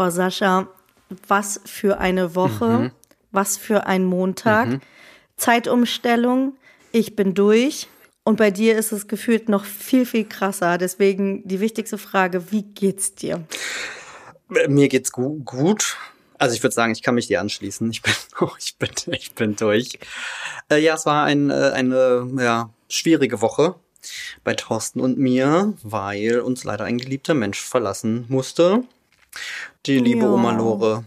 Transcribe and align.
Boah, 0.00 0.10
Sascha, 0.10 0.66
was 1.28 1.60
für 1.66 1.98
eine 1.98 2.34
Woche, 2.34 2.64
mhm. 2.64 2.90
was 3.32 3.58
für 3.58 3.86
ein 3.86 4.06
Montag. 4.06 4.68
Mhm. 4.68 4.80
Zeitumstellung, 5.36 6.56
ich 6.90 7.16
bin 7.16 7.34
durch. 7.34 7.86
Und 8.24 8.36
bei 8.36 8.50
dir 8.50 8.78
ist 8.78 8.92
es 8.92 9.08
gefühlt 9.08 9.50
noch 9.50 9.66
viel, 9.66 10.06
viel 10.06 10.24
krasser. 10.24 10.78
Deswegen 10.78 11.46
die 11.46 11.60
wichtigste 11.60 11.98
Frage, 11.98 12.50
wie 12.50 12.62
geht's 12.62 13.14
dir? 13.14 13.44
Mir 14.68 14.88
geht's 14.88 15.12
gu 15.12 15.38
gut. 15.44 15.98
Also 16.38 16.54
ich 16.54 16.62
würde 16.62 16.74
sagen, 16.74 16.92
ich 16.92 17.02
kann 17.02 17.14
mich 17.14 17.26
dir 17.26 17.42
anschließen. 17.42 17.90
Ich 17.90 18.00
bin, 18.00 18.14
ich 18.58 18.76
bin, 18.78 18.90
ich 19.08 19.34
bin 19.34 19.54
durch. 19.56 19.98
Äh, 20.70 20.78
ja, 20.78 20.94
es 20.94 21.04
war 21.04 21.26
ein, 21.26 21.50
äh, 21.50 21.72
eine 21.74 22.26
ja, 22.38 22.70
schwierige 22.88 23.42
Woche 23.42 23.74
bei 24.44 24.54
Thorsten 24.54 25.00
und 25.00 25.18
mir, 25.18 25.74
weil 25.82 26.40
uns 26.40 26.64
leider 26.64 26.84
ein 26.84 26.96
geliebter 26.96 27.34
Mensch 27.34 27.60
verlassen 27.60 28.24
musste. 28.30 28.84
Die 29.86 29.98
liebe 29.98 30.22
ja. 30.22 30.30
Oma 30.30 30.52
Lore 30.52 31.04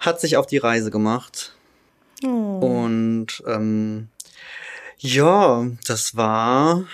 hat 0.00 0.20
sich 0.20 0.36
auf 0.36 0.46
die 0.46 0.58
Reise 0.58 0.90
gemacht. 0.90 1.54
Oh. 2.24 2.58
Und 2.58 3.42
ähm, 3.46 4.08
ja, 4.98 5.66
das 5.86 6.16
war 6.16 6.84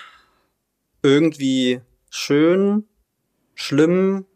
irgendwie 1.03 1.81
schön, 2.11 2.87
schlimm. 3.55 4.27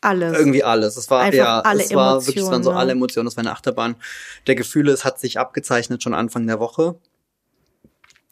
Alles. 0.00 0.38
Irgendwie 0.38 0.64
alles. 0.64 0.96
Es 0.96 1.10
war 1.10 1.22
Einfach 1.22 1.36
ja, 1.36 1.60
alle 1.60 1.84
es 1.84 1.94
war 1.94 2.26
wirklich, 2.26 2.44
es 2.44 2.50
waren 2.50 2.62
so 2.62 2.72
alle 2.72 2.92
Emotionen. 2.92 3.26
Es 3.26 3.36
war 3.36 3.42
eine 3.42 3.52
Achterbahn 3.52 3.96
der 4.46 4.54
Gefühle. 4.54 4.92
Es 4.92 5.04
hat 5.04 5.20
sich 5.20 5.38
abgezeichnet 5.38 6.02
schon 6.02 6.14
Anfang 6.14 6.46
der 6.46 6.58
Woche, 6.58 6.98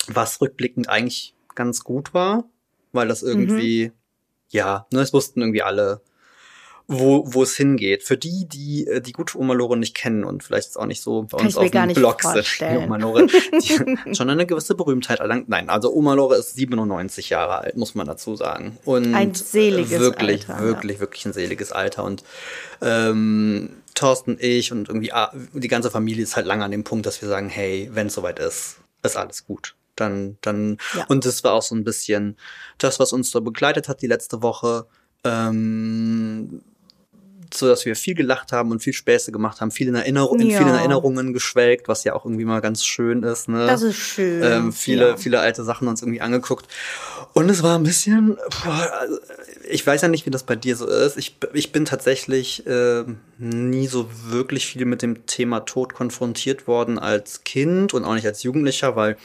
was 0.06 0.40
rückblickend 0.40 0.88
eigentlich 0.88 1.34
ganz 1.54 1.84
gut 1.84 2.14
war, 2.14 2.44
weil 2.92 3.08
das 3.08 3.22
irgendwie, 3.22 3.88
mhm. 3.88 3.92
ja, 4.50 4.86
ne, 4.92 5.00
es 5.00 5.12
wussten 5.12 5.40
irgendwie 5.40 5.62
alle, 5.62 6.00
wo, 6.90 7.22
wo 7.26 7.42
es 7.42 7.54
hingeht. 7.54 8.02
Für 8.02 8.16
die, 8.16 8.48
die 8.48 8.86
äh, 8.86 9.02
die 9.02 9.12
gute 9.12 9.38
Oma 9.38 9.52
Lore 9.52 9.76
nicht 9.76 9.94
kennen 9.94 10.24
und 10.24 10.42
vielleicht 10.42 10.74
auch 10.78 10.86
nicht 10.86 11.02
so 11.02 11.22
bei 11.22 11.36
Kann 11.36 11.46
uns 11.46 11.56
auf 11.56 11.70
dem 11.70 11.92
Blog 11.92 12.22
sind, 12.22 12.46
die 12.60 12.76
Oma 12.78 12.96
Lore, 12.96 13.26
die 13.26 14.14
schon 14.14 14.30
eine 14.30 14.46
gewisse 14.46 14.74
Berühmtheit 14.74 15.20
erlangt. 15.20 15.50
Nein, 15.50 15.68
also 15.68 15.92
Oma 15.92 16.14
Lore 16.14 16.36
ist 16.36 16.56
97 16.56 17.28
Jahre 17.28 17.58
alt, 17.58 17.76
muss 17.76 17.94
man 17.94 18.06
dazu 18.06 18.36
sagen. 18.36 18.78
Und 18.86 19.14
ein 19.14 19.34
seliges 19.34 20.00
wirklich, 20.00 20.48
Alter. 20.48 20.64
Wirklich, 20.64 20.96
ja. 20.96 21.00
wirklich 21.00 21.26
ein 21.26 21.34
seliges 21.34 21.72
Alter. 21.72 22.04
Und 22.04 22.24
ähm, 22.80 23.68
Thorsten, 23.94 24.38
ich 24.40 24.72
und 24.72 24.88
irgendwie 24.88 25.12
ah, 25.12 25.30
die 25.52 25.68
ganze 25.68 25.90
Familie 25.90 26.22
ist 26.22 26.36
halt 26.36 26.46
lange 26.46 26.64
an 26.64 26.70
dem 26.70 26.84
Punkt, 26.84 27.04
dass 27.04 27.20
wir 27.20 27.28
sagen, 27.28 27.50
hey, 27.50 27.90
wenn 27.92 28.06
es 28.06 28.14
soweit 28.14 28.38
ist, 28.38 28.78
ist 29.02 29.16
alles 29.16 29.46
gut 29.46 29.74
dann, 29.96 30.38
dann, 30.42 30.78
ja. 30.94 31.04
und 31.08 31.24
das 31.24 31.42
war 31.42 31.54
auch 31.54 31.62
so 31.62 31.74
ein 31.74 31.82
bisschen 31.82 32.36
das, 32.78 33.00
was 33.00 33.12
uns 33.12 33.32
da 33.32 33.40
begleitet 33.40 33.88
hat 33.88 34.00
die 34.00 34.06
letzte 34.06 34.42
Woche. 34.42 34.86
Ähm, 35.24 36.62
so 37.54 37.68
dass 37.68 37.84
wir 37.84 37.96
viel 37.96 38.14
gelacht 38.14 38.52
haben 38.52 38.70
und 38.70 38.82
viel 38.82 38.92
Späße 38.92 39.32
gemacht 39.32 39.60
haben, 39.60 39.70
viel 39.70 39.88
in, 39.88 39.94
Erinnerung, 39.94 40.40
in 40.40 40.48
vielen 40.48 40.68
Erinnerungen 40.68 41.32
geschwelgt, 41.32 41.88
was 41.88 42.04
ja 42.04 42.14
auch 42.14 42.24
irgendwie 42.24 42.44
mal 42.44 42.60
ganz 42.60 42.84
schön 42.84 43.22
ist. 43.22 43.48
Ne? 43.48 43.66
Das 43.66 43.82
ist 43.82 43.96
schön. 43.96 44.42
Ähm, 44.42 44.72
viele, 44.72 45.10
ja. 45.10 45.16
viele 45.16 45.40
alte 45.40 45.64
Sachen 45.64 45.88
uns 45.88 46.02
irgendwie 46.02 46.20
angeguckt. 46.20 46.66
Und 47.32 47.48
es 47.48 47.62
war 47.62 47.78
ein 47.78 47.84
bisschen, 47.84 48.36
boah, 48.64 48.92
also, 49.00 49.18
ich 49.68 49.86
weiß 49.86 50.02
ja 50.02 50.08
nicht, 50.08 50.26
wie 50.26 50.30
das 50.30 50.42
bei 50.42 50.56
dir 50.56 50.76
so 50.76 50.86
ist. 50.86 51.16
Ich, 51.16 51.36
ich 51.52 51.72
bin 51.72 51.84
tatsächlich 51.84 52.66
äh, 52.66 53.04
nie 53.38 53.86
so 53.86 54.08
wirklich 54.26 54.66
viel 54.66 54.84
mit 54.84 55.02
dem 55.02 55.26
Thema 55.26 55.60
Tod 55.60 55.94
konfrontiert 55.94 56.66
worden 56.66 56.98
als 56.98 57.44
Kind 57.44 57.94
und 57.94 58.04
auch 58.04 58.14
nicht 58.14 58.26
als 58.26 58.42
Jugendlicher, 58.42 58.96
weil 58.96 59.16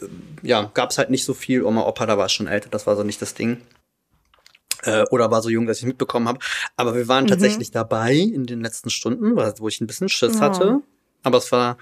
äh, 0.00 0.06
ja, 0.42 0.70
gab 0.74 0.90
es 0.90 0.98
halt 0.98 1.10
nicht 1.10 1.24
so 1.24 1.34
viel. 1.34 1.64
Oma, 1.64 1.82
Opa, 1.86 2.06
da 2.06 2.18
war 2.18 2.26
es 2.26 2.32
schon 2.32 2.46
älter, 2.46 2.68
das 2.70 2.86
war 2.86 2.96
so 2.96 3.02
nicht 3.02 3.20
das 3.20 3.34
Ding 3.34 3.60
äh, 4.86 5.04
oder 5.10 5.30
war 5.30 5.42
so 5.42 5.48
jung, 5.48 5.66
dass 5.66 5.78
ich 5.78 5.86
mitbekommen 5.86 6.28
habe. 6.28 6.38
Aber 6.76 6.94
wir 6.94 7.08
waren 7.08 7.24
mhm. 7.24 7.28
tatsächlich 7.28 7.70
dabei 7.70 8.14
in 8.14 8.46
den 8.46 8.60
letzten 8.60 8.90
Stunden, 8.90 9.36
wo 9.36 9.68
ich 9.68 9.80
ein 9.80 9.86
bisschen 9.86 10.08
Schiss 10.08 10.36
oh. 10.36 10.40
hatte. 10.40 10.80
Aber 11.22 11.38
es 11.38 11.52
war 11.52 11.76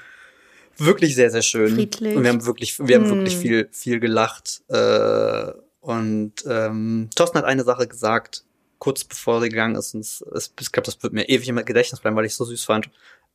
wirklich 0.77 1.15
sehr, 1.15 1.31
sehr 1.31 1.43
schön. 1.43 1.75
Friedlich. 1.75 2.17
Und 2.17 2.23
wir 2.23 2.31
haben 2.31 2.47
wirklich, 2.47 2.79
wir 2.79 2.97
haben 2.97 3.07
mhm. 3.07 3.11
wirklich 3.11 3.37
viel, 3.37 3.69
viel 3.71 4.01
gelacht. 4.01 4.63
Äh, 4.69 5.53
und 5.81 6.33
ähm, 6.49 7.11
Thorsten 7.15 7.39
hat 7.39 7.45
eine 7.45 7.65
Sache 7.65 7.87
gesagt, 7.87 8.45
kurz 8.79 9.05
bevor 9.05 9.41
sie 9.41 9.51
gegangen 9.51 9.77
ist. 9.77 9.95
Und 9.95 10.01
es, 10.01 10.53
ich 10.59 10.73
glaube, 10.73 10.87
das 10.87 11.03
wird 11.03 11.13
mir 11.13 11.29
ewig 11.29 11.49
im 11.49 11.57
Gedächtnis 11.65 12.01
bleiben, 12.01 12.17
weil 12.17 12.25
ich 12.25 12.33
es 12.33 12.39
so 12.39 12.45
süß 12.45 12.65
fand 12.65 12.89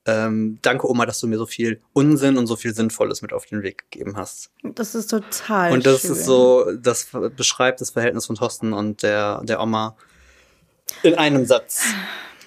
ähm, 0.05 0.59
danke 0.61 0.89
Oma, 0.89 1.05
dass 1.05 1.19
du 1.19 1.27
mir 1.27 1.37
so 1.37 1.45
viel 1.45 1.81
Unsinn 1.93 2.37
und 2.37 2.47
so 2.47 2.55
viel 2.55 2.73
Sinnvolles 2.73 3.21
mit 3.21 3.33
auf 3.33 3.45
den 3.45 3.63
Weg 3.63 3.89
gegeben 3.91 4.17
hast. 4.17 4.49
Das 4.63 4.95
ist 4.95 5.07
total 5.07 5.71
Und 5.71 5.85
das 5.85 6.01
schön. 6.01 6.11
ist 6.11 6.25
so, 6.25 6.71
das 6.81 7.07
beschreibt 7.35 7.81
das 7.81 7.91
Verhältnis 7.91 8.25
von 8.25 8.35
Thorsten 8.35 8.73
und 8.73 9.03
der, 9.03 9.41
der 9.43 9.61
Oma 9.61 9.95
in 11.03 11.15
einem 11.15 11.45
Satz. 11.45 11.85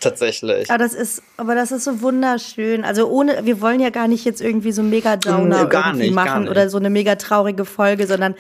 Tatsächlich. 0.00 0.68
Aber 0.68 0.82
das 0.82 0.94
ist, 0.94 1.22
aber 1.36 1.54
das 1.54 1.70
ist 1.70 1.84
so 1.84 2.00
wunderschön. 2.00 2.84
Also 2.84 3.08
ohne, 3.08 3.44
wir 3.44 3.60
wollen 3.60 3.78
ja 3.78 3.90
gar 3.90 4.08
nicht 4.08 4.24
jetzt 4.24 4.40
irgendwie 4.40 4.72
so 4.72 4.82
mega 4.82 5.16
Downer 5.16 5.92
nee, 5.92 6.06
nicht, 6.06 6.14
machen 6.14 6.48
oder 6.48 6.68
so 6.68 6.78
eine 6.78 6.90
mega 6.90 7.14
traurige 7.14 7.64
Folge, 7.64 8.08
sondern 8.08 8.34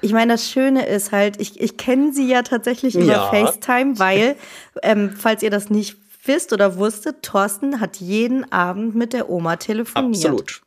ich 0.00 0.12
meine, 0.12 0.34
das 0.34 0.48
Schöne 0.48 0.86
ist 0.86 1.10
halt, 1.10 1.40
ich, 1.40 1.60
ich 1.60 1.76
kenne 1.76 2.12
sie 2.12 2.28
ja 2.28 2.42
tatsächlich 2.42 2.94
über 2.94 3.04
ja. 3.04 3.30
FaceTime, 3.30 3.98
weil, 3.98 4.36
ähm, 4.84 5.10
falls 5.18 5.42
ihr 5.42 5.50
das 5.50 5.70
nicht 5.70 5.96
wisst 6.28 6.52
oder 6.52 6.76
wusstet, 6.76 7.22
Thorsten 7.22 7.80
hat 7.80 7.96
jeden 7.96 8.50
Abend 8.52 8.94
mit 8.94 9.12
der 9.12 9.28
Oma 9.28 9.56
telefoniert. 9.56 10.24
Absolut. 10.24 10.62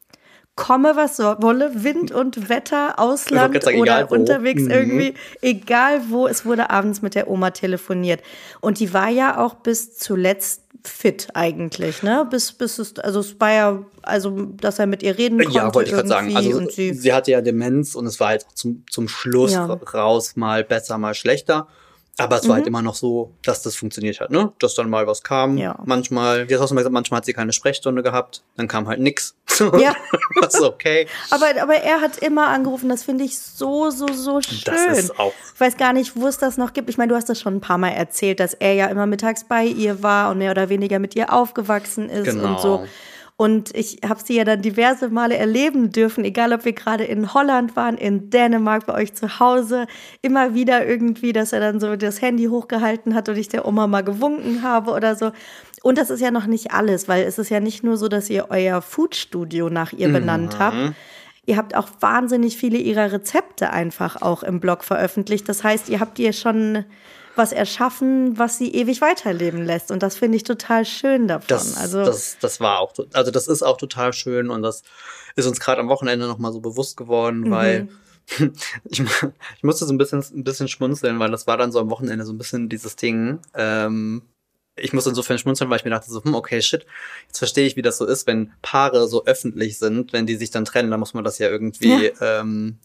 Komme, 0.55 0.97
was 0.97 1.17
wolle, 1.19 1.83
Wind 1.83 2.11
und 2.11 2.49
Wetter, 2.49 2.99
Ausland 2.99 3.63
sagen, 3.63 3.79
oder 3.79 4.11
unterwegs 4.11 4.63
mhm. 4.63 4.71
irgendwie, 4.71 5.13
egal 5.41 6.01
wo, 6.09 6.27
es 6.27 6.45
wurde 6.45 6.69
abends 6.69 7.01
mit 7.01 7.15
der 7.15 7.29
Oma 7.29 7.51
telefoniert. 7.51 8.21
Und 8.59 8.79
die 8.79 8.93
war 8.93 9.09
ja 9.09 9.37
auch 9.39 9.55
bis 9.55 9.97
zuletzt 9.97 10.63
fit 10.83 11.29
eigentlich, 11.33 12.03
ne? 12.03 12.27
Bis, 12.29 12.51
bis 12.51 12.79
es, 12.79 12.97
also 12.99 13.21
es 13.21 13.39
war 13.39 13.51
ja, 13.51 13.85
also, 14.01 14.47
dass 14.57 14.79
er 14.79 14.87
mit 14.87 15.03
ihr 15.03 15.17
reden 15.17 15.39
konnte. 15.39 15.57
Ja, 15.57 15.73
wollte 15.73 15.89
ich 15.89 15.95
gerade 15.95 16.09
sagen. 16.09 16.35
Also, 16.35 16.69
sie, 16.69 16.93
sie, 16.93 17.13
hatte 17.13 17.31
ja 17.31 17.41
Demenz 17.41 17.95
und 17.95 18.05
es 18.05 18.19
war 18.19 18.29
halt 18.29 18.45
zum, 18.53 18.83
zum 18.89 19.07
Schluss 19.07 19.53
ja. 19.53 19.65
raus 19.65 20.35
mal 20.35 20.63
besser, 20.63 20.97
mal 20.97 21.13
schlechter. 21.13 21.67
Aber 22.17 22.37
es 22.37 22.47
war 22.47 22.55
halt 22.55 22.65
mhm. 22.65 22.69
immer 22.69 22.81
noch 22.81 22.95
so, 22.95 23.31
dass 23.43 23.61
das 23.61 23.75
funktioniert 23.75 24.19
hat, 24.19 24.31
ne? 24.31 24.51
Dass 24.59 24.75
dann 24.75 24.89
mal 24.89 25.07
was 25.07 25.23
kam. 25.23 25.57
Ja. 25.57 25.79
Manchmal, 25.85 26.49
wie 26.49 26.57
hast 26.57 26.69
du 26.69 26.75
mal 26.75 26.81
gesagt, 26.81 26.93
manchmal 26.93 27.19
hat 27.19 27.25
sie 27.25 27.33
keine 27.33 27.53
Sprechstunde 27.53 28.03
gehabt, 28.03 28.43
dann 28.57 28.67
kam 28.67 28.87
halt 28.87 28.99
nix. 28.99 29.35
Ja. 29.77 29.95
das 30.41 30.55
ist 30.55 30.61
okay. 30.61 31.07
aber, 31.29 31.45
aber 31.61 31.75
er 31.75 32.01
hat 32.01 32.17
immer 32.17 32.47
angerufen, 32.47 32.89
das 32.89 33.03
finde 33.03 33.23
ich 33.25 33.37
so, 33.37 33.91
so, 33.91 34.07
so 34.07 34.41
schön. 34.41 34.59
Das 34.65 34.97
ist 34.97 35.19
auch. 35.19 35.33
Ich 35.53 35.59
weiß 35.59 35.77
gar 35.77 35.93
nicht, 35.93 36.15
wo 36.15 36.25
es 36.25 36.39
das 36.39 36.57
noch 36.57 36.73
gibt. 36.73 36.89
Ich 36.89 36.97
meine, 36.97 37.09
du 37.09 37.15
hast 37.15 37.29
das 37.29 37.39
schon 37.39 37.57
ein 37.57 37.61
paar 37.61 37.77
Mal 37.77 37.89
erzählt, 37.89 38.39
dass 38.39 38.55
er 38.55 38.73
ja 38.73 38.87
immer 38.87 39.05
mittags 39.05 39.43
bei 39.43 39.65
ihr 39.65 40.01
war 40.01 40.31
und 40.31 40.39
mehr 40.39 40.51
oder 40.51 40.69
weniger 40.69 40.97
mit 40.97 41.15
ihr 41.15 41.31
aufgewachsen 41.31 42.09
ist 42.09 42.25
genau. 42.25 42.49
und 42.49 42.59
so. 42.59 42.87
Und 43.41 43.75
ich 43.75 44.01
habe 44.07 44.21
sie 44.23 44.35
ja 44.35 44.43
dann 44.43 44.61
diverse 44.61 45.09
Male 45.09 45.35
erleben 45.35 45.91
dürfen, 45.91 46.23
egal 46.23 46.53
ob 46.53 46.63
wir 46.63 46.73
gerade 46.73 47.05
in 47.05 47.33
Holland 47.33 47.75
waren, 47.75 47.97
in 47.97 48.29
Dänemark, 48.29 48.85
bei 48.85 48.93
euch 48.93 49.15
zu 49.15 49.39
Hause. 49.39 49.87
Immer 50.21 50.53
wieder 50.53 50.85
irgendwie, 50.85 51.33
dass 51.33 51.51
er 51.51 51.59
dann 51.59 51.79
so 51.79 51.95
das 51.95 52.21
Handy 52.21 52.45
hochgehalten 52.45 53.15
hat 53.15 53.29
und 53.29 53.37
ich 53.37 53.49
der 53.49 53.67
Oma 53.67 53.87
mal 53.87 54.03
gewunken 54.03 54.61
habe 54.61 54.91
oder 54.91 55.15
so. 55.15 55.31
Und 55.81 55.97
das 55.97 56.11
ist 56.11 56.19
ja 56.19 56.29
noch 56.29 56.45
nicht 56.45 56.71
alles, 56.71 57.07
weil 57.07 57.23
es 57.23 57.39
ist 57.39 57.49
ja 57.49 57.59
nicht 57.59 57.83
nur 57.83 57.97
so, 57.97 58.09
dass 58.09 58.29
ihr 58.29 58.51
euer 58.51 58.79
Foodstudio 58.79 59.71
nach 59.71 59.91
ihr 59.91 60.09
benannt 60.09 60.53
mhm. 60.53 60.59
habt. 60.59 60.77
Ihr 61.47 61.57
habt 61.57 61.73
auch 61.75 61.89
wahnsinnig 61.99 62.57
viele 62.57 62.77
ihrer 62.77 63.11
Rezepte 63.11 63.71
einfach 63.71 64.21
auch 64.21 64.43
im 64.43 64.59
Blog 64.59 64.83
veröffentlicht. 64.83 65.49
Das 65.49 65.63
heißt, 65.63 65.89
ihr 65.89 65.99
habt 65.99 66.19
ihr 66.19 66.33
schon 66.33 66.85
was 67.35 67.51
erschaffen, 67.51 68.37
was 68.37 68.57
sie 68.57 68.73
ewig 68.73 69.01
weiterleben 69.01 69.63
lässt. 69.63 69.91
Und 69.91 70.03
das 70.03 70.15
finde 70.15 70.37
ich 70.37 70.43
total 70.43 70.85
schön 70.85 71.27
davon. 71.27 71.47
Das, 71.47 71.77
also 71.77 72.03
das, 72.03 72.37
das 72.39 72.59
war 72.59 72.79
auch, 72.79 72.93
also 73.13 73.31
das 73.31 73.47
ist 73.47 73.63
auch 73.63 73.77
total 73.77 74.13
schön 74.13 74.49
und 74.49 74.61
das 74.61 74.83
ist 75.35 75.47
uns 75.47 75.59
gerade 75.59 75.81
am 75.81 75.89
Wochenende 75.89 76.27
nochmal 76.27 76.51
so 76.51 76.59
bewusst 76.59 76.97
geworden, 76.97 77.41
mhm. 77.41 77.51
weil 77.51 77.87
ich, 78.85 79.01
ich 79.01 79.63
musste 79.63 79.85
so 79.85 79.93
ein 79.93 79.97
bisschen, 79.97 80.23
ein 80.33 80.43
bisschen 80.43 80.67
schmunzeln, 80.67 81.19
weil 81.19 81.31
das 81.31 81.47
war 81.47 81.57
dann 81.57 81.71
so 81.71 81.79
am 81.79 81.89
Wochenende 81.89 82.25
so 82.25 82.33
ein 82.33 82.37
bisschen 82.37 82.69
dieses 82.69 82.95
Ding. 82.95 83.39
Ähm, 83.53 84.23
ich 84.75 84.93
muss 84.93 85.05
insofern 85.05 85.37
schmunzeln, 85.37 85.69
weil 85.69 85.77
ich 85.77 85.83
mir 85.83 85.91
dachte 85.91 86.09
so, 86.09 86.23
hm, 86.23 86.33
okay, 86.33 86.61
shit, 86.61 86.85
jetzt 87.27 87.39
verstehe 87.39 87.67
ich, 87.67 87.75
wie 87.75 87.81
das 87.81 87.97
so 87.97 88.05
ist, 88.05 88.25
wenn 88.27 88.51
Paare 88.61 89.07
so 89.07 89.25
öffentlich 89.25 89.77
sind, 89.77 90.13
wenn 90.13 90.25
die 90.25 90.35
sich 90.35 90.49
dann 90.49 90.65
trennen, 90.65 90.91
dann 90.91 90.99
muss 90.99 91.13
man 91.13 91.23
das 91.23 91.39
ja 91.39 91.49
irgendwie 91.49 92.07
ja. 92.07 92.39
Ähm, 92.39 92.77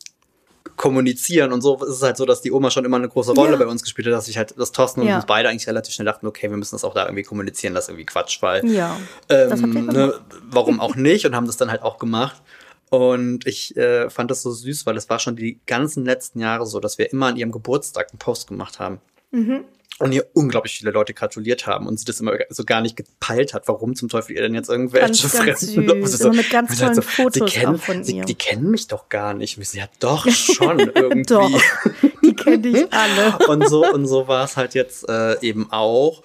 kommunizieren 0.76 1.52
und 1.52 1.60
so 1.60 1.76
ist 1.82 1.96
es 1.96 2.02
halt 2.02 2.16
so, 2.16 2.24
dass 2.24 2.40
die 2.40 2.52
Oma 2.52 2.70
schon 2.70 2.84
immer 2.84 2.96
eine 2.96 3.08
große 3.08 3.32
Rolle 3.32 3.52
ja. 3.52 3.58
bei 3.58 3.66
uns 3.66 3.82
gespielt 3.82 4.06
hat, 4.08 4.14
dass 4.14 4.28
ich 4.28 4.36
halt, 4.36 4.58
dass 4.58 4.72
Thorsten 4.72 5.00
und 5.00 5.08
ja. 5.08 5.16
uns 5.16 5.26
beide 5.26 5.48
eigentlich 5.48 5.66
relativ 5.66 5.94
schnell 5.94 6.06
dachten, 6.06 6.26
okay, 6.26 6.50
wir 6.50 6.56
müssen 6.56 6.74
das 6.74 6.84
auch 6.84 6.94
da 6.94 7.04
irgendwie 7.04 7.22
kommunizieren, 7.22 7.74
das 7.74 7.84
ist 7.84 7.88
irgendwie 7.90 8.06
Quatsch, 8.06 8.42
weil 8.42 8.66
ja. 8.66 8.96
ähm, 9.28 9.86
ne, 9.86 10.14
warum 10.50 10.80
auch 10.80 10.96
nicht 10.96 11.26
und 11.26 11.36
haben 11.36 11.46
das 11.46 11.56
dann 11.56 11.70
halt 11.70 11.82
auch 11.82 11.98
gemacht. 11.98 12.42
Und 12.88 13.46
ich 13.46 13.76
äh, 13.76 14.08
fand 14.10 14.30
das 14.30 14.42
so 14.42 14.52
süß, 14.52 14.86
weil 14.86 14.96
es 14.96 15.10
war 15.10 15.18
schon 15.18 15.34
die 15.34 15.58
ganzen 15.66 16.04
letzten 16.04 16.38
Jahre 16.38 16.66
so, 16.66 16.78
dass 16.78 16.98
wir 16.98 17.12
immer 17.12 17.26
an 17.26 17.36
ihrem 17.36 17.50
Geburtstag 17.50 18.10
einen 18.10 18.18
Post 18.18 18.46
gemacht 18.46 18.78
haben. 18.78 19.00
Mhm 19.30 19.64
und 19.98 20.12
ihr 20.12 20.26
unglaublich 20.34 20.78
viele 20.78 20.90
Leute 20.90 21.14
gratuliert 21.14 21.66
haben 21.66 21.86
und 21.86 21.98
sie 21.98 22.04
das 22.04 22.20
immer 22.20 22.32
so 22.50 22.64
gar 22.64 22.82
nicht 22.82 22.96
gepeilt 22.96 23.54
hat, 23.54 23.66
warum 23.66 23.96
zum 23.96 24.08
Teufel 24.08 24.36
ihr 24.36 24.42
denn 24.42 24.54
jetzt 24.54 24.68
irgendwelche 24.68 25.28
fremden 25.28 25.86
Leute 25.86 26.08
so, 26.08 26.30
mit 26.30 26.50
ganz 26.50 26.78
tollen 26.78 26.94
so, 26.94 27.02
Fotos 27.02 27.32
die 27.32 27.58
kennen, 27.58 27.78
von 27.78 28.04
sie, 28.04 28.18
ihr. 28.18 28.24
Die 28.24 28.34
kennen 28.34 28.70
mich 28.70 28.88
doch 28.88 29.08
gar 29.08 29.32
nicht. 29.32 29.58
Sie 29.58 29.78
ja 29.78 29.86
doch 30.00 30.28
schon 30.30 30.80
irgendwie. 30.80 31.22
doch, 31.22 31.62
die 32.22 32.34
kenne 32.34 32.68
ich 32.68 32.92
alle. 32.92 33.38
und 33.48 33.68
so 33.68 33.90
und 33.90 34.06
so 34.06 34.28
war 34.28 34.44
es 34.44 34.56
halt 34.56 34.74
jetzt 34.74 35.08
äh, 35.08 35.40
eben 35.40 35.72
auch. 35.72 36.22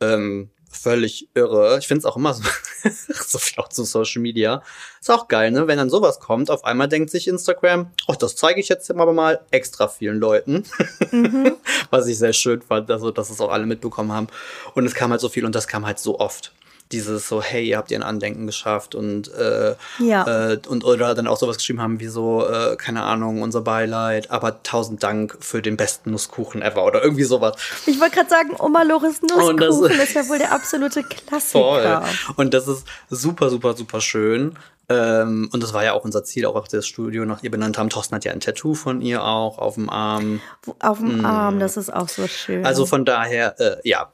Ähm, 0.00 0.50
völlig 0.74 1.28
irre. 1.34 1.78
Ich 1.78 1.86
finde 1.86 2.00
es 2.00 2.04
auch 2.04 2.16
immer 2.16 2.34
so, 2.34 2.42
so 3.26 3.38
viel 3.38 3.62
auch 3.62 3.68
zu 3.68 3.84
Social 3.84 4.20
Media. 4.20 4.62
Ist 5.00 5.10
auch 5.10 5.28
geil, 5.28 5.50
ne? 5.50 5.66
Wenn 5.66 5.78
dann 5.78 5.88
sowas 5.88 6.20
kommt, 6.20 6.50
auf 6.50 6.64
einmal 6.64 6.88
denkt 6.88 7.10
sich 7.10 7.28
Instagram, 7.28 7.90
oh, 8.08 8.14
das 8.18 8.36
zeige 8.36 8.60
ich 8.60 8.68
jetzt 8.68 8.90
aber 8.90 9.12
mal 9.12 9.40
extra 9.50 9.88
vielen 9.88 10.18
Leuten. 10.18 10.64
Mhm. 11.10 11.56
Was 11.90 12.06
ich 12.06 12.18
sehr 12.18 12.32
schön 12.32 12.62
fand, 12.62 12.90
also, 12.90 13.10
dass 13.10 13.30
es 13.30 13.40
auch 13.40 13.50
alle 13.50 13.66
mitbekommen 13.66 14.12
haben. 14.12 14.26
Und 14.74 14.84
es 14.86 14.94
kam 14.94 15.10
halt 15.10 15.20
so 15.20 15.28
viel 15.28 15.44
und 15.44 15.54
das 15.54 15.68
kam 15.68 15.86
halt 15.86 15.98
so 15.98 16.18
oft 16.18 16.52
dieses 16.92 17.28
so, 17.28 17.42
hey, 17.42 17.66
ihr 17.66 17.76
habt 17.76 17.90
ihr 17.90 17.98
ein 17.98 18.02
Andenken 18.02 18.46
geschafft 18.46 18.94
und, 18.94 19.32
äh, 19.32 19.74
ja. 19.98 20.52
äh, 20.52 20.60
und 20.68 20.84
oder 20.84 21.14
dann 21.14 21.26
auch 21.26 21.38
sowas 21.38 21.56
geschrieben 21.56 21.80
haben 21.80 21.98
wie 21.98 22.08
so, 22.08 22.46
äh, 22.46 22.76
keine 22.76 23.02
Ahnung, 23.02 23.42
unser 23.42 23.62
Beileid, 23.62 24.30
aber 24.30 24.62
tausend 24.62 25.02
Dank 25.02 25.36
für 25.40 25.62
den 25.62 25.76
besten 25.76 26.10
Nusskuchen 26.10 26.62
ever 26.62 26.84
oder 26.84 27.02
irgendwie 27.02 27.24
sowas. 27.24 27.56
Ich 27.86 27.98
wollte 28.00 28.16
gerade 28.16 28.30
sagen, 28.30 28.50
Oma 28.58 28.82
Loris 28.82 29.22
Nusskuchen 29.22 29.56
das, 29.56 29.80
ist 29.80 30.14
ja 30.14 30.28
wohl 30.28 30.38
der 30.38 30.52
absolute 30.52 31.02
Klassiker. 31.02 32.02
Voll. 32.02 32.34
Und 32.36 32.54
das 32.54 32.68
ist 32.68 32.84
super, 33.08 33.50
super, 33.50 33.74
super 33.74 34.00
schön. 34.00 34.56
Ähm, 34.88 35.48
und 35.52 35.62
das 35.62 35.72
war 35.72 35.82
ja 35.82 35.94
auch 35.94 36.04
unser 36.04 36.24
Ziel, 36.24 36.44
auch 36.44 36.56
auf 36.56 36.68
das 36.68 36.86
Studio 36.86 37.24
nach 37.24 37.42
ihr 37.42 37.50
benannt 37.50 37.78
haben. 37.78 37.88
Thorsten 37.88 38.14
hat 38.14 38.24
ja 38.24 38.32
ein 38.32 38.40
Tattoo 38.40 38.74
von 38.74 39.00
ihr 39.00 39.24
auch 39.24 39.58
auf 39.58 39.74
dem 39.74 39.88
Arm. 39.88 40.40
Auf 40.80 40.98
dem 40.98 41.22
mm. 41.22 41.24
Arm, 41.24 41.58
das 41.58 41.76
ist 41.76 41.92
auch 41.92 42.08
so 42.08 42.26
schön. 42.26 42.66
Also 42.66 42.84
von 42.84 43.04
daher, 43.06 43.58
äh, 43.58 43.76
ja, 43.88 44.12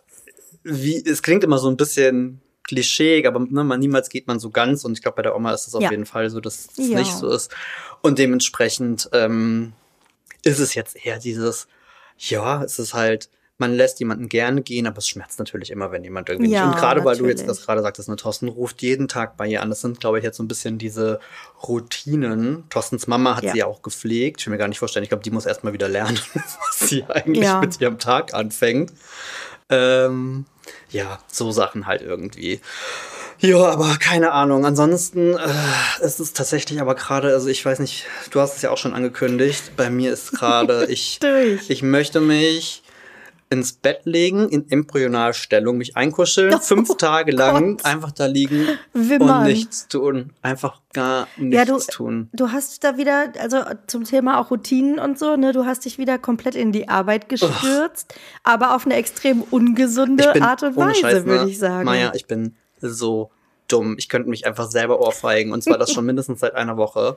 wie, 0.63 1.05
es 1.05 1.23
klingt 1.23 1.43
immer 1.43 1.59
so 1.59 1.69
ein 1.69 1.77
bisschen 1.77 2.41
Klischee, 2.71 3.27
aber 3.27 3.41
ne, 3.41 3.65
man, 3.65 3.81
niemals 3.81 4.09
geht 4.11 4.29
man 4.29 4.39
so 4.39 4.51
ganz 4.51 4.85
und 4.85 4.93
ich 4.93 5.03
glaube, 5.03 5.17
bei 5.17 5.23
der 5.23 5.35
Oma 5.35 5.53
ist 5.53 5.67
es 5.67 5.75
auf 5.75 5.83
ja. 5.83 5.91
jeden 5.91 6.07
Fall 6.07 6.31
so, 6.31 6.41
dass 6.41 6.69
es 6.77 6.89
ja. 6.89 7.01
nicht 7.01 7.13
so 7.13 7.29
ist. 7.29 7.53
Und 8.01 8.21
dementsprechend 8.21 9.11
ähm, 9.13 9.73
ist 10.45 10.61
es 10.61 10.77
jetzt 10.77 11.05
eher 11.05 11.19
dieses, 11.19 11.67
ja, 12.17 12.63
es 12.63 12.79
ist 12.79 12.95
halt, 12.95 13.29
man 13.59 13.75
lässt 13.75 13.99
jemanden 13.99 14.29
gerne 14.29 14.63
gehen, 14.63 14.87
aber 14.87 14.99
es 14.99 15.09
schmerzt 15.09 15.41
natürlich 15.41 15.73
immer, 15.73 15.91
wenn 15.91 16.05
jemand 16.05 16.29
irgendwie 16.29 16.53
ja, 16.53 16.65
nicht. 16.65 16.75
Und 16.75 16.81
gerade 16.81 17.05
weil 17.05 17.17
du 17.17 17.27
jetzt 17.27 17.49
das 17.49 17.67
gerade 17.67 17.83
sagtest, 17.83 18.09
ne, 18.09 18.15
Thorsten 18.15 18.47
ruft 18.47 18.83
jeden 18.83 19.09
Tag 19.09 19.37
bei 19.37 19.49
ihr 19.49 19.63
an. 19.63 19.69
Das 19.69 19.81
sind, 19.81 19.99
glaube 19.99 20.19
ich, 20.19 20.25
jetzt 20.25 20.37
so 20.37 20.45
ein 20.45 20.49
bisschen 20.49 20.79
diese 20.79 21.19
Routinen. 21.67 22.69
Thorstens 22.71 23.09
Mama 23.09 23.37
hat 23.37 23.43
ja. 23.43 23.53
sie 23.53 23.59
ja 23.59 23.67
auch 23.67 23.83
gepflegt. 23.83 24.41
Ich 24.41 24.47
will 24.47 24.53
mir 24.53 24.59
gar 24.59 24.69
nicht 24.69 24.79
vorstellen. 24.79 25.03
Ich 25.03 25.11
glaube, 25.11 25.25
die 25.25 25.33
muss 25.33 25.45
erst 25.45 25.65
mal 25.65 25.73
wieder 25.73 25.89
lernen, 25.89 26.21
was 26.35 26.89
sie 26.89 27.03
eigentlich 27.09 27.45
ja. 27.45 27.61
mit 27.61 27.81
ihrem 27.81 27.99
Tag 27.99 28.33
anfängt. 28.33 28.93
Ähm, 29.69 30.47
ja, 30.91 31.19
so 31.27 31.51
Sachen 31.53 31.87
halt 31.87 32.03
irgendwie. 32.03 32.61
Ja, 33.41 33.57
aber 33.57 33.97
keine 33.99 34.33
Ahnung. 34.33 34.67
Ansonsten 34.67 35.35
äh, 35.35 36.05
ist 36.05 36.21
es 36.21 36.35
tatsächlich 36.35 36.81
aber 36.81 36.95
gerade, 36.95 37.33
also 37.33 37.49
ich 37.49 37.65
weiß 37.65 37.79
nicht, 37.79 38.07
du 38.31 38.41
hast 38.41 38.57
es 38.57 38.63
ja 38.63 38.71
auch 38.71 38.79
schon 38.79 38.93
angekündigt. 38.93 39.73
Bei 39.77 39.89
mir 39.89 40.13
ist 40.13 40.33
gerade, 40.33 40.85
ich, 40.91 41.21
ich 41.69 41.83
möchte 41.83 42.21
mich 42.21 42.83
ins 43.53 43.73
Bett 43.73 44.03
legen, 44.05 44.49
in 44.49 44.71
Embryonalstellung, 44.71 45.77
mich 45.77 45.97
einkuscheln, 45.97 46.55
oh, 46.57 46.59
fünf 46.59 46.97
Tage 46.97 47.33
lang 47.33 47.77
Gott. 47.77 47.85
einfach 47.85 48.13
da 48.13 48.27
liegen 48.27 48.79
Wimmern. 48.93 49.41
und 49.41 49.47
nichts 49.49 49.89
tun. 49.89 50.33
Einfach 50.41 50.81
gar 50.93 51.27
nichts 51.37 51.57
ja, 51.57 51.65
du, 51.65 51.79
tun. 51.79 52.29
Du 52.33 52.53
hast 52.53 52.85
da 52.85 52.97
wieder, 52.97 53.33
also 53.41 53.59
zum 53.89 54.05
Thema 54.05 54.41
auch 54.41 54.53
Routinen 54.53 55.01
und 55.01 55.19
so, 55.19 55.35
ne, 55.35 55.53
du 55.53 55.67
hast 55.67 55.85
dich 55.85 55.99
wieder 55.99 56.17
komplett 56.17 56.55
in 56.55 56.71
die 56.71 56.89
Arbeit 56.89 57.29
gestürzt, 57.29 58.15
Ugh. 58.15 58.21
aber 58.45 58.77
auf 58.77 58.87
eine 58.87 58.95
extrem 58.95 59.43
ungesunde 59.43 60.31
bin, 60.33 60.43
Art 60.45 60.63
und 60.63 60.77
Weise, 60.77 61.27
würde 61.27 61.45
ne? 61.45 61.51
ich 61.51 61.59
sagen. 61.59 61.85
Maja, 61.85 62.13
ich 62.15 62.27
bin 62.27 62.55
so 62.81 63.31
dumm. 63.67 63.97
Ich 63.99 64.09
könnte 64.09 64.31
mich 64.31 64.47
einfach 64.47 64.71
selber 64.71 65.01
ohrfeigen 65.01 65.53
und 65.53 65.63
zwar 65.63 65.77
das 65.77 65.93
schon 65.93 66.07
mindestens 66.07 66.39
seit 66.39 66.55
einer 66.55 66.77
Woche. 66.77 67.17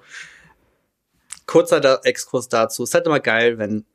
Kurzer 1.46 2.00
Exkurs 2.06 2.50
dazu. 2.50 2.84
Es 2.84 2.90
ist 2.90 2.94
halt 2.96 3.06
immer 3.06 3.20
geil, 3.20 3.60
wenn 3.60 3.86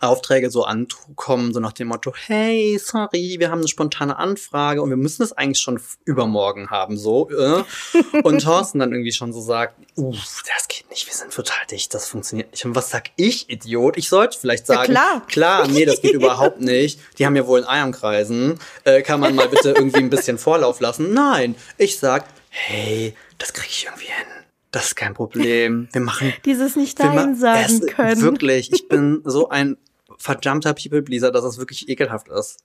Aufträge 0.00 0.50
so 0.50 0.64
ankommen, 0.64 1.52
so 1.54 1.60
nach 1.60 1.72
dem 1.72 1.88
Motto, 1.88 2.12
hey, 2.26 2.78
sorry, 2.82 3.36
wir 3.38 3.50
haben 3.50 3.60
eine 3.60 3.68
spontane 3.68 4.18
Anfrage 4.18 4.82
und 4.82 4.90
wir 4.90 4.96
müssen 4.96 5.22
es 5.22 5.32
eigentlich 5.32 5.60
schon 5.60 5.80
übermorgen 6.04 6.70
haben, 6.70 6.96
so. 6.96 7.30
Äh? 7.30 7.62
Und 8.22 8.42
Thorsten 8.42 8.78
dann 8.78 8.92
irgendwie 8.92 9.12
schon 9.12 9.32
so 9.32 9.40
sagt, 9.40 9.74
uff, 9.96 10.42
das 10.54 10.68
geht 10.68 10.90
nicht, 10.90 11.06
wir 11.06 11.14
sind 11.14 11.32
total 11.32 11.66
dicht, 11.70 11.94
das 11.94 12.08
funktioniert 12.08 12.50
nicht. 12.50 12.64
Und 12.64 12.74
was 12.74 12.90
sag 12.90 13.10
ich, 13.16 13.48
Idiot? 13.48 13.96
Ich 13.96 14.08
sollte 14.08 14.38
vielleicht 14.38 14.66
sagen, 14.66 14.92
ja, 14.92 15.00
klar. 15.00 15.26
klar, 15.26 15.68
nee, 15.68 15.84
das 15.84 16.02
geht 16.02 16.12
überhaupt 16.14 16.60
nicht. 16.60 17.00
Die 17.18 17.26
haben 17.26 17.36
ja 17.36 17.46
wohl 17.46 17.64
ein 17.64 17.68
Ei 17.68 17.80
am 17.80 17.92
Kreisen. 17.92 18.58
Äh, 18.84 19.02
kann 19.02 19.20
man 19.20 19.34
mal 19.34 19.48
bitte 19.48 19.70
irgendwie 19.70 20.00
ein 20.00 20.10
bisschen 20.10 20.38
Vorlauf 20.38 20.80
lassen? 20.80 21.12
Nein, 21.12 21.54
ich 21.78 21.98
sag, 21.98 22.26
hey, 22.50 23.14
das 23.38 23.52
kriege 23.52 23.68
ich 23.70 23.84
irgendwie 23.84 24.06
hin. 24.06 24.45
Das 24.76 24.88
ist 24.88 24.94
kein 24.94 25.14
Problem. 25.14 25.88
Wir 25.92 26.02
machen. 26.02 26.34
Dieses 26.44 26.76
nicht 26.76 26.98
Nein 26.98 27.34
sagen 27.34 27.80
es, 27.82 27.86
können. 27.86 28.20
Wirklich, 28.20 28.70
ich 28.74 28.88
bin 28.88 29.22
so 29.24 29.48
ein 29.48 29.78
verdammter 30.18 30.74
People-Pleaser, 30.74 31.30
dass 31.30 31.44
es 31.44 31.56
wirklich 31.56 31.88
ekelhaft 31.88 32.28
ist. 32.28 32.58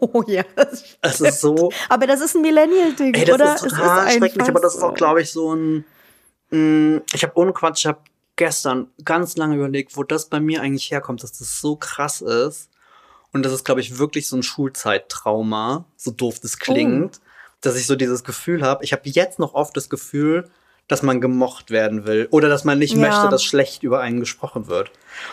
Oh 0.00 0.22
ja. 0.28 0.44
Das 0.54 0.84
es 1.02 1.20
ist 1.20 1.40
so. 1.40 1.72
Aber 1.88 2.06
das 2.06 2.20
ist 2.20 2.36
ein 2.36 2.42
Millennial-Ding, 2.42 3.14
Ey, 3.14 3.24
das 3.24 3.34
oder? 3.34 3.54
Ist 3.56 3.62
total 3.62 4.06
ist 4.06 4.14
schrecklich, 4.14 4.48
aber 4.48 4.60
das 4.60 4.76
ist 4.76 4.82
auch, 4.84 4.94
glaube 4.94 5.22
ich, 5.22 5.32
so 5.32 5.56
ein. 5.56 5.84
Mh, 6.50 6.58
mm, 6.58 7.02
ich 7.12 7.24
habe 7.24 7.36
ohne 7.36 7.52
Quatsch, 7.52 7.80
ich 7.80 7.86
habe 7.86 7.98
gestern 8.36 8.86
ganz 9.04 9.36
lange 9.36 9.56
überlegt, 9.56 9.96
wo 9.96 10.04
das 10.04 10.26
bei 10.26 10.38
mir 10.38 10.62
eigentlich 10.62 10.92
herkommt, 10.92 11.24
dass 11.24 11.32
das 11.32 11.60
so 11.60 11.74
krass 11.74 12.20
ist. 12.20 12.70
Und 13.32 13.44
das 13.44 13.52
ist, 13.52 13.64
glaube 13.64 13.80
ich, 13.80 13.98
wirklich 13.98 14.28
so 14.28 14.36
ein 14.36 14.44
Schulzeittrauma, 14.44 15.84
so 15.96 16.12
doof 16.12 16.38
das 16.38 16.60
klingt, 16.60 17.16
oh. 17.16 17.26
dass 17.60 17.74
ich 17.74 17.88
so 17.88 17.96
dieses 17.96 18.22
Gefühl 18.22 18.62
habe. 18.62 18.84
Ich 18.84 18.92
habe 18.92 19.02
jetzt 19.06 19.40
noch 19.40 19.54
oft 19.54 19.76
das 19.76 19.90
Gefühl, 19.90 20.48
dass 20.88 21.02
man 21.02 21.20
gemocht 21.20 21.70
werden 21.70 22.06
will 22.06 22.28
oder 22.30 22.48
dass 22.48 22.64
man 22.64 22.78
nicht 22.78 22.94
ja. 22.94 23.00
möchte, 23.00 23.28
dass 23.28 23.42
schlecht 23.42 23.82
über 23.82 24.00
einen 24.00 24.20
gesprochen 24.20 24.68
wird. 24.68 24.90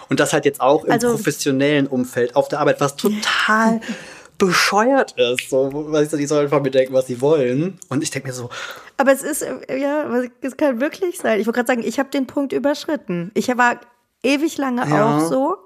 Und 0.10 0.20
das 0.20 0.34
halt 0.34 0.46
jetzt 0.46 0.62
auch 0.62 0.86
im 0.86 0.92
also, 0.92 1.10
professionellen 1.10 1.88
Umfeld 1.88 2.36
auf 2.36 2.48
der 2.48 2.60
Arbeit, 2.60 2.82
was 2.82 2.96
total 2.96 3.82
bescheuert 4.38 5.14
ist. 5.18 5.50
So, 5.50 5.70
weißt 5.92 6.14
du, 6.14 6.18
die 6.18 6.26
sollen 6.26 6.50
von 6.50 6.62
mir 6.62 6.72
denken, 6.72 6.94
was 6.94 7.08
sie 7.08 7.22
wollen. 7.22 7.80
Und 7.90 8.04
ich 8.04 8.10
denke 8.10 8.30
mir 8.30 8.34
so. 8.34 8.50
Aber 8.98 9.12
es 9.12 9.22
ist, 9.22 9.46
ja, 9.70 10.24
es 10.42 10.58
kann 10.58 10.82
wirklich 10.82 11.20
sein. 11.20 11.40
Ich 11.40 11.46
wollte 11.46 11.58
gerade 11.58 11.68
sagen, 11.68 11.84
ich 11.88 12.00
habe 12.00 12.10
den 12.10 12.28
Punkt 12.28 12.52
überschritten. 12.52 13.32
Ich 13.36 13.48
war 13.56 13.80
ewig 14.24 14.58
lange 14.58 14.88
ja. 14.90 15.18
auch 15.18 15.28
so. 15.28 15.58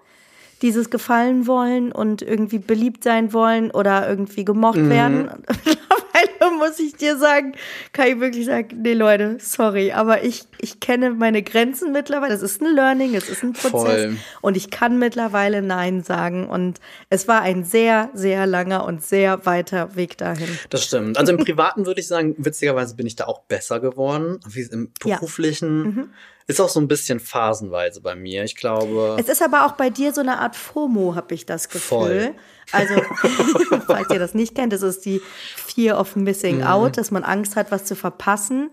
Dieses 0.64 0.90
gefallen 0.90 1.46
wollen 1.46 1.92
und 1.92 2.24
irgendwie 2.24 2.58
beliebt 2.58 3.04
sein 3.04 3.32
wollen 3.32 3.70
oder 3.70 4.10
irgendwie 4.10 4.44
gemocht 4.44 4.78
mhm. 4.78 4.90
werden. 4.90 5.32
Mittlerweile 5.66 6.37
muss 6.60 6.80
ich 6.80 6.96
dir 6.96 7.18
sagen, 7.18 7.54
kann 7.94 8.08
ich 8.08 8.20
wirklich 8.20 8.46
sagen, 8.46 8.82
nee 8.82 8.94
Leute, 8.94 9.38
sorry, 9.40 9.92
aber 9.92 10.24
ich, 10.24 10.46
ich 10.60 10.80
kenne 10.80 11.12
meine 11.12 11.44
Grenzen 11.44 11.92
mittlerweile. 11.92 12.34
Es 12.34 12.42
ist 12.42 12.62
ein 12.62 12.74
Learning, 12.76 13.16
es 13.16 13.30
ist 13.30 13.44
ein 13.44 13.54
Prozess 13.54 13.72
Voll. 13.72 14.18
und 14.42 14.58
ich 14.58 14.70
kann 14.70 15.00
mittlerweile 15.00 15.62
Nein 15.62 16.04
sagen 16.04 16.48
und 16.48 16.80
es 17.10 17.28
war 17.28 17.42
ein 17.42 17.64
sehr, 17.64 18.10
sehr 18.14 18.46
langer 18.48 18.86
und 18.86 19.04
sehr 19.04 19.46
weiter 19.46 19.96
Weg 19.96 20.18
dahin. 20.18 20.48
Das 20.70 20.84
stimmt. 20.84 21.18
Also 21.18 21.34
im 21.34 21.38
Privaten 21.38 21.86
würde 21.86 22.02
ich 22.02 22.08
sagen, 22.08 22.36
witzigerweise 22.38 22.96
bin 22.96 23.08
ich 23.08 23.16
da 23.16 23.26
auch 23.26 23.42
besser 23.42 23.80
geworden, 23.80 24.40
wie 24.48 24.62
im 24.62 24.92
Beruflichen. 25.00 25.84
Ja. 25.84 25.92
Mhm. 25.92 26.10
Ist 26.50 26.62
auch 26.62 26.70
so 26.70 26.80
ein 26.80 26.88
bisschen 26.88 27.20
phasenweise 27.20 28.00
bei 28.00 28.16
mir. 28.16 28.46
Ich 28.46 28.56
glaube. 28.56 29.18
Es 29.20 29.28
ist 29.28 29.42
aber 29.42 29.66
auch 29.66 29.74
bei 29.74 29.90
dir 29.90 30.14
so 30.14 30.22
eine 30.22 30.40
Art 30.40 30.56
FOMO, 30.56 31.14
habe 31.14 31.36
ich 31.36 31.46
das 31.46 31.68
Gefühl. 31.68 31.82
Voll. 31.82 32.36
Also, 32.72 32.96
falls 33.88 34.10
ihr 34.10 34.20
das 34.20 34.34
nicht 34.34 34.56
kennt, 34.56 34.72
das 34.72 34.82
ist 34.82 35.06
die 35.06 35.22
Fear 35.56 36.00
of 36.00 36.16
Missing 36.28 36.58
mhm. 36.58 36.64
Out, 36.64 36.98
dass 36.98 37.10
man 37.10 37.24
Angst 37.24 37.56
hat, 37.56 37.72
was 37.72 37.86
zu 37.86 37.96
verpassen 37.96 38.70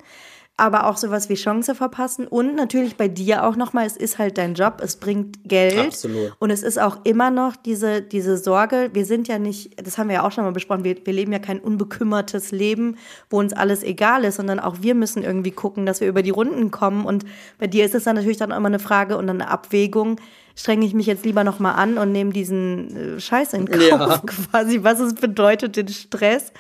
aber 0.57 0.87
auch 0.87 0.97
sowas 0.97 1.29
wie 1.29 1.35
Chance 1.35 1.75
verpassen 1.75 2.29
und 2.29 2.55
natürlich 2.55 2.97
bei 2.97 3.09
dir 3.09 3.45
auch 3.45 3.57
nochmal, 3.57 3.87
es 3.87 3.97
ist 3.97 4.19
halt 4.19 4.39
dein 4.39 4.55
Job, 4.55 4.81
es 4.81 4.97
bringt 4.97 5.49
Geld 5.49 5.89
Absolut. 5.89 6.33
und 6.39 6.51
es 6.51 6.63
ist 6.63 6.81
auch 6.81 6.99
immer 7.03 7.33
noch 7.33 7.57
diese, 7.57 8.03
diese 8.03 8.37
Sorge, 8.37 8.91
wir 8.93 9.05
sind 9.05 9.27
ja 9.27 9.41
nicht, 9.41 9.85
das 9.85 9.99
haben 9.99 10.09
wir 10.09 10.17
ja 10.17 10.27
auch 10.27 10.31
schon 10.31 10.45
mal 10.45 10.53
besprochen, 10.53 10.85
wir, 10.85 10.97
wir 11.05 11.13
leben 11.13 11.33
ja 11.33 11.41
kein 11.41 11.59
unbekümmertes 11.59 12.53
Leben, 12.53 12.99
wo 13.31 13.41
uns 13.41 13.53
alles 13.53 13.83
egal 13.83 14.23
ist, 14.23 14.37
sondern 14.37 14.61
auch 14.61 14.77
wir 14.81 14.95
müssen 14.95 15.25
irgendwie 15.25 15.51
gucken, 15.51 15.87
dass 15.87 16.01
wir 16.01 16.07
über 16.07 16.23
die 16.23 16.31
Runden 16.31 16.71
kommen 16.71 17.05
und 17.05 17.25
bei 17.59 17.67
dir 17.67 17.85
ist 17.85 17.97
es 17.97 18.05
dann 18.05 18.15
natürlich 18.15 18.39
dann 18.39 18.53
immer 18.53 18.67
eine 18.67 18.79
Frage 18.79 19.17
und 19.17 19.29
eine 19.29 19.51
Abwägung, 19.51 20.21
strenge 20.55 20.87
ich 20.87 20.95
mich 20.95 21.07
jetzt 21.07 21.25
lieber 21.25 21.43
nochmal 21.43 21.75
an 21.75 21.99
und 21.99 22.13
nehme 22.13 22.33
diesen 22.33 23.17
äh, 23.17 23.21
Scheiß 23.21 23.55
in 23.55 23.69
Kauf 23.69 23.83
ja. 23.83 24.19
quasi, 24.27 24.85
was 24.85 25.01
es 25.01 25.15
bedeutet, 25.15 25.75
den 25.75 25.89
Stress 25.89 26.53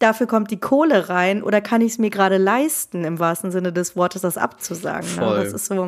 dafür 0.00 0.26
kommt 0.26 0.50
die 0.50 0.58
Kohle 0.58 1.08
rein 1.08 1.42
oder 1.42 1.60
kann 1.60 1.82
ich 1.82 1.92
es 1.92 1.98
mir 1.98 2.10
gerade 2.10 2.38
leisten, 2.38 3.04
im 3.04 3.18
wahrsten 3.18 3.52
Sinne 3.52 3.72
des 3.72 3.94
Wortes, 3.94 4.22
das 4.22 4.36
abzusagen. 4.36 5.08
Ne? 5.08 5.22
Voll. 5.22 5.38
Ne? 5.38 5.44
Das 5.44 5.52
ist 5.52 5.66
so. 5.66 5.86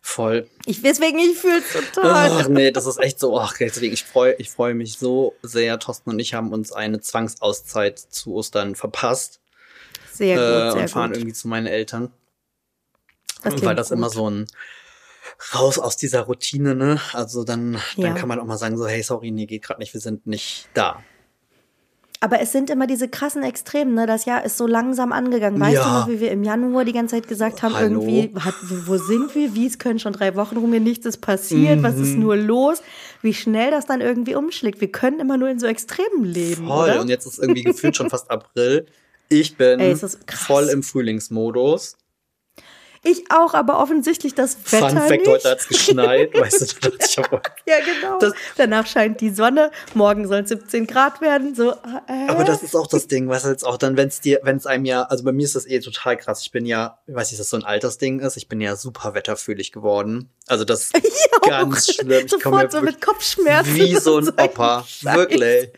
Voll. 0.00 0.48
Ich, 0.66 0.82
deswegen, 0.82 1.18
ich 1.18 1.38
fühle 1.38 1.58
es 1.58 1.72
total. 1.72 2.30
Ach 2.32 2.48
nee, 2.48 2.72
das 2.72 2.86
ist 2.86 2.98
echt 2.98 3.20
so, 3.20 3.38
ach, 3.38 3.54
deswegen, 3.58 3.94
ich 3.94 4.04
freue 4.04 4.34
ich 4.38 4.50
freu 4.50 4.74
mich 4.74 4.98
so 4.98 5.34
sehr. 5.42 5.78
Thorsten 5.78 6.10
und 6.10 6.18
ich 6.18 6.34
haben 6.34 6.52
uns 6.52 6.72
eine 6.72 7.00
Zwangsauszeit 7.00 7.98
zu 7.98 8.34
Ostern 8.34 8.74
verpasst. 8.74 9.40
Sehr 10.12 10.36
gut, 10.36 10.44
äh, 10.44 10.70
sehr 10.72 10.80
Und 10.82 10.90
fahren 10.90 11.10
gut. 11.10 11.18
irgendwie 11.18 11.34
zu 11.34 11.46
meinen 11.46 11.66
Eltern. 11.66 12.10
Das 13.42 13.62
weil 13.62 13.76
das 13.76 13.90
gut. 13.90 13.98
immer 13.98 14.10
so 14.10 14.28
ein 14.28 14.46
raus 15.54 15.78
aus 15.78 15.96
dieser 15.96 16.22
Routine, 16.22 16.74
ne? 16.74 17.00
Also 17.12 17.44
dann, 17.44 17.80
dann 17.96 18.04
ja. 18.04 18.14
kann 18.14 18.28
man 18.28 18.40
auch 18.40 18.44
mal 18.44 18.58
sagen, 18.58 18.76
so, 18.76 18.86
hey, 18.86 19.02
sorry, 19.02 19.30
nee, 19.30 19.46
geht 19.46 19.62
gerade 19.62 19.80
nicht, 19.80 19.94
wir 19.94 20.00
sind 20.00 20.26
nicht 20.26 20.68
da. 20.74 21.02
Aber 22.22 22.38
es 22.40 22.52
sind 22.52 22.68
immer 22.68 22.86
diese 22.86 23.08
krassen 23.08 23.42
Extremen, 23.42 23.94
ne? 23.94 24.06
Das 24.06 24.26
Jahr 24.26 24.44
ist 24.44 24.58
so 24.58 24.66
langsam 24.66 25.10
angegangen. 25.10 25.58
Weißt 25.58 25.74
ja. 25.74 25.84
du 25.84 25.88
noch, 25.88 26.08
wie 26.08 26.20
wir 26.20 26.30
im 26.30 26.44
Januar 26.44 26.84
die 26.84 26.92
ganze 26.92 27.16
Zeit 27.16 27.28
gesagt 27.28 27.62
haben, 27.62 27.74
Hallo. 27.74 28.02
irgendwie, 28.02 28.38
hat, 28.38 28.54
wo 28.84 28.98
sind 28.98 29.34
wir? 29.34 29.54
Wie, 29.54 29.66
es 29.66 29.78
können 29.78 29.98
schon 29.98 30.12
drei 30.12 30.36
Wochen 30.36 30.58
rum, 30.58 30.68
mir 30.68 30.80
nichts 30.80 31.06
ist 31.06 31.22
passiert, 31.22 31.78
mhm. 31.78 31.82
was 31.82 31.96
ist 31.96 32.16
mhm. 32.16 32.20
nur 32.20 32.36
los? 32.36 32.82
Wie 33.22 33.32
schnell 33.32 33.70
das 33.70 33.86
dann 33.86 34.02
irgendwie 34.02 34.34
umschlägt. 34.34 34.82
Wir 34.82 34.92
können 34.92 35.18
immer 35.18 35.38
nur 35.38 35.48
in 35.48 35.58
so 35.58 35.66
Extremen 35.66 36.24
leben. 36.24 36.66
Voll, 36.66 36.90
oder? 36.90 37.00
und 37.00 37.08
jetzt 37.08 37.24
ist 37.24 37.38
irgendwie 37.38 37.64
gefühlt 37.64 37.96
schon 37.96 38.10
fast 38.10 38.30
April. 38.30 38.84
Ich 39.30 39.56
bin 39.56 39.80
Ey, 39.80 39.96
voll 40.26 40.68
im 40.68 40.82
Frühlingsmodus. 40.82 41.96
Ich 43.02 43.30
auch, 43.30 43.54
aber 43.54 43.78
offensichtlich 43.78 44.34
das 44.34 44.58
Wetter 44.70 44.90
Fun 44.90 44.98
Fact, 44.98 45.26
heute 45.26 45.50
hat 45.50 45.60
es 45.60 45.68
geschneit, 45.68 46.34
weißt 46.38 46.60
du, 46.60 46.90
ich 46.98 47.18
aber. 47.18 47.40
Ja, 47.66 47.76
genau. 47.78 48.18
Das, 48.18 48.34
Danach 48.58 48.86
scheint 48.86 49.22
die 49.22 49.30
Sonne, 49.30 49.70
morgen 49.94 50.28
soll 50.28 50.40
es 50.40 50.50
17 50.50 50.86
Grad 50.86 51.22
werden, 51.22 51.54
so. 51.54 51.70
Äh. 51.70 52.28
Aber 52.28 52.44
das 52.44 52.62
ist 52.62 52.76
auch 52.76 52.86
das 52.86 53.06
Ding, 53.06 53.28
du, 53.46 53.48
jetzt 53.48 53.64
auch 53.64 53.78
dann, 53.78 53.96
wenn 53.96 54.08
es 54.08 54.20
dir, 54.20 54.40
wenn 54.42 54.58
es 54.58 54.66
einem 54.66 54.84
ja, 54.84 55.04
also 55.04 55.24
bei 55.24 55.32
mir 55.32 55.44
ist 55.44 55.56
das 55.56 55.66
eh 55.66 55.80
total 55.80 56.18
krass. 56.18 56.42
Ich 56.42 56.50
bin 56.50 56.66
ja, 56.66 56.98
ich 57.06 57.14
weiß 57.14 57.30
nicht, 57.30 57.40
dass 57.40 57.48
das 57.48 57.50
so 57.50 57.56
ein 57.56 57.64
Altersding 57.64 58.20
ist, 58.20 58.36
ich 58.36 58.48
bin 58.48 58.60
ja 58.60 58.76
super 58.76 59.14
wetterfühlig 59.14 59.72
geworden. 59.72 60.28
Also 60.46 60.64
das 60.64 60.90
ist 61.02 61.30
ganz 61.42 61.94
schlimm. 61.94 62.26
Ich 62.26 62.42
komme 62.42 62.68
so 62.70 62.82
mit 62.82 63.00
Kopfschmerzen. 63.00 63.74
Wie 63.76 63.96
so 64.00 64.18
ein 64.18 64.28
Opa. 64.28 64.84
Wirklich. 65.02 65.70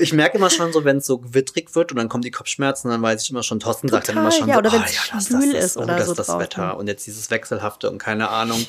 Ich 0.00 0.12
merke 0.12 0.38
immer 0.38 0.50
schon 0.50 0.72
so, 0.72 0.84
wenn 0.84 0.98
es 0.98 1.06
so 1.06 1.18
gewittrig 1.18 1.74
wird 1.74 1.92
und 1.92 1.98
dann 1.98 2.08
kommen 2.08 2.22
die 2.22 2.30
Kopfschmerzen, 2.30 2.90
dann 2.90 3.02
weiß 3.02 3.22
ich 3.22 3.30
immer 3.30 3.42
schon, 3.42 3.60
Thorsten 3.60 3.88
sagt 3.88 4.08
dann 4.08 4.18
immer 4.18 4.30
schon 4.30 4.48
ja, 4.48 4.54
so, 4.54 4.60
oh, 4.60 4.72
ja, 4.72 4.84
das, 5.12 5.28
das 5.28 5.44
ist, 5.44 5.76
oder 5.76 5.94
oh, 5.94 5.98
das 5.98 6.06
so 6.06 6.14
das 6.14 6.38
Wetter 6.38 6.76
und 6.76 6.86
jetzt 6.86 7.06
dieses 7.06 7.30
Wechselhafte 7.30 7.90
und 7.90 7.98
keine 7.98 8.28
Ahnung. 8.28 8.64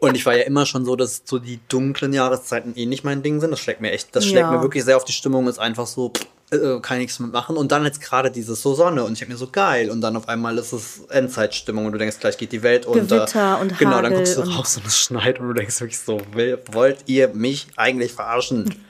und 0.00 0.14
ich 0.14 0.26
war 0.26 0.36
ja 0.36 0.44
immer 0.44 0.66
schon 0.66 0.84
so, 0.84 0.96
dass 0.96 1.22
so 1.24 1.38
die 1.38 1.60
dunklen 1.68 2.12
Jahreszeiten 2.12 2.74
eh 2.76 2.86
nicht 2.86 3.04
mein 3.04 3.22
Ding 3.22 3.40
sind. 3.40 3.50
Das 3.50 3.60
schlägt 3.60 3.80
mir 3.80 3.92
echt, 3.92 4.14
das 4.14 4.24
schlägt 4.24 4.40
ja. 4.40 4.50
mir 4.50 4.62
wirklich 4.62 4.84
sehr 4.84 4.96
auf 4.96 5.04
die 5.04 5.12
Stimmung, 5.12 5.48
ist 5.48 5.58
einfach 5.58 5.86
so, 5.86 6.12
äh, 6.50 6.78
kann 6.80 6.98
nichts 6.98 7.18
mitmachen. 7.18 7.56
Und 7.56 7.72
dann 7.72 7.84
jetzt 7.84 8.00
gerade 8.00 8.30
dieses 8.30 8.62
so 8.62 8.74
Sonne 8.74 9.04
und 9.04 9.14
ich 9.14 9.20
habe 9.20 9.32
mir 9.32 9.38
so 9.38 9.48
geil 9.50 9.90
und 9.90 10.00
dann 10.00 10.16
auf 10.16 10.28
einmal 10.28 10.56
ist 10.58 10.72
es 10.72 11.00
Endzeitstimmung 11.08 11.86
und 11.86 11.92
du 11.92 11.98
denkst, 11.98 12.18
gleich 12.20 12.38
geht 12.38 12.52
die 12.52 12.62
Welt 12.62 12.86
unter. 12.86 13.24
Gewitter 13.24 13.60
und 13.60 13.78
Genau, 13.78 14.00
dann 14.00 14.14
guckst 14.14 14.36
du 14.36 14.42
raus 14.42 14.76
und 14.76 14.86
es 14.86 14.98
schneit 14.98 15.40
und 15.40 15.48
du 15.48 15.54
denkst 15.54 15.80
wirklich 15.80 15.98
so, 15.98 16.20
wollt 16.72 16.98
ihr 17.06 17.28
mich 17.28 17.66
eigentlich 17.76 18.12
verarschen? 18.12 18.74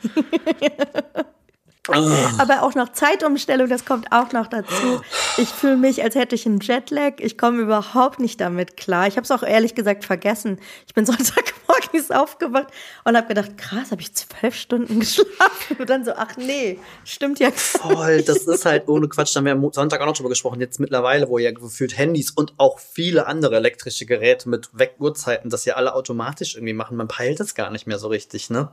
Aber 2.39 2.63
auch 2.63 2.75
noch 2.75 2.91
Zeitumstellung, 2.91 3.69
das 3.69 3.85
kommt 3.85 4.13
auch 4.13 4.33
noch 4.33 4.47
dazu. 4.47 5.01
Ich 5.37 5.49
fühle 5.49 5.77
mich, 5.77 6.03
als 6.03 6.15
hätte 6.15 6.35
ich 6.35 6.47
einen 6.47 6.61
Jetlag. 6.61 7.15
Ich 7.19 7.39
komme 7.39 7.63
überhaupt 7.63 8.21
nicht 8.21 8.41
damit 8.41 8.77
klar. 8.77 9.07
Ich 9.07 9.17
habe 9.17 9.25
es 9.25 9.31
auch 9.31 9.43
ehrlich 9.43 9.75
gesagt 9.75 10.05
vergessen. 10.05 10.59
Ich 10.87 10.95
bin 10.95 11.07
Sonntagmorgens 11.07 12.11
aufgewacht 12.11 12.69
und 13.05 13.17
habe 13.17 13.29
gedacht, 13.29 13.59
krass, 13.59 13.91
habe 13.91 14.01
ich 14.01 14.15
zwölf 14.15 14.55
Stunden 14.55 15.01
geschlafen? 15.01 15.77
Und 15.79 15.91
dann 15.91 16.05
so, 16.05 16.13
ach 16.17 16.37
nee, 16.37 16.79
stimmt 17.05 17.39
ja. 17.39 17.51
Voll, 17.51 18.23
das 18.23 18.47
ist 18.47 18.65
halt 18.65 18.89
ohne 18.89 19.09
Quatsch. 19.09 19.35
Da 19.35 19.39
haben 19.39 19.47
wir 19.47 19.53
am 19.53 19.73
Sonntag 19.73 20.01
auch 20.01 20.07
noch 20.07 20.17
drüber 20.17 20.31
gesprochen. 20.31 20.61
Jetzt 20.61 20.81
mittlerweile, 20.81 21.29
wo 21.29 21.39
ja 21.39 21.53
gefühlt 21.53 21.97
Handys 21.97 22.31
und 22.31 22.55
auch 22.59 22.79
viele 22.79 23.27
andere 23.27 23.57
elektrische 23.57 24.07
Geräte 24.07 24.49
mit 24.49 24.71
Weckuhrzeiten 24.73 25.51
das 25.51 25.65
ja 25.65 25.75
alle 25.75 25.95
automatisch 25.95 26.55
irgendwie 26.55 26.75
machen. 26.75 26.97
Man 26.97 27.09
peilt 27.09 27.41
es 27.41 27.55
gar 27.55 27.71
nicht 27.71 27.87
mehr 27.87 27.99
so 27.99 28.09
richtig, 28.09 28.51
ne? 28.51 28.71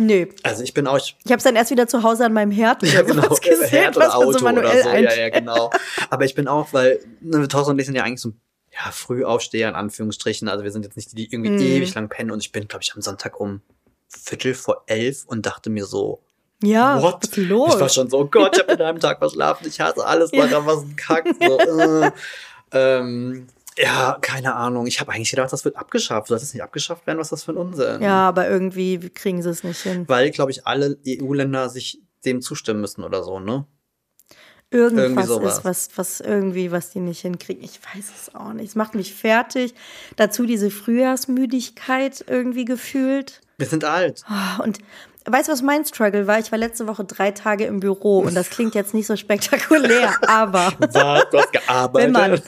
Nö. 0.00 0.26
Also 0.42 0.62
ich 0.62 0.72
bin 0.72 0.86
auch. 0.86 0.96
Ich, 0.96 1.14
ich 1.24 1.30
habe 1.30 1.38
es 1.38 1.44
dann 1.44 1.56
erst 1.56 1.70
wieder 1.70 1.86
zu 1.86 2.02
Hause 2.02 2.24
an 2.24 2.32
meinem 2.32 2.50
Herd 2.50 2.82
ja, 2.86 3.02
genau, 3.02 3.28
gesehen, 3.28 3.68
Herd 3.68 3.96
oder 3.98 4.16
Auto 4.16 4.32
so 4.32 4.44
manuell 4.44 4.66
oder 4.66 4.82
so. 4.82 4.88
Ja, 4.88 5.14
ja, 5.14 5.28
genau. 5.28 5.70
Aber 6.08 6.24
ich 6.24 6.34
bin 6.34 6.48
auch, 6.48 6.72
weil 6.72 7.00
ne, 7.20 7.46
Thorsten 7.48 7.72
und 7.72 7.78
ich 7.78 7.86
sind 7.86 7.94
ja 7.94 8.02
eigentlich 8.02 8.22
so 8.22 8.32
ja, 8.72 8.90
Frühaufsteher 8.90 9.68
in 9.68 9.74
Anführungsstrichen. 9.74 10.48
Also 10.48 10.64
wir 10.64 10.70
sind 10.70 10.84
jetzt 10.84 10.96
nicht 10.96 11.12
die, 11.12 11.16
die 11.16 11.34
irgendwie 11.34 11.50
mm. 11.50 11.76
ewig 11.76 11.94
lang 11.94 12.08
pennen. 12.08 12.30
Und 12.30 12.40
ich 12.40 12.50
bin, 12.50 12.66
glaube 12.66 12.82
ich, 12.82 12.94
am 12.94 13.02
Sonntag 13.02 13.38
um 13.38 13.60
Viertel 14.08 14.54
vor 14.54 14.84
elf 14.86 15.24
und 15.26 15.44
dachte 15.44 15.68
mir 15.68 15.84
so, 15.84 16.22
ja, 16.62 17.02
What? 17.02 17.22
was 17.22 17.30
ist 17.30 17.36
los? 17.36 17.74
Ich 17.74 17.80
war 17.80 17.88
schon 17.90 18.08
so, 18.08 18.20
oh 18.20 18.24
Gott, 18.24 18.54
ich 18.54 18.62
habe 18.62 18.72
in 18.72 18.82
einem 18.82 19.00
Tag 19.00 19.18
verschlafen, 19.18 19.66
ich 19.66 19.80
hasse 19.80 20.04
alles 20.04 20.30
daran, 20.30 20.66
was 20.66 20.82
ein 20.82 20.96
Kack. 20.96 21.26
So, 21.40 21.58
äh. 22.02 22.10
ähm, 22.72 23.46
ja, 23.78 24.18
keine 24.20 24.54
Ahnung. 24.54 24.86
Ich 24.86 25.00
habe 25.00 25.12
eigentlich 25.12 25.30
gedacht, 25.30 25.52
das 25.52 25.64
wird 25.64 25.76
abgeschafft. 25.76 26.28
Soll 26.28 26.38
das 26.38 26.52
nicht 26.52 26.62
abgeschafft 26.62 27.06
werden? 27.06 27.18
Was 27.18 27.28
ist 27.28 27.32
das 27.32 27.44
für 27.44 27.52
ein 27.52 27.56
Unsinn? 27.56 28.02
Ja, 28.02 28.28
aber 28.28 28.48
irgendwie 28.48 28.98
kriegen 29.10 29.42
sie 29.42 29.50
es 29.50 29.64
nicht 29.64 29.80
hin. 29.80 30.08
Weil, 30.08 30.30
glaube 30.30 30.50
ich, 30.50 30.66
alle 30.66 30.98
EU-Länder 31.06 31.68
sich 31.68 32.02
dem 32.24 32.42
zustimmen 32.42 32.80
müssen 32.80 33.04
oder 33.04 33.22
so, 33.22 33.40
ne? 33.40 33.66
Irgendwas 34.72 35.28
ist, 35.28 35.64
was, 35.64 35.90
was 35.96 36.20
irgendwie, 36.20 36.70
was 36.70 36.90
die 36.90 37.00
nicht 37.00 37.22
hinkriegen. 37.22 37.64
Ich 37.64 37.80
weiß 37.82 38.04
es 38.16 38.34
auch 38.36 38.52
nicht. 38.52 38.68
Es 38.68 38.74
macht 38.76 38.94
mich 38.94 39.14
fertig. 39.14 39.74
Dazu 40.14 40.46
diese 40.46 40.70
Frühjahrsmüdigkeit 40.70 42.24
irgendwie 42.28 42.64
gefühlt. 42.64 43.40
Wir 43.58 43.66
sind 43.66 43.84
alt. 43.84 44.22
Oh, 44.30 44.62
und 44.62 44.78
weißt 45.24 45.48
du, 45.48 45.52
was 45.52 45.62
mein 45.62 45.84
Struggle 45.84 46.28
war? 46.28 46.38
Ich 46.38 46.52
war 46.52 46.58
letzte 46.58 46.86
Woche 46.86 47.04
drei 47.04 47.32
Tage 47.32 47.64
im 47.64 47.80
Büro 47.80 48.20
und 48.20 48.34
das 48.36 48.48
klingt 48.48 48.76
jetzt 48.76 48.94
nicht 48.94 49.08
so 49.08 49.16
spektakulär, 49.16 50.14
aber. 50.28 50.72
Was? 50.78 51.30
Du 51.30 51.38
hast 51.38 51.52
gearbeitet? 51.52 52.06
Wenn 52.06 52.12
man, 52.12 52.42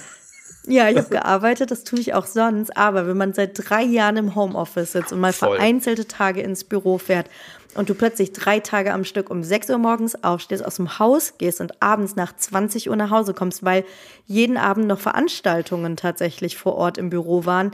ja, 0.67 0.89
ich 0.89 0.97
habe 0.97 1.09
gearbeitet, 1.09 1.71
das 1.71 1.85
tue 1.85 1.99
ich 1.99 2.15
auch 2.15 2.27
sonst. 2.27 2.77
Aber 2.77 3.07
wenn 3.07 3.17
man 3.17 3.33
seit 3.33 3.53
drei 3.55 3.83
Jahren 3.83 4.17
im 4.17 4.35
Homeoffice 4.35 4.93
sitzt 4.93 5.13
und 5.13 5.21
mal 5.21 5.33
Voll. 5.33 5.57
vereinzelte 5.57 6.07
Tage 6.07 6.41
ins 6.41 6.65
Büro 6.65 6.99
fährt 6.99 7.29
und 7.75 7.89
du 7.89 7.95
plötzlich 7.95 8.33
drei 8.33 8.61
Tage 8.61 8.93
am 8.93 9.05
Stück 9.05 9.31
um 9.31 9.43
6 9.43 9.71
Uhr 9.71 9.79
morgens 9.79 10.23
aufstehst, 10.23 10.65
aus 10.65 10.77
dem 10.77 10.99
Haus 10.99 11.35
gehst 11.39 11.61
und 11.61 11.83
abends 11.83 12.17
nach 12.17 12.37
20 12.37 12.91
Uhr 12.91 12.97
nach 12.97 13.11
Hause 13.11 13.35
kommst, 13.35 13.65
weil 13.65 13.85
jeden 14.27 14.57
Abend 14.57 14.87
noch 14.87 15.01
Veranstaltungen 15.01 15.97
tatsächlich 15.97 16.57
vor 16.57 16.75
Ort 16.75 16.99
im 16.99 17.11
Büro 17.11 17.45
waren, 17.45 17.73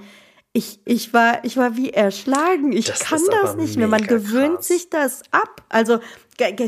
ich, 0.54 0.80
ich, 0.84 1.12
war, 1.12 1.44
ich 1.44 1.56
war 1.56 1.76
wie 1.76 1.90
erschlagen. 1.90 2.72
Ich 2.72 2.86
das 2.86 3.00
kann 3.00 3.20
das 3.42 3.56
nicht 3.56 3.76
mehr. 3.76 3.86
Man 3.86 4.06
gewöhnt 4.06 4.56
krass. 4.56 4.68
sich 4.68 4.90
das 4.90 5.22
ab. 5.30 5.62
Also 5.68 6.00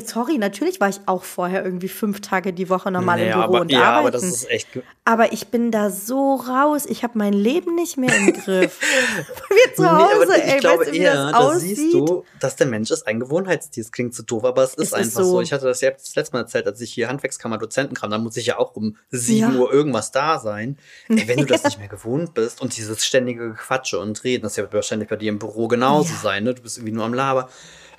Sorry, 0.04 0.38
natürlich 0.38 0.80
war 0.80 0.88
ich 0.88 1.00
auch 1.06 1.22
vorher 1.22 1.64
irgendwie 1.64 1.88
fünf 1.88 2.20
Tage 2.20 2.52
die 2.52 2.68
Woche 2.68 2.90
normal 2.90 3.18
nee, 3.18 3.26
im 3.26 3.32
Büro 3.32 3.44
aber, 3.44 3.60
und 3.60 3.70
ja, 3.70 3.82
arbeiten. 3.82 3.98
aber 3.98 4.10
das 4.10 4.24
ist 4.24 4.50
echt. 4.50 4.68
Aber 5.04 5.32
ich 5.32 5.48
bin 5.48 5.70
da 5.70 5.90
so 5.90 6.34
raus. 6.34 6.86
Ich 6.86 7.04
habe 7.04 7.16
mein 7.16 7.32
Leben 7.32 7.76
nicht 7.76 7.96
mehr 7.96 8.14
im 8.16 8.32
Griff. 8.32 8.80
Wir 9.48 9.74
zu 9.74 9.90
Hause, 9.90 10.32
nee, 10.36 10.54
ey, 10.54 10.58
glaube 10.58 10.80
weißt 10.80 10.90
du, 10.90 10.94
wie 10.94 10.98
eher, 10.98 11.14
das 11.14 11.32
da 11.32 11.58
siehst 11.58 11.94
du, 11.94 12.24
dass 12.40 12.56
der 12.56 12.66
Mensch 12.66 12.90
ist 12.90 13.06
ein 13.06 13.20
Gewohnheitstier. 13.20 13.82
Es 13.82 13.92
klingt 13.92 14.14
so 14.14 14.24
doof, 14.24 14.44
aber 14.44 14.64
es 14.64 14.74
ist 14.74 14.88
es 14.88 14.92
einfach 14.92 15.06
ist 15.06 15.14
so. 15.14 15.24
so. 15.24 15.40
Ich 15.40 15.52
hatte 15.52 15.66
das 15.66 15.80
ja 15.80 15.92
das 15.92 16.16
letzte 16.16 16.32
Mal 16.32 16.40
erzählt, 16.40 16.66
als 16.66 16.80
ich 16.80 16.92
hier 16.92 17.08
Handwerkskammer 17.08 17.58
Dozenten 17.58 17.94
kam, 17.94 18.10
da 18.10 18.18
muss 18.18 18.36
ich 18.36 18.46
ja 18.46 18.58
auch 18.58 18.74
um 18.74 18.96
sieben 19.10 19.54
ja. 19.54 19.60
Uhr 19.60 19.72
irgendwas 19.72 20.10
da 20.10 20.40
sein. 20.40 20.78
Ey, 21.08 21.28
wenn 21.28 21.38
du 21.38 21.46
das 21.46 21.62
nicht 21.64 21.78
mehr 21.78 21.88
gewohnt 21.88 22.34
bist 22.34 22.60
und 22.60 22.76
dieses 22.76 23.04
ständige 23.04 23.54
Quatsche 23.54 24.00
und 24.00 24.24
Reden, 24.24 24.42
das 24.42 24.52
ist 24.52 24.56
ja 24.56 24.72
wahrscheinlich 24.72 25.08
bei 25.08 25.16
dir 25.16 25.28
im 25.28 25.38
Büro 25.38 25.68
genauso 25.68 26.12
ja. 26.12 26.20
sein, 26.20 26.42
ne? 26.42 26.54
Du 26.54 26.62
bist 26.62 26.78
irgendwie 26.78 26.94
nur 26.94 27.04
am 27.04 27.14
Laber. 27.14 27.48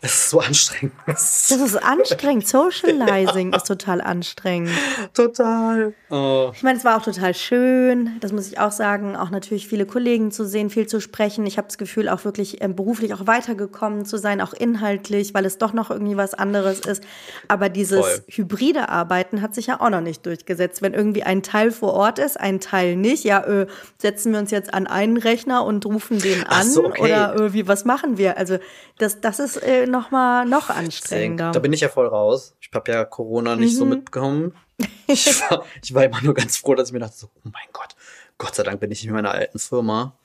Es 0.03 0.15
ist 0.15 0.29
so 0.31 0.39
anstrengend. 0.39 0.93
Das 1.05 1.51
ist 1.51 1.75
anstrengend. 1.75 2.47
Socializing 2.47 3.53
ist 3.55 3.67
total 3.67 4.01
anstrengend. 4.01 4.71
Total. 5.13 5.93
Oh. 6.09 6.51
Ich 6.55 6.63
meine, 6.63 6.79
es 6.79 6.85
war 6.85 6.97
auch 6.97 7.03
total 7.03 7.35
schön. 7.35 8.17
Das 8.19 8.31
muss 8.31 8.47
ich 8.47 8.59
auch 8.59 8.71
sagen. 8.71 9.15
Auch 9.15 9.29
natürlich 9.29 9.67
viele 9.67 9.85
Kollegen 9.85 10.31
zu 10.31 10.45
sehen, 10.45 10.71
viel 10.71 10.87
zu 10.87 11.01
sprechen. 11.01 11.45
Ich 11.45 11.57
habe 11.57 11.67
das 11.67 11.77
Gefühl, 11.77 12.09
auch 12.09 12.25
wirklich 12.25 12.63
ähm, 12.63 12.75
beruflich 12.75 13.13
auch 13.13 13.27
weitergekommen 13.27 14.05
zu 14.05 14.17
sein, 14.17 14.41
auch 14.41 14.53
inhaltlich, 14.53 15.35
weil 15.35 15.45
es 15.45 15.59
doch 15.59 15.73
noch 15.73 15.91
irgendwie 15.91 16.17
was 16.17 16.33
anderes 16.33 16.79
ist. 16.79 17.03
Aber 17.47 17.69
dieses 17.69 17.99
Voll. 17.99 18.23
hybride 18.27 18.89
Arbeiten 18.89 19.43
hat 19.43 19.53
sich 19.53 19.67
ja 19.67 19.81
auch 19.81 19.89
noch 19.91 20.01
nicht 20.01 20.25
durchgesetzt. 20.25 20.81
Wenn 20.81 20.95
irgendwie 20.95 21.23
ein 21.23 21.43
Teil 21.43 21.69
vor 21.69 21.93
Ort 21.93 22.17
ist, 22.17 22.39
ein 22.39 22.59
Teil 22.59 22.95
nicht, 22.95 23.23
ja, 23.23 23.43
äh, 23.43 23.67
setzen 23.99 24.31
wir 24.31 24.39
uns 24.39 24.49
jetzt 24.49 24.73
an 24.73 24.87
einen 24.87 25.17
Rechner 25.17 25.63
und 25.63 25.85
rufen 25.85 26.17
den 26.17 26.43
an 26.47 26.67
so, 26.67 26.85
okay. 26.85 27.03
oder 27.03 27.35
äh, 27.35 27.53
wie, 27.53 27.67
was 27.67 27.85
machen 27.85 28.17
wir? 28.17 28.37
Also 28.37 28.57
das, 28.97 29.21
das 29.21 29.39
ist 29.39 29.57
äh, 29.57 29.90
noch 29.91 30.11
mal 30.11 30.45
noch 30.45 30.69
anstrengender. 30.69 31.51
Da 31.51 31.59
bin 31.59 31.73
ich 31.73 31.81
ja 31.81 31.89
voll 31.89 32.07
raus. 32.07 32.55
Ich 32.59 32.69
habe 32.73 32.91
ja 32.91 33.05
Corona 33.05 33.55
nicht 33.55 33.73
mhm. 33.73 33.77
so 33.77 33.85
mitbekommen. 33.85 34.55
Ich 35.05 35.39
war, 35.41 35.63
ich 35.83 35.93
war 35.93 36.05
immer 36.05 36.19
nur 36.23 36.33
ganz 36.33 36.57
froh, 36.57 36.73
dass 36.73 36.87
ich 36.87 36.93
mir 36.93 36.99
dachte, 36.99 37.15
so, 37.15 37.29
oh 37.35 37.49
mein 37.53 37.67
Gott, 37.71 37.95
Gott 38.39 38.55
sei 38.55 38.63
Dank 38.63 38.79
bin 38.79 38.89
ich 38.89 39.03
nicht 39.03 39.09
in 39.09 39.13
meiner 39.13 39.29
alten 39.29 39.59
Firma 39.59 40.15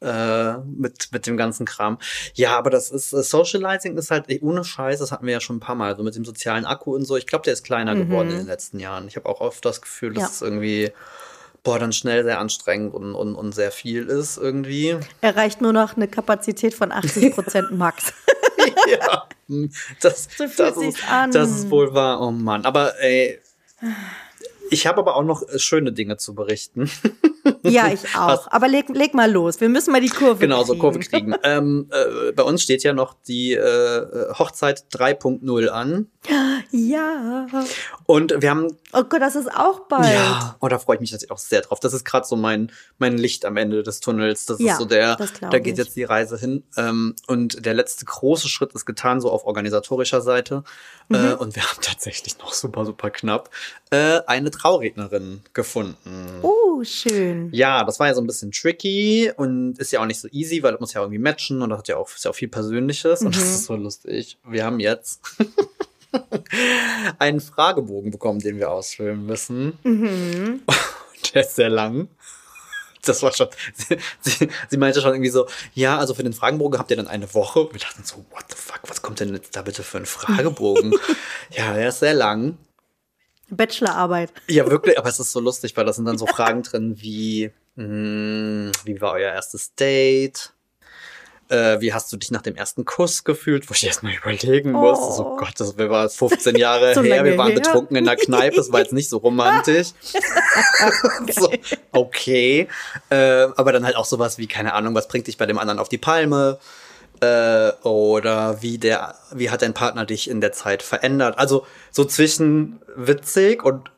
äh, 0.00 0.54
mit, 0.58 1.12
mit 1.12 1.26
dem 1.26 1.36
ganzen 1.36 1.66
Kram. 1.66 1.98
Ja, 2.34 2.58
aber 2.58 2.70
das 2.70 2.90
ist, 2.90 3.12
äh, 3.12 3.22
Socializing 3.22 3.96
ist 3.96 4.10
halt 4.10 4.26
ohne 4.42 4.64
Scheiß, 4.64 4.98
das 4.98 5.12
hatten 5.12 5.26
wir 5.26 5.34
ja 5.34 5.40
schon 5.40 5.56
ein 5.56 5.60
paar 5.60 5.76
Mal, 5.76 5.96
so 5.96 6.02
mit 6.02 6.16
dem 6.16 6.24
sozialen 6.24 6.64
Akku 6.64 6.96
und 6.96 7.04
so. 7.04 7.16
Ich 7.16 7.26
glaube, 7.26 7.44
der 7.44 7.52
ist 7.52 7.64
kleiner 7.64 7.94
mhm. 7.94 8.08
geworden 8.08 8.30
in 8.30 8.38
den 8.38 8.46
letzten 8.46 8.80
Jahren. 8.80 9.06
Ich 9.06 9.14
habe 9.14 9.28
auch 9.28 9.40
oft 9.40 9.64
das 9.64 9.80
Gefühl, 9.80 10.14
dass 10.14 10.22
ja. 10.22 10.30
es 10.30 10.42
irgendwie 10.42 10.92
boah, 11.66 11.80
dann 11.80 11.92
schnell 11.92 12.22
sehr 12.22 12.38
anstrengend 12.38 12.94
und, 12.94 13.16
und, 13.16 13.34
und 13.34 13.52
sehr 13.52 13.72
viel 13.72 14.06
ist 14.06 14.38
irgendwie. 14.38 14.96
Erreicht 15.20 15.60
nur 15.60 15.72
noch 15.72 15.96
eine 15.96 16.06
Kapazität 16.06 16.74
von 16.74 16.92
80 16.92 17.34
Prozent 17.34 17.72
max. 17.72 18.12
ja, 18.90 19.28
das, 20.00 20.28
so 20.36 20.44
das, 20.56 20.76
ist, 20.76 20.98
das 21.32 21.50
ist 21.50 21.70
wohl 21.70 21.94
wahr. 21.94 22.20
Oh 22.20 22.30
Mann, 22.30 22.64
aber 22.64 23.00
ey, 23.00 23.40
ich 24.70 24.86
habe 24.86 24.98
aber 24.98 25.16
auch 25.16 25.24
noch 25.24 25.42
schöne 25.56 25.92
Dinge 25.92 26.16
zu 26.16 26.34
berichten. 26.34 26.90
Ja, 27.62 27.88
ich 27.88 28.14
auch. 28.16 28.50
Aber 28.50 28.68
leg, 28.68 28.88
leg 28.88 29.14
mal 29.14 29.30
los. 29.30 29.60
Wir 29.60 29.68
müssen 29.68 29.92
mal 29.92 30.00
die 30.00 30.08
Kurve 30.08 30.38
genau, 30.38 30.62
kriegen. 30.62 30.64
Genau, 30.64 30.64
so 30.64 30.76
Kurve 30.76 30.98
kriegen. 31.00 31.34
ähm, 31.42 31.90
äh, 31.90 32.32
bei 32.32 32.42
uns 32.42 32.62
steht 32.62 32.82
ja 32.82 32.92
noch 32.92 33.14
die 33.26 33.52
äh, 33.52 34.32
Hochzeit 34.38 34.84
3.0 34.92 35.68
an. 35.68 36.08
Ja. 36.70 37.46
Und 38.06 38.34
wir 38.40 38.50
haben. 38.50 38.68
Oh 38.92 39.04
Gott, 39.04 39.20
das 39.20 39.36
ist 39.36 39.52
auch 39.54 39.80
bald. 39.88 40.12
Ja, 40.12 40.56
oh, 40.60 40.68
da 40.68 40.78
freue 40.78 40.96
ich 40.96 41.00
mich 41.00 41.10
jetzt 41.10 41.30
auch 41.30 41.38
sehr 41.38 41.60
drauf. 41.60 41.80
Das 41.80 41.92
ist 41.92 42.04
gerade 42.04 42.26
so 42.26 42.36
mein, 42.36 42.72
mein 42.98 43.18
Licht 43.18 43.44
am 43.44 43.56
Ende 43.56 43.82
des 43.82 44.00
Tunnels. 44.00 44.46
Das 44.46 44.58
ja, 44.58 44.72
ist 44.72 44.78
so 44.78 44.84
der, 44.84 45.16
da 45.40 45.58
geht 45.58 45.74
ich. 45.74 45.78
jetzt 45.78 45.96
die 45.96 46.04
Reise 46.04 46.38
hin. 46.38 46.64
Ähm, 46.76 47.14
und 47.26 47.64
der 47.64 47.74
letzte 47.74 48.04
große 48.04 48.48
Schritt 48.48 48.72
ist 48.72 48.86
getan, 48.86 49.20
so 49.20 49.30
auf 49.30 49.44
organisatorischer 49.44 50.20
Seite. 50.20 50.64
Äh, 51.10 51.16
mhm. 51.16 51.24
Äh, 51.24 51.34
und 51.34 51.56
wir 51.56 51.62
haben 51.62 51.80
tatsächlich 51.80 52.38
noch 52.38 52.52
super, 52.52 52.84
super 52.84 53.10
knapp 53.10 53.50
äh, 53.90 54.20
eine 54.26 54.50
Traurednerin 54.50 55.42
gefunden. 55.52 56.40
Oh, 56.42 56.82
schön. 56.82 57.35
Ja, 57.52 57.84
das 57.84 57.98
war 57.98 58.06
ja 58.08 58.14
so 58.14 58.20
ein 58.20 58.26
bisschen 58.26 58.52
tricky 58.52 59.30
und 59.36 59.78
ist 59.78 59.92
ja 59.92 60.00
auch 60.00 60.06
nicht 60.06 60.20
so 60.20 60.28
easy, 60.30 60.62
weil 60.62 60.72
das 60.72 60.80
muss 60.80 60.94
ja 60.94 61.00
irgendwie 61.00 61.18
matchen 61.18 61.62
und 61.62 61.70
das 61.70 61.78
hat 61.80 61.88
ja 61.88 61.96
auch, 61.96 62.08
ist 62.08 62.24
ja 62.24 62.30
auch 62.30 62.34
viel 62.34 62.48
Persönliches 62.48 63.20
mhm. 63.20 63.26
und 63.26 63.36
das 63.36 63.44
mhm. 63.44 63.50
ist 63.50 63.64
so 63.64 63.76
lustig. 63.76 64.38
Wir 64.44 64.64
haben 64.64 64.80
jetzt 64.80 65.20
einen 67.18 67.40
Fragebogen 67.40 68.10
bekommen, 68.10 68.40
den 68.40 68.58
wir 68.58 68.70
ausfüllen 68.70 69.26
müssen. 69.26 69.78
Mhm. 69.82 70.62
Der 71.34 71.42
ist 71.42 71.56
sehr 71.56 71.70
lang. 71.70 72.08
Das 73.06 73.22
war 73.22 73.32
schon. 73.32 73.48
Sie, 73.74 73.96
sie, 74.20 74.48
sie, 74.68 74.76
meinte 74.76 75.00
schon 75.00 75.12
irgendwie 75.12 75.30
so, 75.30 75.46
ja, 75.74 75.98
also 75.98 76.14
für 76.14 76.24
den 76.24 76.32
Fragebogen 76.32 76.78
habt 76.78 76.90
ihr 76.90 76.96
dann 76.96 77.06
eine 77.06 77.32
Woche. 77.34 77.68
Wir 77.72 77.80
dachten 77.80 78.02
so, 78.04 78.16
what 78.30 78.44
the 78.48 78.56
fuck, 78.56 78.80
was 78.88 79.02
kommt 79.02 79.20
denn 79.20 79.32
jetzt 79.32 79.54
da 79.54 79.62
bitte 79.62 79.82
für 79.82 79.98
ein 79.98 80.06
Fragebogen? 80.06 80.92
ja, 81.50 81.74
der 81.74 81.88
ist 81.88 82.00
sehr 82.00 82.14
lang. 82.14 82.58
Bachelorarbeit. 83.50 84.32
Ja, 84.48 84.68
wirklich, 84.70 84.98
aber 84.98 85.08
es 85.08 85.20
ist 85.20 85.32
so 85.32 85.40
lustig, 85.40 85.76
weil 85.76 85.84
da 85.84 85.92
sind 85.92 86.04
dann 86.04 86.18
so 86.18 86.26
Fragen 86.26 86.62
drin 86.62 87.00
wie, 87.00 87.50
mh, 87.76 87.84
hm, 87.84 88.72
wie 88.84 89.00
war 89.00 89.12
euer 89.12 89.32
erstes 89.32 89.74
Date? 89.74 90.52
Äh, 91.48 91.80
wie 91.80 91.92
hast 91.92 92.12
du 92.12 92.16
dich 92.16 92.32
nach 92.32 92.42
dem 92.42 92.56
ersten 92.56 92.84
Kuss 92.84 93.22
gefühlt? 93.22 93.68
Wo 93.70 93.74
ich 93.74 93.86
erstmal 93.86 94.14
überlegen 94.14 94.74
oh. 94.74 94.80
muss. 94.80 95.16
So 95.16 95.26
oh 95.26 95.36
Gott, 95.36 95.52
das 95.58 95.78
war 95.78 96.08
15 96.08 96.56
Jahre 96.56 96.94
so 96.94 97.02
her. 97.02 97.24
Wir 97.24 97.38
waren 97.38 97.52
her. 97.52 97.60
betrunken 97.60 97.96
in 97.96 98.04
der 98.04 98.16
Kneipe. 98.16 98.58
Es 98.58 98.72
war 98.72 98.80
jetzt 98.80 98.92
nicht 98.92 99.08
so 99.08 99.18
romantisch. 99.18 99.90
so, 101.32 101.52
okay. 101.92 102.66
Äh, 103.10 103.46
aber 103.56 103.70
dann 103.70 103.84
halt 103.84 103.94
auch 103.94 104.06
sowas 104.06 104.38
wie, 104.38 104.48
keine 104.48 104.72
Ahnung, 104.72 104.94
was 104.96 105.06
bringt 105.06 105.28
dich 105.28 105.36
bei 105.36 105.46
dem 105.46 105.58
anderen 105.58 105.78
auf 105.78 105.88
die 105.88 105.98
Palme? 105.98 106.58
Äh, 107.20 107.72
oder 107.82 108.62
wie 108.62 108.78
der, 108.78 109.14
wie 109.32 109.50
hat 109.50 109.62
dein 109.62 109.74
Partner 109.74 110.04
dich 110.04 110.28
in 110.28 110.40
der 110.40 110.52
Zeit 110.52 110.82
verändert? 110.82 111.38
Also 111.38 111.66
so 111.90 112.04
zwischen 112.04 112.80
witzig 112.96 113.64
und 113.64 113.90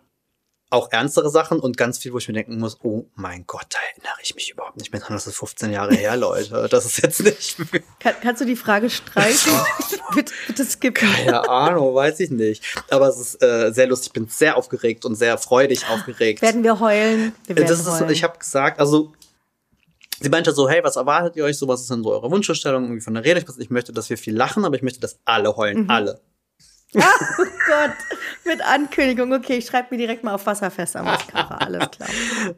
auch 0.71 0.93
ernstere 0.93 1.31
Sachen 1.31 1.61
und 1.61 1.77
ganz 1.79 1.99
viel, 1.99 2.13
wo 2.13 2.19
ich 2.19 2.29
mir 2.29 2.35
denken 2.35 2.59
muss, 2.59 2.79
oh 2.83 3.07
mein 3.15 3.45
Gott, 3.47 3.67
da 3.71 3.79
erinnere 3.91 4.19
ich 4.23 4.35
mich 4.35 4.51
überhaupt 4.51 4.77
nicht 4.77 4.93
mehr 4.93 5.01
dran. 5.01 5.15
Das 5.15 5.27
ist 5.27 5.37
15 5.37 5.73
Jahre 5.73 5.95
her, 5.95 6.17
Leute. 6.19 6.69
Das 6.71 6.85
ist 6.85 7.03
jetzt 7.03 7.23
nicht. 7.23 7.57
Kann, 8.01 8.15
kannst 8.23 8.43
du 8.43 8.45
die 8.45 8.57
Frage 8.57 8.91
streichen? 8.91 9.53
bitte, 10.15 10.33
bitte 10.47 10.65
skippen. 10.65 11.09
Keine 11.09 11.49
Ahnung, 11.49 11.95
weiß 11.95 12.21
ich 12.21 12.31
nicht. 12.31 12.63
Aber 12.91 13.09
es 13.09 13.19
ist 13.19 13.43
äh, 13.43 13.73
sehr 13.73 13.87
lustig. 13.87 14.09
Ich 14.09 14.13
bin 14.13 14.29
sehr 14.29 14.57
aufgeregt 14.57 15.05
und 15.05 15.15
sehr 15.15 15.39
freudig 15.39 15.89
aufgeregt. 15.89 16.43
Werden 16.43 16.63
wir 16.63 16.81
heulen? 16.81 17.35
Wir 17.47 17.57
werden 17.57 17.69
das 17.69 17.81
ist, 17.81 18.01
heulen. 18.01 18.11
ich 18.11 18.23
habe 18.23 18.39
gesagt, 18.39 18.79
also 18.79 19.13
Sie 20.21 20.29
meinte 20.29 20.53
so, 20.53 20.69
hey, 20.69 20.83
was 20.83 20.97
erwartet 20.97 21.37
ihr 21.37 21.45
euch 21.45 21.57
so? 21.57 21.69
Was 21.69 21.83
ist 21.83 21.91
denn 21.91 22.03
so 22.03 22.11
eure 22.11 22.31
Wunschvorstellung 22.31 22.85
irgendwie 22.85 23.03
von 23.03 23.15
der 23.15 23.25
Rede? 23.25 23.45
Ich 23.59 23.71
möchte, 23.71 23.93
dass 23.93 24.11
wir 24.11 24.19
viel 24.19 24.37
lachen, 24.37 24.65
aber 24.65 24.75
ich 24.75 24.83
möchte, 24.83 25.01
dass 25.01 25.19
alle 25.25 25.57
heulen. 25.57 25.85
Mhm. 25.85 25.91
Alle. 25.91 26.21
oh 26.95 27.01
Gott, 27.67 27.93
mit 28.45 28.63
Ankündigung. 28.63 29.33
Okay, 29.33 29.59
ich 29.59 29.67
schreibe 29.67 29.89
mir 29.91 29.99
direkt 29.99 30.25
mal 30.25 30.35
auf 30.35 30.47
Wasserfest 30.47 30.97
am 30.97 31.05
Mascara. 31.05 31.57
Alles 31.57 31.91
klar. 31.91 32.09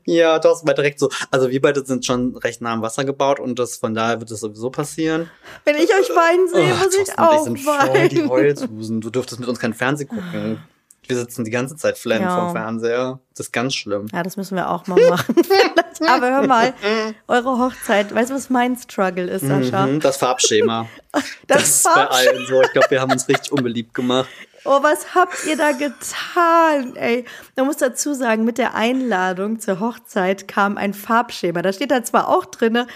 ja, 0.04 0.38
das 0.38 0.64
war 0.64 0.74
direkt 0.74 1.00
so. 1.00 1.10
Also 1.32 1.50
wir 1.50 1.60
beide 1.60 1.84
sind 1.84 2.06
schon 2.06 2.36
recht 2.36 2.60
nah 2.60 2.72
am 2.72 2.82
Wasser 2.82 3.04
gebaut 3.04 3.40
und 3.40 3.58
das 3.58 3.76
von 3.76 3.92
daher 3.92 4.20
wird 4.20 4.30
es 4.30 4.40
sowieso 4.40 4.70
passieren. 4.70 5.28
Wenn 5.64 5.76
ich 5.76 5.90
euch 5.90 6.10
weinen 6.10 6.48
sehe, 6.48 6.72
oh, 6.72 6.84
muss 6.84 6.96
ich 6.96 7.18
auch 7.18 7.46
ich 7.48 7.66
weinen. 7.66 7.90
Voll 7.90 8.08
die 8.08 8.24
Heulsusen. 8.24 9.00
Du 9.00 9.10
dürftest 9.10 9.40
mit 9.40 9.48
uns 9.48 9.58
kein 9.58 9.74
Fernsehen 9.74 10.08
gucken. 10.08 10.62
Wir 11.08 11.16
sitzen 11.16 11.44
die 11.44 11.50
ganze 11.50 11.74
Zeit 11.74 11.98
flenn 11.98 12.22
ja. 12.22 12.38
vom 12.38 12.52
Fernseher. 12.52 13.18
Das 13.34 13.46
ist 13.46 13.52
ganz 13.52 13.74
schlimm. 13.74 14.06
Ja, 14.12 14.22
das 14.22 14.36
müssen 14.36 14.54
wir 14.54 14.70
auch 14.70 14.86
mal 14.86 15.00
machen. 15.08 15.34
Aber 16.06 16.30
hör 16.30 16.46
mal, 16.46 16.72
eure 17.28 17.58
Hochzeit, 17.58 18.14
weißt 18.14 18.30
du, 18.30 18.34
was 18.34 18.50
mein 18.50 18.76
Struggle 18.76 19.26
ist, 19.26 19.46
Sascha? 19.46 19.86
Mhm, 19.86 20.00
das 20.00 20.16
Farbschema. 20.16 20.88
das, 21.12 21.24
das 21.46 21.62
ist 21.62 21.84
bei 21.84 22.06
allen 22.06 22.46
so. 22.46 22.62
Ich 22.62 22.72
glaube, 22.72 22.90
wir 22.90 23.00
haben 23.00 23.12
uns 23.12 23.28
richtig 23.28 23.52
unbeliebt 23.52 23.94
gemacht. 23.94 24.28
Oh, 24.64 24.82
was 24.82 25.14
habt 25.14 25.46
ihr 25.46 25.56
da 25.56 25.72
getan? 25.72 26.94
Ey, 26.96 27.24
man 27.56 27.66
muss 27.66 27.78
dazu 27.78 28.12
sagen, 28.12 28.44
mit 28.44 28.58
der 28.58 28.74
Einladung 28.74 29.58
zur 29.58 29.80
Hochzeit 29.80 30.48
kam 30.48 30.76
ein 30.76 30.92
Farbschema. 30.92 31.62
Da 31.62 31.72
steht 31.72 31.90
da 31.90 32.04
zwar 32.04 32.28
auch 32.28 32.44
drin, 32.44 32.86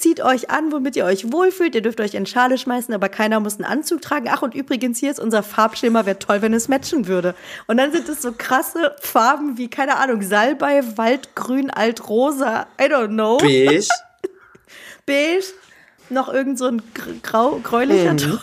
Zieht 0.00 0.22
euch 0.22 0.48
an, 0.48 0.72
womit 0.72 0.96
ihr 0.96 1.04
euch 1.04 1.30
wohlfühlt. 1.30 1.74
Ihr 1.74 1.82
dürft 1.82 2.00
euch 2.00 2.14
in 2.14 2.24
Schale 2.24 2.56
schmeißen, 2.56 2.94
aber 2.94 3.10
keiner 3.10 3.38
muss 3.38 3.56
einen 3.56 3.66
Anzug 3.66 4.00
tragen. 4.00 4.30
Ach, 4.30 4.40
und 4.40 4.54
übrigens, 4.54 4.98
hier 4.98 5.10
ist 5.10 5.20
unser 5.20 5.42
Farbschema. 5.42 6.06
Wäre 6.06 6.18
toll, 6.18 6.40
wenn 6.40 6.54
es 6.54 6.68
matchen 6.68 7.06
würde. 7.06 7.34
Und 7.66 7.76
dann 7.76 7.92
sind 7.92 8.08
es 8.08 8.22
so 8.22 8.32
krasse 8.32 8.96
Farben 9.02 9.58
wie, 9.58 9.68
keine 9.68 9.98
Ahnung, 9.98 10.22
Salbei, 10.22 10.82
Waldgrün, 10.96 11.68
Altrosa, 11.68 12.66
I 12.80 12.84
don't 12.84 13.08
know. 13.08 13.36
Beige. 13.36 13.88
Beige. 15.06 15.44
Noch 16.08 16.32
irgend 16.32 16.58
so 16.58 16.64
ein 16.68 16.80
grau, 17.22 17.60
gräulicher 17.62 18.14
mhm. 18.14 18.16
Ton. 18.16 18.40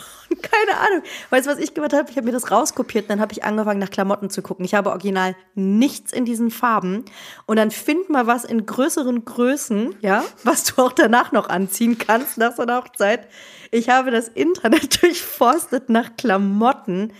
Keine 0.58 0.78
Ahnung. 0.78 1.02
Weißt 1.30 1.46
du, 1.46 1.50
was 1.50 1.58
ich 1.58 1.74
gemacht 1.74 1.92
habe? 1.92 2.10
Ich 2.10 2.16
habe 2.16 2.26
mir 2.26 2.32
das 2.32 2.50
rauskopiert 2.50 3.04
und 3.04 3.10
dann 3.10 3.20
habe 3.20 3.32
ich 3.32 3.44
angefangen, 3.44 3.78
nach 3.78 3.90
Klamotten 3.90 4.30
zu 4.30 4.42
gucken. 4.42 4.64
Ich 4.64 4.74
habe 4.74 4.90
original 4.90 5.36
nichts 5.54 6.12
in 6.12 6.24
diesen 6.24 6.50
Farben. 6.50 7.04
Und 7.46 7.56
dann 7.56 7.70
find 7.70 8.08
mal 8.10 8.26
was 8.26 8.44
in 8.44 8.66
größeren 8.66 9.24
Größen, 9.24 9.96
ja, 10.00 10.24
was 10.44 10.64
du 10.64 10.82
auch 10.82 10.92
danach 10.92 11.32
noch 11.32 11.48
anziehen 11.48 11.98
kannst 11.98 12.38
nach 12.38 12.56
so 12.56 12.62
einer 12.62 12.78
Hochzeit. 12.78 13.28
Ich 13.70 13.88
habe 13.88 14.10
das 14.10 14.28
Internet 14.28 15.02
durchforstet 15.02 15.90
nach 15.90 16.16
Klamotten. 16.16 17.12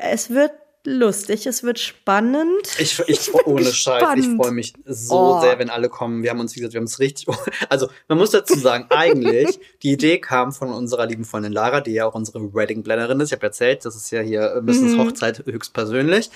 Es 0.00 0.30
wird 0.30 0.52
lustig, 0.88 1.46
es 1.46 1.62
wird 1.62 1.78
spannend. 1.78 2.66
Ich, 2.78 2.98
ich, 3.06 3.28
ich 3.28 3.34
ohne 3.46 3.72
Scheiß, 3.72 4.18
ich 4.18 4.26
freue 4.36 4.50
mich 4.50 4.72
so 4.86 5.36
oh. 5.36 5.40
sehr, 5.40 5.58
wenn 5.58 5.70
alle 5.70 5.88
kommen. 5.88 6.22
Wir 6.22 6.30
haben 6.30 6.40
uns, 6.40 6.54
wie 6.54 6.60
gesagt, 6.60 6.74
wir 6.74 6.80
haben 6.80 6.86
es 6.86 6.98
richtig. 6.98 7.26
Also, 7.68 7.88
man 8.08 8.18
muss 8.18 8.30
dazu 8.30 8.58
sagen, 8.58 8.86
eigentlich, 8.90 9.60
die 9.82 9.92
Idee 9.92 10.18
kam 10.18 10.52
von 10.52 10.72
unserer 10.72 11.06
lieben 11.06 11.24
Freundin 11.24 11.52
Lara, 11.52 11.80
die 11.80 11.92
ja 11.92 12.06
auch 12.06 12.14
unsere 12.14 12.54
Wedding-Plannerin 12.54 13.20
ist. 13.20 13.28
Ich 13.28 13.32
habe 13.32 13.46
erzählt, 13.46 13.84
das 13.84 13.96
ist 13.96 14.10
ja 14.10 14.20
hier 14.20 14.60
Mrs. 14.62 14.80
Mhm. 14.80 15.00
Hochzeit 15.00 15.44
höchstpersönlich. 15.44 16.30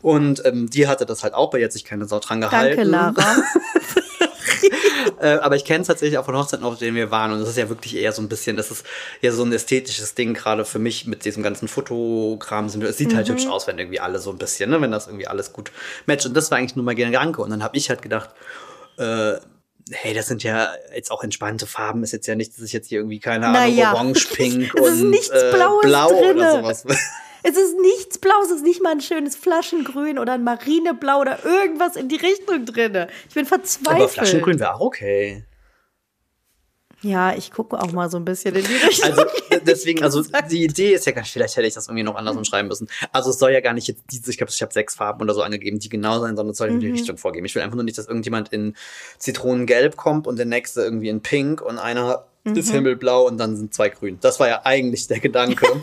Und 0.00 0.44
ähm, 0.44 0.68
die 0.68 0.88
hatte 0.88 1.06
das 1.06 1.22
halt 1.22 1.34
auch, 1.34 1.50
bei 1.50 1.60
jetzt 1.60 1.74
sich 1.74 1.84
keine 1.84 2.06
Sau 2.06 2.18
dran 2.18 2.40
gehalten. 2.40 2.90
Danke, 2.90 2.90
Lara. 2.90 3.36
Äh, 5.20 5.38
aber 5.40 5.56
ich 5.56 5.64
kenne 5.64 5.82
es 5.82 5.86
tatsächlich 5.88 6.18
auch 6.18 6.24
von 6.24 6.36
Hochzeiten, 6.36 6.64
auf 6.64 6.78
denen 6.78 6.96
wir 6.96 7.10
waren. 7.10 7.32
Und 7.32 7.40
das 7.40 7.48
ist 7.48 7.58
ja 7.58 7.68
wirklich 7.68 7.96
eher 7.96 8.12
so 8.12 8.22
ein 8.22 8.28
bisschen, 8.28 8.56
das 8.56 8.70
ist 8.70 8.84
ja 9.20 9.32
so 9.32 9.44
ein 9.44 9.52
ästhetisches 9.52 10.14
Ding, 10.14 10.34
gerade 10.34 10.64
für 10.64 10.78
mich 10.78 11.06
mit 11.06 11.24
diesem 11.24 11.42
ganzen 11.42 11.68
Fotokram. 11.68 12.66
Es 12.66 12.96
sieht 12.96 13.14
halt 13.14 13.28
mhm. 13.28 13.32
hübsch 13.32 13.46
aus, 13.46 13.66
wenn 13.66 13.78
irgendwie 13.78 14.00
alle 14.00 14.18
so 14.18 14.30
ein 14.30 14.38
bisschen, 14.38 14.70
ne, 14.70 14.80
wenn 14.80 14.90
das 14.90 15.06
irgendwie 15.06 15.26
alles 15.26 15.52
gut 15.52 15.72
matcht. 16.06 16.26
Und 16.26 16.36
das 16.36 16.50
war 16.50 16.58
eigentlich 16.58 16.76
nur 16.76 16.84
mein 16.84 16.96
Gedanke. 16.96 17.42
Und 17.42 17.50
dann 17.50 17.62
habe 17.62 17.76
ich 17.76 17.88
halt 17.88 18.02
gedacht, 18.02 18.30
äh, 18.98 19.34
hey, 19.90 20.14
das 20.14 20.26
sind 20.26 20.42
ja 20.42 20.68
jetzt 20.94 21.10
auch 21.10 21.22
entspannte 21.24 21.66
Farben, 21.66 22.02
ist 22.02 22.12
jetzt 22.12 22.26
ja 22.26 22.34
nicht, 22.34 22.56
dass 22.56 22.64
ich 22.64 22.72
jetzt 22.72 22.88
hier 22.88 22.98
irgendwie, 22.98 23.20
keine 23.20 23.46
Ahnung, 23.46 23.60
naja. 23.60 23.92
orange, 23.92 24.28
pink 24.32 24.74
und 24.74 25.14
äh, 25.14 25.50
blau 25.50 25.80
drinne. 25.80 26.32
oder 26.32 26.52
sowas. 26.52 26.84
Es 27.42 27.56
ist 27.56 27.78
nichts 27.80 28.18
Blaues, 28.18 28.46
es 28.46 28.56
ist 28.58 28.64
nicht 28.64 28.82
mal 28.82 28.92
ein 28.92 29.00
schönes 29.00 29.34
Flaschengrün 29.36 30.18
oder 30.18 30.34
ein 30.34 30.44
Marineblau 30.44 31.20
oder 31.20 31.44
irgendwas 31.44 31.96
in 31.96 32.08
die 32.08 32.16
Richtung 32.16 32.64
drin. 32.66 33.06
Ich 33.28 33.34
bin 33.34 33.46
verzweifelt. 33.46 33.96
Aber 33.96 34.08
Flaschengrün 34.08 34.60
wäre 34.60 34.74
auch 34.74 34.80
okay. 34.80 35.44
Ja, 37.02 37.34
ich 37.34 37.50
gucke 37.50 37.80
auch 37.80 37.90
mal 37.90 38.08
so 38.08 38.16
ein 38.16 38.24
bisschen 38.24 38.54
in 38.54 38.64
die 38.64 38.74
Richtung. 38.74 39.10
Also 39.12 39.24
deswegen, 39.66 40.04
also 40.04 40.22
die 40.50 40.62
Idee 40.62 40.94
ist 40.94 41.04
ja 41.04 41.12
gar 41.12 41.22
nicht, 41.22 41.32
vielleicht 41.32 41.56
hätte 41.56 41.66
ich 41.66 41.74
das 41.74 41.88
irgendwie 41.88 42.04
noch 42.04 42.14
anders 42.14 42.36
umschreiben 42.36 42.68
müssen. 42.68 42.88
Also 43.10 43.30
es 43.30 43.38
soll 43.38 43.50
ja 43.50 43.60
gar 43.60 43.74
nicht 43.74 43.88
jetzt 43.88 44.04
diese, 44.10 44.30
ich 44.30 44.38
glaube, 44.38 44.52
ich 44.52 44.62
habe 44.62 44.72
sechs 44.72 44.94
Farben 44.94 45.20
oder 45.20 45.34
so 45.34 45.42
angegeben, 45.42 45.80
die 45.80 45.88
genau 45.88 46.20
sein, 46.20 46.36
sondern 46.36 46.52
es 46.52 46.58
soll 46.58 46.68
in 46.68 46.80
die 46.80 46.86
mhm. 46.86 46.94
Richtung 46.94 47.16
vorgeben. 47.18 47.44
Ich 47.44 47.54
will 47.54 47.62
einfach 47.62 47.74
nur 47.74 47.84
nicht, 47.84 47.98
dass 47.98 48.06
irgendjemand 48.06 48.52
in 48.52 48.76
Zitronengelb 49.18 49.96
kommt 49.96 50.26
und 50.28 50.36
der 50.36 50.46
nächste 50.46 50.82
irgendwie 50.82 51.08
in 51.08 51.20
Pink 51.20 51.60
und 51.60 51.78
einer 51.78 52.24
mhm. 52.44 52.56
ist 52.56 52.70
himmelblau 52.70 53.26
und 53.26 53.36
dann 53.38 53.56
sind 53.56 53.74
zwei 53.74 53.88
grün. 53.88 54.18
Das 54.20 54.38
war 54.38 54.48
ja 54.48 54.60
eigentlich 54.64 55.08
der 55.08 55.18
Gedanke. 55.18 55.66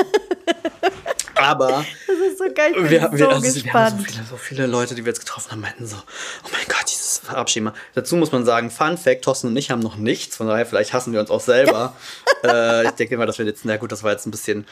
Aber 1.41 1.86
das 2.08 2.17
ist 2.17 2.38
so 2.38 2.45
geil. 2.54 2.71
Ich 2.71 2.78
bin 2.78 2.89
wir, 2.89 3.12
wir, 3.12 3.17
so 3.17 3.28
also, 3.28 3.41
gespannt. 3.41 3.65
Wir 3.65 3.82
haben 3.82 3.97
so 3.97 4.06
viele, 4.06 4.25
so 4.25 4.38
viele, 4.38 4.67
Leute, 4.67 4.95
die 4.95 5.06
wir 5.06 5.12
jetzt 5.12 5.19
getroffen 5.19 5.52
haben, 5.52 5.62
meinten 5.62 5.86
so, 5.86 5.97
oh 5.97 6.49
mein 6.52 6.65
Gott, 6.67 6.86
dieses 6.88 7.19
Farbschema. 7.19 7.73
Dazu 7.93 8.15
muss 8.15 8.32
man 8.32 8.45
sagen, 8.45 8.71
Fun 8.71 8.97
Fact, 8.97 9.23
Thorsten 9.23 9.47
und 9.47 9.58
ich 9.58 9.71
haben 9.71 9.82
noch 9.82 9.95
nichts, 9.95 10.36
von 10.36 10.47
daher 10.47 10.65
vielleicht 10.65 10.93
hassen 10.93 11.13
wir 11.13 11.19
uns 11.19 11.30
auch 11.30 11.41
selber. 11.41 11.95
äh, 12.43 12.86
ich 12.86 12.91
denke 12.91 13.17
mal, 13.17 13.25
dass 13.25 13.38
wir 13.38 13.45
jetzt, 13.45 13.65
na 13.65 13.78
gut, 13.78 13.91
das 13.91 14.04
war 14.04 14.12
jetzt 14.12 14.25
ein 14.25 14.32
bisschen 14.32 14.65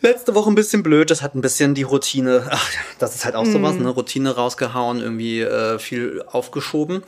letzte 0.00 0.34
Woche 0.34 0.50
ein 0.50 0.54
bisschen 0.54 0.82
blöd. 0.82 1.10
Das 1.10 1.22
hat 1.22 1.34
ein 1.34 1.40
bisschen 1.40 1.74
die 1.74 1.82
Routine, 1.82 2.46
ach, 2.50 2.70
das 2.98 3.14
ist 3.14 3.24
halt 3.24 3.34
auch 3.34 3.44
mm. 3.44 3.52
sowas, 3.52 3.74
ne? 3.76 3.88
Routine 3.88 4.34
rausgehauen, 4.34 5.00
irgendwie 5.00 5.40
äh, 5.40 5.78
viel 5.78 6.22
aufgeschoben. 6.26 7.02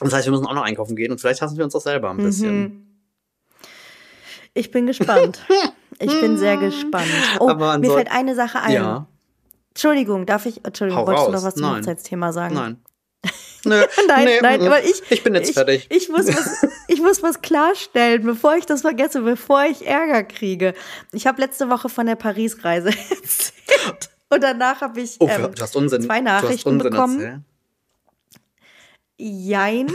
Das 0.00 0.12
heißt, 0.12 0.26
wir 0.26 0.32
müssen 0.32 0.46
auch 0.46 0.54
noch 0.54 0.64
einkaufen 0.64 0.96
gehen 0.96 1.12
und 1.12 1.20
vielleicht 1.20 1.42
hassen 1.42 1.56
wir 1.56 1.64
uns 1.64 1.74
auch 1.74 1.80
selber 1.80 2.10
ein 2.10 2.16
bisschen. 2.16 2.60
Mhm. 2.60 2.86
Ich 4.54 4.70
bin 4.70 4.86
gespannt. 4.86 5.46
Ich 5.98 6.20
bin 6.20 6.36
sehr 6.38 6.56
gespannt. 6.56 7.06
Oh, 7.40 7.52
mir 7.54 7.90
fällt 7.92 8.10
eine 8.10 8.34
Sache 8.34 8.60
ein. 8.60 8.72
Ja. 8.72 9.06
Entschuldigung, 9.70 10.26
darf 10.26 10.46
ich, 10.46 10.64
Entschuldigung, 10.64 11.02
Hau 11.02 11.06
wolltest 11.06 11.26
raus. 11.26 11.30
du 11.32 11.36
noch 11.38 11.44
was 11.44 11.54
zum 11.54 11.76
Hochzeitsthema 11.76 12.32
sagen? 12.32 12.54
Nein. 12.54 12.76
Nö, 13.64 13.80
nein, 14.08 14.24
nee, 14.24 14.40
nein, 14.42 14.60
aber 14.62 14.82
ich. 14.84 15.02
Ich 15.10 15.22
bin 15.22 15.34
jetzt 15.34 15.48
ich, 15.50 15.54
fertig. 15.54 15.86
Ich 15.90 16.08
muss, 16.08 16.26
was, 16.26 16.66
ich 16.88 17.00
muss 17.00 17.22
was 17.22 17.40
klarstellen, 17.42 18.22
bevor 18.24 18.56
ich 18.56 18.66
das 18.66 18.80
vergesse, 18.80 19.22
bevor 19.22 19.64
ich 19.64 19.86
Ärger 19.86 20.24
kriege. 20.24 20.74
Ich 21.12 21.26
habe 21.28 21.40
letzte 21.40 21.70
Woche 21.70 21.88
von 21.88 22.06
der 22.06 22.16
Paris-Reise 22.16 22.88
erzählt. 23.10 24.10
Und 24.30 24.42
danach 24.42 24.80
habe 24.80 25.00
ich 25.00 25.16
Oh, 25.20 25.28
ähm, 25.28 25.54
du 25.54 25.62
hast 25.62 25.76
Unsinn, 25.76 26.02
zwei 26.02 26.20
du 26.20 26.26
hast 26.28 26.42
Nachrichten 26.42 26.68
Unsinn 26.70 26.90
bekommen. 26.90 27.20
erzählt. 27.20 27.40
Jein. 29.18 29.86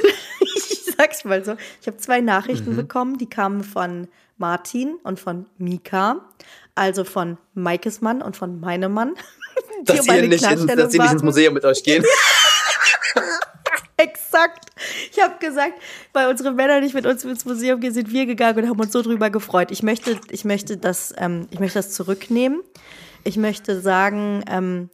ich 0.41 0.85
sag's 0.97 1.25
mal 1.25 1.43
so. 1.43 1.55
Ich 1.81 1.87
habe 1.87 1.97
zwei 1.97 2.21
Nachrichten 2.21 2.71
Mhm. 2.71 2.77
bekommen, 2.77 3.17
die 3.17 3.29
kamen 3.29 3.63
von 3.63 4.07
Martin 4.37 4.95
und 5.03 5.19
von 5.19 5.47
Mika. 5.57 6.25
Also 6.75 7.03
von 7.03 7.37
Maikes 7.53 8.01
Mann 8.01 8.21
und 8.21 8.37
von 8.37 8.59
meinem 8.59 8.93
Mann. 8.93 9.15
Dass 9.83 10.05
sie, 10.05 10.11
nicht, 10.11 10.43
in, 10.43 10.67
dass 10.67 10.91
sie 10.91 10.99
nicht 10.99 11.11
ins. 11.11 11.23
Museum 11.23 11.53
mit 11.53 11.63
euch 11.63 11.83
gehen. 11.83 12.03
Exakt. 13.97 14.69
Ich 15.11 15.21
habe 15.21 15.35
gesagt, 15.39 15.73
weil 16.13 16.29
unsere 16.29 16.51
Männer 16.51 16.79
nicht 16.81 16.93
mit 16.93 17.05
uns 17.05 17.23
ins 17.23 17.45
Museum 17.45 17.79
gehen, 17.79 17.93
sind 17.93 18.11
wir 18.11 18.25
gegangen 18.25 18.59
und 18.59 18.69
haben 18.69 18.79
uns 18.79 18.91
so 18.91 19.01
drüber 19.01 19.29
gefreut. 19.29 19.71
Ich 19.71 19.83
möchte, 19.83 20.19
ich 20.29 20.45
möchte, 20.45 20.77
das, 20.77 21.13
ähm, 21.17 21.47
ich 21.51 21.59
möchte 21.59 21.79
das 21.79 21.91
zurücknehmen. 21.91 22.61
Ich 23.23 23.37
möchte 23.37 23.81
sagen, 23.81 24.43
ähm, 24.49 24.89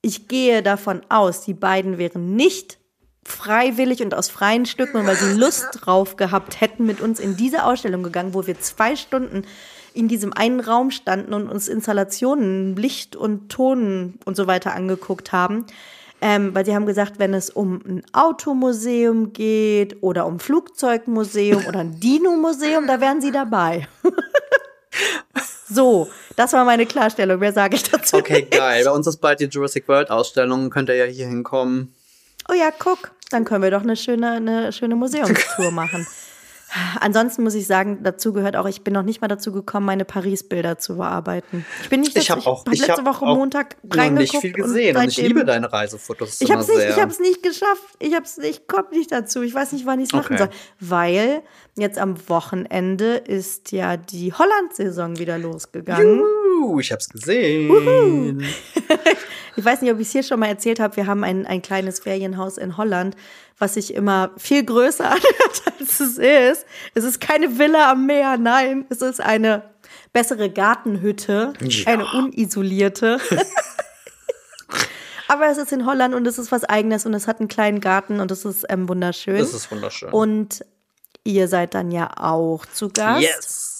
ich 0.00 0.28
gehe 0.28 0.62
davon 0.62 1.02
aus, 1.08 1.44
die 1.44 1.54
beiden 1.54 1.98
wären 1.98 2.36
nicht 2.36 2.78
freiwillig 3.24 4.02
und 4.02 4.14
aus 4.14 4.28
freien 4.28 4.66
Stücken 4.66 4.98
und 4.98 5.06
weil 5.06 5.16
sie 5.16 5.32
Lust 5.32 5.66
drauf 5.72 6.16
gehabt 6.16 6.60
hätten, 6.60 6.86
mit 6.86 7.00
uns 7.00 7.18
in 7.20 7.36
diese 7.36 7.64
Ausstellung 7.64 8.02
gegangen, 8.02 8.34
wo 8.34 8.46
wir 8.46 8.60
zwei 8.60 8.96
Stunden 8.96 9.44
in 9.94 10.08
diesem 10.08 10.32
einen 10.32 10.60
Raum 10.60 10.90
standen 10.90 11.32
und 11.32 11.48
uns 11.48 11.68
Installationen, 11.68 12.76
Licht 12.76 13.16
und 13.16 13.48
Ton 13.50 14.14
und 14.24 14.36
so 14.36 14.46
weiter 14.46 14.74
angeguckt 14.74 15.32
haben. 15.32 15.66
Ähm, 16.20 16.54
weil 16.54 16.64
sie 16.64 16.74
haben 16.74 16.86
gesagt, 16.86 17.18
wenn 17.18 17.34
es 17.34 17.50
um 17.50 17.80
ein 17.86 18.02
Automuseum 18.12 19.32
geht 19.32 20.02
oder 20.02 20.26
um 20.26 20.36
ein 20.36 20.40
Flugzeugmuseum 20.40 21.66
oder 21.66 21.80
ein 21.80 22.00
Dino-Museum, 22.00 22.86
da 22.86 23.00
wären 23.00 23.20
sie 23.20 23.30
dabei. 23.30 23.86
so, 25.68 26.08
das 26.34 26.52
war 26.54 26.64
meine 26.64 26.86
Klarstellung. 26.86 27.38
Mehr 27.40 27.52
sage 27.52 27.76
ich 27.76 27.82
dazu? 27.82 28.16
Okay, 28.16 28.40
nicht. 28.40 28.52
geil. 28.52 28.84
Bei 28.84 28.90
uns 28.90 29.06
ist 29.06 29.18
bald 29.18 29.40
die 29.40 29.46
Jurassic 29.46 29.86
World 29.86 30.10
Ausstellung. 30.10 30.70
Könnt 30.70 30.88
ihr 30.88 30.96
ja 30.96 31.04
hier 31.04 31.26
hinkommen. 31.26 31.94
Oh 32.48 32.54
ja, 32.54 32.70
guck, 32.78 33.12
dann 33.30 33.44
können 33.44 33.62
wir 33.62 33.70
doch 33.70 33.82
eine 33.82 33.96
schöne, 33.96 34.32
eine 34.32 34.72
schöne 34.72 34.96
Museumstour 34.96 35.70
machen. 35.72 36.06
Ansonsten 36.98 37.44
muss 37.44 37.54
ich 37.54 37.68
sagen, 37.68 38.00
dazu 38.02 38.32
gehört 38.32 38.56
auch, 38.56 38.66
ich 38.66 38.82
bin 38.82 38.94
noch 38.94 39.04
nicht 39.04 39.20
mal 39.20 39.28
dazu 39.28 39.52
gekommen, 39.52 39.86
meine 39.86 40.04
Paris-Bilder 40.04 40.76
zu 40.76 40.96
bearbeiten. 40.96 41.64
Ich 41.82 41.88
bin 41.88 42.00
nicht 42.00 42.16
Ich 42.16 42.30
habe 42.32 42.44
auch, 42.46 42.66
hab 42.66 42.72
ich 42.72 42.80
letzte 42.80 43.04
hab 43.04 43.06
Woche 43.06 43.24
auch 43.26 43.36
Montag 43.36 43.76
reingeguckt 43.88 44.32
nicht 44.32 44.40
viel 44.40 44.52
gesehen 44.52 44.96
und, 44.96 45.04
ich 45.04 45.14
seitdem- 45.14 45.26
liebe 45.36 45.44
deine 45.44 45.72
Reisefotos 45.72 46.40
Ich 46.40 46.48
immer 46.48 46.58
hab's 46.58 46.68
nicht, 46.68 46.80
ich 46.88 46.96
nicht 47.20 47.42
geschafft. 47.44 47.84
Ich 48.00 48.12
ich 48.38 48.66
komme 48.66 48.88
nicht 48.90 49.12
dazu. 49.12 49.42
Ich 49.42 49.54
weiß 49.54 49.70
nicht, 49.72 49.86
wann 49.86 50.00
ich 50.00 50.06
es 50.06 50.12
machen 50.14 50.34
Okay. 50.34 50.38
soll. 50.38 50.50
Weil 50.80 51.42
jetzt 51.76 51.98
am 51.98 52.16
Wochenende 52.28 53.14
ist 53.18 53.70
ja 53.70 53.96
die 53.96 54.32
Holland-Saison 54.32 55.18
wieder 55.18 55.38
losgegangen. 55.38 56.18
Juhu, 56.18 56.24
ich 56.80 56.92
hab's 56.92 57.08
gesehen. 57.08 58.44
Ich 59.56 59.64
weiß 59.64 59.82
nicht, 59.82 59.92
ob 59.92 60.00
ich 60.00 60.08
es 60.08 60.12
hier 60.12 60.24
schon 60.24 60.40
mal 60.40 60.48
erzählt 60.48 60.80
habe. 60.80 60.96
Wir 60.96 61.06
haben 61.06 61.22
ein, 61.22 61.46
ein 61.46 61.62
kleines 61.62 62.00
Ferienhaus 62.00 62.58
in 62.58 62.76
Holland, 62.76 63.14
was 63.56 63.74
sich 63.74 63.94
immer 63.94 64.32
viel 64.36 64.64
größer 64.64 65.04
anhört, 65.04 65.62
als 65.78 66.00
es 66.00 66.18
ist. 66.18 66.66
Es 66.94 67.04
ist 67.04 67.20
keine 67.20 67.56
Villa 67.56 67.92
am 67.92 68.04
Meer, 68.04 68.36
nein. 68.36 68.84
Es 68.88 69.00
ist 69.00 69.20
eine 69.20 69.62
bessere 70.12 70.50
Gartenhütte, 70.50 71.52
Ja. 71.60 71.86
eine 71.92 72.04
unisolierte. 72.04 73.20
Aber 75.28 75.46
es 75.48 75.56
ist 75.58 75.70
in 75.72 75.86
Holland 75.86 76.14
und 76.16 76.26
es 76.26 76.36
ist 76.38 76.50
was 76.50 76.64
Eigenes 76.64 77.06
und 77.06 77.14
es 77.14 77.28
hat 77.28 77.38
einen 77.38 77.48
kleinen 77.48 77.80
Garten 77.80 78.18
und 78.18 78.32
es 78.32 78.44
ist 78.44 78.64
ähm, 78.68 78.88
wunderschön. 78.88 79.38
Das 79.38 79.54
ist 79.54 79.70
wunderschön. 79.70 80.10
und 80.10 80.64
ihr 81.22 81.46
seid 81.48 81.74
dann 81.74 81.92
ja 81.92 82.10
auch 82.18 82.66
zu 82.66 82.88
Gast. 82.90 83.22
yes. 83.22 83.70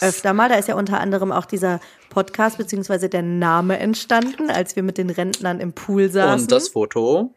Öfter 0.00 0.32
mal. 0.32 0.48
Da 0.48 0.56
ist 0.56 0.68
ja 0.68 0.74
unter 0.74 1.00
anderem 1.00 1.32
auch 1.32 1.44
dieser 1.44 1.80
Podcast 2.08 2.58
beziehungsweise 2.58 3.08
der 3.08 3.22
Name 3.22 3.78
entstanden, 3.78 4.50
als 4.50 4.76
wir 4.76 4.82
mit 4.82 4.98
den 4.98 5.10
Rentnern 5.10 5.60
im 5.60 5.72
Pool 5.72 6.10
saßen. 6.10 6.42
Und 6.42 6.52
das 6.52 6.68
Foto, 6.68 7.34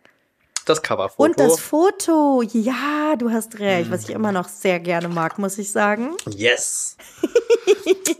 das 0.65 0.81
Coverfoto. 0.81 1.23
Und 1.23 1.39
das 1.39 1.59
Foto. 1.59 2.41
Ja, 2.41 3.15
du 3.17 3.31
hast 3.31 3.59
recht, 3.59 3.91
was 3.91 4.03
ich 4.03 4.11
immer 4.11 4.31
noch 4.31 4.47
sehr 4.47 4.79
gerne 4.79 5.09
mag, 5.09 5.37
muss 5.39 5.57
ich 5.57 5.71
sagen. 5.71 6.11
yes. 6.29 6.97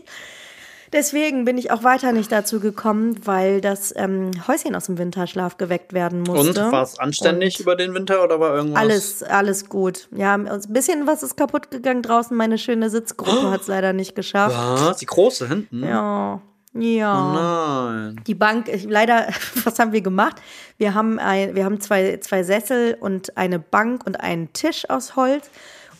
Deswegen 0.94 1.44
bin 1.44 1.58
ich 1.58 1.72
auch 1.72 1.82
weiter 1.82 2.12
nicht 2.12 2.30
dazu 2.30 2.60
gekommen, 2.60 3.20
weil 3.24 3.60
das 3.60 3.92
ähm, 3.96 4.30
Häuschen 4.46 4.76
aus 4.76 4.86
dem 4.86 4.96
Winterschlaf 4.96 5.58
geweckt 5.58 5.92
werden 5.92 6.20
musste. 6.20 6.64
Und 6.66 6.72
war 6.72 6.84
es 6.84 7.00
anständig 7.00 7.56
Und 7.56 7.62
über 7.62 7.74
den 7.74 7.94
Winter 7.94 8.22
oder 8.22 8.38
war 8.38 8.54
irgendwas? 8.54 8.80
Alles, 8.80 9.22
alles 9.24 9.68
gut. 9.68 10.08
Ja, 10.12 10.34
ein 10.34 10.48
bisschen 10.68 11.08
was 11.08 11.24
ist 11.24 11.36
kaputt 11.36 11.72
gegangen 11.72 12.02
draußen. 12.02 12.36
Meine 12.36 12.58
schöne 12.58 12.90
Sitzgruppe 12.90 13.50
hat 13.50 13.62
es 13.62 13.66
leider 13.66 13.92
nicht 13.92 14.14
geschafft. 14.14 14.56
Was? 14.56 14.98
Die 14.98 15.06
große 15.06 15.48
hinten? 15.48 15.82
Ja, 15.82 16.40
ja. 16.74 17.92
Nein. 17.92 18.20
Die 18.26 18.34
Bank, 18.34 18.68
ich, 18.68 18.84
leider, 18.84 19.28
was 19.64 19.78
haben 19.80 19.92
wir 19.92 20.00
gemacht? 20.00 20.36
Wir 20.76 20.94
haben, 20.94 21.18
ein, 21.18 21.56
wir 21.56 21.64
haben 21.64 21.80
zwei, 21.80 22.18
zwei 22.18 22.44
Sessel 22.44 22.96
und 23.00 23.36
eine 23.36 23.58
Bank 23.58 24.06
und 24.06 24.20
einen 24.20 24.52
Tisch 24.52 24.88
aus 24.88 25.16
Holz. 25.16 25.50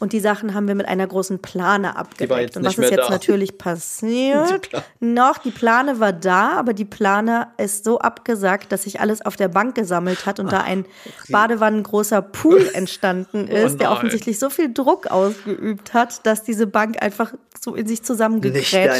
Und 0.01 0.13
die 0.13 0.21
Sachen 0.21 0.55
haben 0.55 0.69
wir 0.69 0.75
mit 0.75 0.87
einer 0.87 1.07
großen 1.07 1.41
Plane 1.41 1.97
abgedeckt. 1.97 2.57
und 2.57 2.65
was 2.65 2.79
ist 2.79 2.91
jetzt 2.91 3.07
da. 3.07 3.11
natürlich 3.11 3.59
passiert? 3.59 4.71
Plane. 4.71 4.85
Noch, 5.01 5.39
die 5.39 5.51
Plane 5.51 6.01
war 6.01 6.13
da, 6.13 6.53
aber 6.53 6.73
die 6.73 6.85
Plane 6.85 7.49
ist 7.59 7.85
so 7.85 7.99
abgesackt, 7.99 8.73
dass 8.73 8.85
sich 8.85 9.01
alles 9.01 9.25
auf 9.25 9.37
der 9.37 9.49
Bank 9.49 9.75
gesammelt 9.75 10.27
hat 10.27 10.41
und 10.41 10.53
da 10.53 10.61
ein 10.61 10.85
badewannengroßer 11.29 12.23
Pool 12.23 12.71
entstanden 12.75 13.49
ist, 13.49 13.79
der 13.81 13.89
nein. 13.89 13.97
offensichtlich 13.97 14.39
so 14.39 14.51
viel 14.51 14.73
Druck 14.73 15.07
ausgeübt 15.09 15.95
hat, 15.95 16.27
dass 16.27 16.43
diese 16.43 16.67
Bank 16.67 17.03
einfach 17.03 17.35
so 17.61 17.75
in 17.75 17.87
sich 17.87 18.03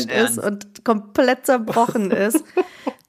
dein 0.09 0.27
ist 0.27 0.39
und 0.39 0.85
komplett 0.85 1.47
zerbrochen 1.47 2.11
ist. 2.11 2.45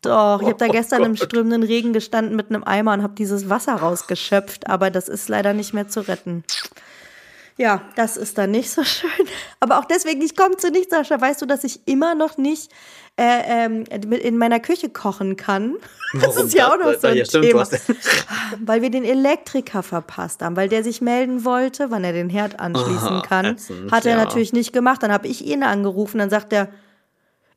Doch, 0.02 0.40
ich 0.42 0.48
habe 0.48 0.58
da 0.58 0.68
Oh 0.68 0.72
gestern 0.72 1.04
im 1.04 1.16
Gott. 1.16 1.26
strömenden 1.26 1.64
Regen 1.64 1.92
gestanden 1.92 2.36
mit 2.36 2.50
einem 2.50 2.64
Eimer 2.64 2.94
und 2.94 3.02
habe 3.02 3.16
dieses 3.16 3.50
Wasser 3.50 3.74
rausgeschöpft, 3.74 4.68
aber 4.70 4.92
das 4.92 5.10
ist 5.10 5.30
leider 5.30 5.54
nicht 5.54 5.74
mehr 5.74 5.88
zu 5.88 6.02
retten. 6.02 6.44
Ja, 7.58 7.82
das 7.96 8.18
ist 8.18 8.38
dann 8.38 8.52
nicht 8.52 8.70
so 8.70 8.84
schön. 8.86 9.10
Aber 9.60 9.80
auch 9.80 9.86
deswegen, 9.86 10.22
ich 10.22 10.36
komme 10.36 10.58
zu 10.58 10.70
nichts, 10.72 10.94
Sascha. 10.94 11.20
Weißt 11.20 11.42
du, 11.42 11.46
dass 11.46 11.64
ich 11.64 11.88
immer 11.88 12.14
noch 12.16 12.38
nicht 12.38 12.72
äh, 13.18 13.66
ähm, 13.66 13.84
in 13.86 14.38
meiner 14.38 14.60
Küche 14.60 14.90
kochen 14.90 15.36
kann? 15.38 15.76
Das 16.14 16.36
Warum 16.36 16.48
ist 16.48 16.54
ja 16.54 16.72
auch 16.72 16.78
noch 16.78 16.92
das? 16.94 17.02
so 17.02 17.08
ein 17.08 17.18
Ja, 17.18 17.26
stimmt, 17.26 17.46
Thema. 17.48 17.60
hast- 17.62 17.82
Weil 18.66 18.82
wir 18.82 18.90
den 18.90 19.04
Elektriker 19.04 19.84
verpasst 19.84 20.42
haben, 20.42 20.56
weil 20.56 20.70
der 20.70 20.82
sich 20.82 21.02
melden 21.02 21.44
wollte, 21.44 21.92
wann 21.92 22.06
er 22.06 22.14
den 22.14 22.30
Herd 22.30 22.58
anschließen 22.58 22.96
Aha, 23.18 23.22
kann. 23.22 23.46
ätzend, 23.48 23.92
Hat 23.92 24.06
er 24.06 24.16
ja. 24.18 24.24
natürlich 24.24 24.54
nicht 24.54 24.72
gemacht. 24.72 25.04
Dann 25.04 25.12
habe 25.12 25.28
ich 25.28 25.46
ihn 25.46 25.62
angerufen, 25.64 26.20
dann 26.20 26.30
sagt 26.30 26.54
er, 26.54 26.70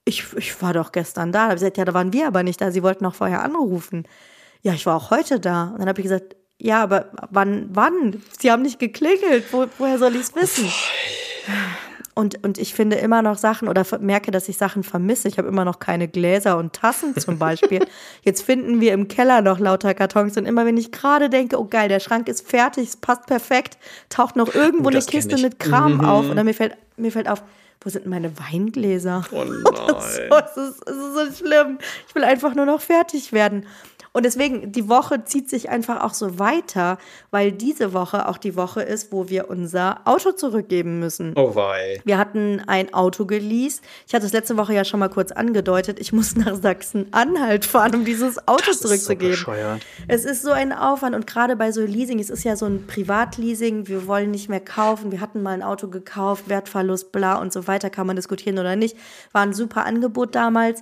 ich, 0.04 0.24
ich 0.36 0.60
war 0.60 0.72
doch 0.72 0.90
gestern 0.90 1.30
da. 1.30 1.38
Da 1.38 1.44
habe 1.44 1.54
ich 1.54 1.60
gesagt, 1.60 1.76
ja, 1.76 1.84
da 1.84 1.94
waren 1.94 2.12
wir 2.12 2.26
aber 2.26 2.42
nicht 2.42 2.60
da. 2.60 2.72
Sie 2.72 2.82
wollten 2.82 3.04
noch 3.04 3.14
vorher 3.14 3.42
anrufen. 3.44 4.08
Ja, 4.62 4.72
ich 4.72 4.84
war 4.86 4.96
auch 4.96 5.10
heute 5.12 5.38
da. 5.38 5.68
Und 5.68 5.78
dann 5.78 5.88
habe 5.88 6.00
ich 6.00 6.04
gesagt, 6.04 6.34
ja, 6.58 6.82
aber 6.82 7.06
wann, 7.30 7.68
wann? 7.72 8.22
Sie 8.38 8.50
haben 8.50 8.62
nicht 8.62 8.78
geklingelt. 8.78 9.44
Wo, 9.52 9.66
woher 9.78 9.98
soll 9.98 10.14
ich 10.16 10.22
es 10.22 10.34
wissen? 10.34 10.70
Und, 12.14 12.42
und 12.44 12.58
ich 12.58 12.74
finde 12.74 12.96
immer 12.96 13.22
noch 13.22 13.38
Sachen 13.38 13.68
oder 13.68 13.86
merke, 14.00 14.32
dass 14.32 14.48
ich 14.48 14.56
Sachen 14.56 14.82
vermisse. 14.82 15.28
Ich 15.28 15.38
habe 15.38 15.46
immer 15.46 15.64
noch 15.64 15.78
keine 15.78 16.08
Gläser 16.08 16.58
und 16.58 16.72
Tassen 16.72 17.14
zum 17.16 17.38
Beispiel. 17.38 17.86
Jetzt 18.22 18.42
finden 18.42 18.80
wir 18.80 18.92
im 18.92 19.06
Keller 19.06 19.40
noch 19.40 19.60
lauter 19.60 19.94
Kartons 19.94 20.36
und 20.36 20.44
immer 20.44 20.66
wenn 20.66 20.76
ich 20.76 20.90
gerade 20.90 21.30
denke, 21.30 21.60
oh 21.60 21.64
geil, 21.66 21.88
der 21.88 22.00
Schrank 22.00 22.26
ist 22.26 22.48
fertig, 22.48 22.88
es 22.88 22.96
passt 22.96 23.26
perfekt, 23.26 23.78
taucht 24.08 24.34
noch 24.34 24.52
irgendwo 24.52 24.86
Oh, 24.86 24.90
eine 24.90 25.00
Kiste 25.00 25.38
mit 25.38 25.60
Kram 25.60 26.04
auf 26.04 26.28
und 26.28 26.34
dann 26.34 26.44
mir 26.46 26.54
fällt, 26.54 26.76
mir 26.96 27.12
fällt 27.12 27.28
auf, 27.28 27.44
wo 27.82 27.88
sind 27.90 28.06
meine 28.06 28.32
Weingläser? 28.36 29.24
Oh 29.30 29.44
So, 29.44 29.70
nein. 29.70 30.42
es, 30.44 30.56
ist, 30.56 30.88
es 30.88 30.96
ist 30.96 31.14
so 31.40 31.44
schlimm. 31.46 31.78
Ich 32.08 32.14
will 32.16 32.24
einfach 32.24 32.56
nur 32.56 32.66
noch 32.66 32.80
fertig 32.80 33.32
werden. 33.32 33.64
Und 34.18 34.24
deswegen, 34.24 34.72
die 34.72 34.88
Woche 34.88 35.24
zieht 35.24 35.48
sich 35.48 35.68
einfach 35.68 36.02
auch 36.02 36.12
so 36.12 36.40
weiter, 36.40 36.98
weil 37.30 37.52
diese 37.52 37.92
Woche 37.92 38.28
auch 38.28 38.36
die 38.36 38.56
Woche 38.56 38.82
ist, 38.82 39.12
wo 39.12 39.28
wir 39.28 39.48
unser 39.48 40.00
Auto 40.06 40.32
zurückgeben 40.32 40.98
müssen. 40.98 41.34
Oh 41.36 41.54
wei. 41.54 42.00
Wir 42.04 42.18
hatten 42.18 42.60
ein 42.66 42.92
Auto 42.92 43.26
geleast. 43.26 43.84
Ich 44.08 44.14
hatte 44.16 44.26
es 44.26 44.32
letzte 44.32 44.56
Woche 44.56 44.74
ja 44.74 44.84
schon 44.84 44.98
mal 44.98 45.08
kurz 45.08 45.30
angedeutet. 45.30 46.00
Ich 46.00 46.12
muss 46.12 46.34
nach 46.34 46.56
Sachsen-Anhalt 46.56 47.64
fahren, 47.64 47.94
um 47.94 48.04
dieses 48.04 48.38
Auto 48.48 48.64
Das 48.66 48.74
ist 48.74 48.82
so 48.82 48.88
zurückzugeben. 48.88 49.30
bescheuert. 49.30 49.82
Es 50.08 50.24
ist 50.24 50.42
so 50.42 50.50
ein 50.50 50.72
Aufwand 50.72 51.14
und 51.14 51.28
gerade 51.28 51.54
bei 51.54 51.70
so 51.70 51.82
Leasing, 51.82 52.18
es 52.18 52.28
ist 52.28 52.42
ja 52.42 52.56
so 52.56 52.66
ein 52.66 52.88
Privatleasing, 52.88 53.86
wir 53.86 54.08
wollen 54.08 54.32
nicht 54.32 54.48
mehr 54.48 54.58
kaufen, 54.58 55.12
wir 55.12 55.20
hatten 55.20 55.42
mal 55.44 55.52
ein 55.52 55.62
Auto 55.62 55.86
gekauft, 55.86 56.48
Wertverlust, 56.48 57.12
bla 57.12 57.36
und 57.36 57.52
so 57.52 57.68
weiter, 57.68 57.88
kann 57.88 58.08
man 58.08 58.16
diskutieren 58.16 58.58
oder 58.58 58.74
nicht. 58.74 58.96
War 59.30 59.42
ein 59.42 59.52
super 59.52 59.86
Angebot 59.86 60.34
damals. 60.34 60.80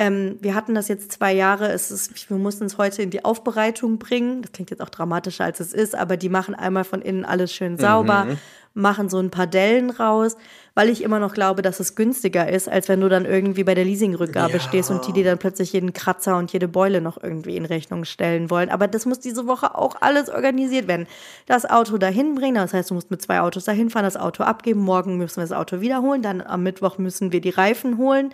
Ähm, 0.00 0.38
wir 0.40 0.54
hatten 0.54 0.76
das 0.76 0.86
jetzt 0.86 1.10
zwei 1.10 1.32
Jahre, 1.34 1.72
es 1.72 1.90
ist, 1.90 2.30
wir 2.30 2.36
mussten 2.36 2.64
es 2.66 2.78
heute 2.78 3.02
in 3.02 3.10
die 3.10 3.24
Aufbereitung 3.24 3.98
bringen. 3.98 4.42
Das 4.42 4.52
klingt 4.52 4.70
jetzt 4.70 4.80
auch 4.80 4.90
dramatischer 4.90 5.42
als 5.44 5.58
es 5.58 5.72
ist, 5.72 5.96
aber 5.96 6.16
die 6.16 6.28
machen 6.28 6.54
einmal 6.54 6.84
von 6.84 7.02
innen 7.02 7.24
alles 7.24 7.52
schön 7.52 7.78
sauber, 7.78 8.28
machen 8.74 9.08
so 9.08 9.18
ein 9.18 9.30
paar 9.30 9.48
Dellen 9.48 9.90
raus, 9.90 10.36
weil 10.74 10.88
ich 10.88 11.02
immer 11.02 11.18
noch 11.18 11.34
glaube, 11.34 11.62
dass 11.62 11.80
es 11.80 11.96
günstiger 11.96 12.48
ist, 12.48 12.68
als 12.68 12.88
wenn 12.88 13.00
du 13.00 13.08
dann 13.08 13.24
irgendwie 13.24 13.64
bei 13.64 13.74
der 13.74 13.84
Leasingrückgabe 13.84 14.52
Ja. 14.52 14.60
stehst 14.60 14.92
und 14.92 15.04
die 15.04 15.12
dir 15.12 15.24
dann 15.24 15.38
plötzlich 15.38 15.72
jeden 15.72 15.92
Kratzer 15.92 16.36
und 16.36 16.52
jede 16.52 16.68
Beule 16.68 17.00
noch 17.00 17.20
irgendwie 17.20 17.56
in 17.56 17.64
Rechnung 17.64 18.04
stellen 18.04 18.50
wollen. 18.50 18.68
Aber 18.70 18.86
das 18.86 19.04
muss 19.04 19.18
diese 19.18 19.48
Woche 19.48 19.74
auch 19.74 19.96
alles 20.00 20.28
organisiert 20.30 20.86
werden. 20.86 21.08
Das 21.46 21.68
Auto 21.68 21.98
dahin 21.98 22.36
bringen, 22.36 22.54
das 22.54 22.72
heißt, 22.72 22.90
du 22.90 22.94
musst 22.94 23.10
mit 23.10 23.20
zwei 23.20 23.40
Autos 23.40 23.64
dahin 23.64 23.90
fahren, 23.90 24.04
das 24.04 24.16
Auto 24.16 24.44
abgeben, 24.44 24.78
morgen 24.80 25.16
müssen 25.16 25.38
wir 25.38 25.42
das 25.42 25.52
Auto 25.52 25.80
wiederholen, 25.80 26.22
dann 26.22 26.40
am 26.40 26.62
Mittwoch 26.62 26.98
müssen 26.98 27.32
wir 27.32 27.40
die 27.40 27.50
Reifen 27.50 27.98
holen. 27.98 28.32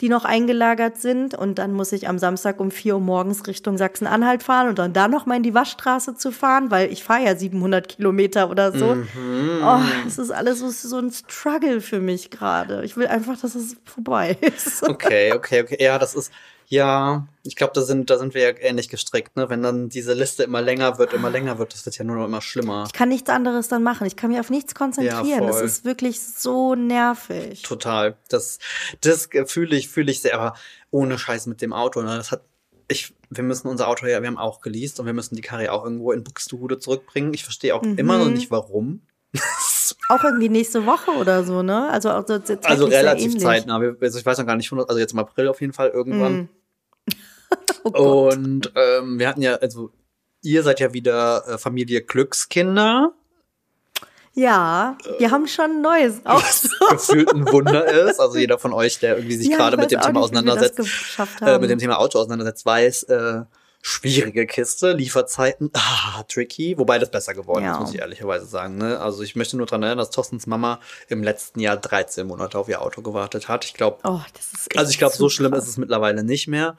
Die 0.00 0.08
noch 0.08 0.24
eingelagert 0.24 0.98
sind. 0.98 1.34
Und 1.34 1.58
dann 1.58 1.72
muss 1.72 1.92
ich 1.92 2.08
am 2.08 2.18
Samstag 2.18 2.60
um 2.60 2.70
4 2.70 2.94
Uhr 2.94 3.00
morgens 3.00 3.46
Richtung 3.46 3.78
Sachsen-Anhalt 3.78 4.42
fahren 4.42 4.68
und 4.68 4.78
dann 4.78 4.92
da 4.92 5.08
noch 5.08 5.26
mal 5.26 5.36
in 5.36 5.42
die 5.42 5.54
Waschstraße 5.54 6.16
zu 6.16 6.32
fahren, 6.32 6.70
weil 6.70 6.92
ich 6.92 7.04
fahre 7.04 7.24
ja 7.24 7.36
700 7.36 7.88
Kilometer 7.88 8.50
oder 8.50 8.72
so. 8.72 8.94
Mhm. 8.94 9.62
Oh, 9.62 9.80
es 10.06 10.18
ist 10.18 10.30
alles 10.30 10.58
so, 10.58 10.70
so 10.70 10.98
ein 10.98 11.10
Struggle 11.10 11.80
für 11.80 12.00
mich 12.00 12.30
gerade. 12.30 12.84
Ich 12.84 12.96
will 12.96 13.06
einfach, 13.06 13.40
dass 13.40 13.54
es 13.54 13.76
vorbei 13.84 14.36
ist. 14.40 14.82
Okay, 14.82 15.32
okay, 15.32 15.62
okay. 15.62 15.76
Ja, 15.80 15.98
das 15.98 16.14
ist, 16.14 16.32
ja, 16.66 17.26
ich 17.42 17.56
glaube, 17.56 17.72
da 17.74 17.82
sind, 17.82 18.10
da 18.10 18.18
sind 18.18 18.34
wir 18.34 18.42
ja 18.42 18.58
ähnlich 18.58 18.88
gestrickt, 18.88 19.36
ne? 19.36 19.48
Wenn 19.50 19.62
dann 19.62 19.88
diese 19.88 20.14
Liste 20.14 20.44
immer 20.44 20.62
länger 20.62 20.98
wird, 20.98 21.12
immer 21.12 21.30
länger 21.30 21.58
wird, 21.58 21.74
das 21.74 21.84
wird 21.84 21.98
ja 21.98 22.04
nur 22.04 22.16
noch 22.16 22.24
immer 22.24 22.40
schlimmer. 22.40 22.84
Ich 22.86 22.92
kann 22.92 23.08
nichts 23.08 23.28
anderes 23.30 23.68
dann 23.68 23.82
machen. 23.82 24.06
Ich 24.06 24.16
kann 24.16 24.30
mich 24.30 24.40
auf 24.40 24.50
nichts 24.50 24.74
konzentrieren. 24.74 25.26
Ja, 25.26 25.40
das 25.40 25.60
ist 25.60 25.84
wirklich 25.84 26.20
so 26.20 26.74
nervig. 26.74 27.62
Total. 27.62 28.16
Das, 28.28 28.58
das 29.00 29.28
fühle 29.46 29.76
ich, 29.76 29.88
fühle 29.88 30.10
ich 30.10 30.22
sehr, 30.22 30.34
aber 30.34 30.54
ohne 30.90 31.18
Scheiß 31.18 31.46
mit 31.46 31.60
dem 31.60 31.72
Auto, 31.72 32.02
ne? 32.02 32.16
Das 32.16 32.32
hat, 32.32 32.42
ich, 32.88 33.14
wir 33.30 33.44
müssen 33.44 33.68
unser 33.68 33.88
Auto 33.88 34.06
ja, 34.06 34.20
wir 34.22 34.28
haben 34.28 34.38
auch 34.38 34.60
geleast 34.60 35.00
und 35.00 35.06
wir 35.06 35.12
müssen 35.12 35.36
die 35.36 35.42
Karre 35.42 35.72
auch 35.72 35.84
irgendwo 35.84 36.12
in 36.12 36.24
Buxtehude 36.24 36.78
zurückbringen. 36.78 37.34
Ich 37.34 37.44
verstehe 37.44 37.74
auch 37.74 37.82
mhm. 37.82 37.98
immer 37.98 38.18
noch 38.18 38.30
nicht, 38.30 38.50
warum. 38.50 39.02
auch 40.08 40.24
irgendwie 40.24 40.48
nächste 40.48 40.86
Woche 40.86 41.10
oder 41.12 41.44
so, 41.44 41.62
ne? 41.62 41.88
Also, 41.90 42.10
also, 42.10 42.40
also 42.62 42.86
relativ 42.86 43.38
zeitnah. 43.38 43.80
Also 44.00 44.18
ich 44.18 44.26
weiß 44.26 44.38
noch 44.38 44.46
gar 44.46 44.56
nicht, 44.56 44.72
also 44.72 44.98
jetzt 44.98 45.12
im 45.12 45.18
April 45.18 45.48
auf 45.48 45.60
jeden 45.60 45.72
Fall 45.72 45.90
irgendwann. 45.90 46.34
Mm. 46.34 46.48
oh 47.94 48.30
und 48.32 48.72
ähm, 48.74 49.18
wir 49.18 49.28
hatten 49.28 49.42
ja, 49.42 49.54
also 49.56 49.90
ihr 50.42 50.62
seid 50.62 50.80
ja 50.80 50.92
wieder 50.92 51.44
äh, 51.48 51.58
Familie 51.58 52.02
Glückskinder. 52.02 53.12
Ja, 54.36 54.98
wir 55.18 55.30
haben 55.30 55.46
schon 55.46 55.64
ein 55.66 55.80
neues 55.80 56.20
Was 56.24 56.68
gefühlt 56.90 57.32
ein 57.32 57.46
Wunder 57.52 57.86
ist. 57.86 58.18
Also 58.18 58.36
jeder 58.36 58.58
von 58.58 58.72
euch, 58.72 58.98
der 58.98 59.16
irgendwie 59.16 59.36
sich 59.36 59.48
ja, 59.48 59.56
gerade 59.56 59.76
mit 59.76 59.92
dem 59.92 60.00
Thema 60.00 60.20
nicht, 60.20 60.22
auseinandersetzt, 60.22 60.80
äh, 61.40 61.58
mit 61.58 61.70
dem 61.70 61.78
Thema 61.78 61.98
Auto 61.98 62.18
auseinandersetzt, 62.18 62.66
weiß, 62.66 63.02
äh, 63.04 63.42
schwierige 63.86 64.46
Kiste, 64.46 64.92
Lieferzeiten, 64.92 65.70
ah, 65.74 66.24
tricky, 66.26 66.76
wobei 66.78 66.98
das 66.98 67.10
besser 67.10 67.34
geworden 67.34 67.64
ja. 67.64 67.74
ist, 67.74 67.80
muss 67.80 67.94
ich 67.94 68.00
ehrlicherweise 68.00 68.46
sagen. 68.46 68.78
Ne? 68.78 68.98
Also 68.98 69.22
ich 69.22 69.36
möchte 69.36 69.58
nur 69.58 69.66
daran 69.66 69.82
erinnern, 69.82 69.98
dass 69.98 70.10
Thorstens 70.10 70.46
Mama 70.46 70.80
im 71.08 71.22
letzten 71.22 71.60
Jahr 71.60 71.76
13 71.76 72.26
Monate 72.26 72.58
auf 72.58 72.68
ihr 72.68 72.80
Auto 72.80 73.02
gewartet 73.02 73.48
hat. 73.48 73.66
Ich 73.66 73.74
glaube, 73.74 73.98
oh, 74.04 74.20
also 74.74 74.90
ich 74.90 74.96
glaube, 74.96 75.14
so 75.14 75.28
schlimm 75.28 75.52
ist 75.52 75.68
es 75.68 75.76
mittlerweile 75.76 76.24
nicht 76.24 76.48
mehr. 76.48 76.78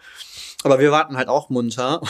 Aber 0.65 0.80
wir 0.80 0.91
warten 0.91 1.15
halt 1.15 1.28
auch 1.28 1.49
munter. 1.49 2.01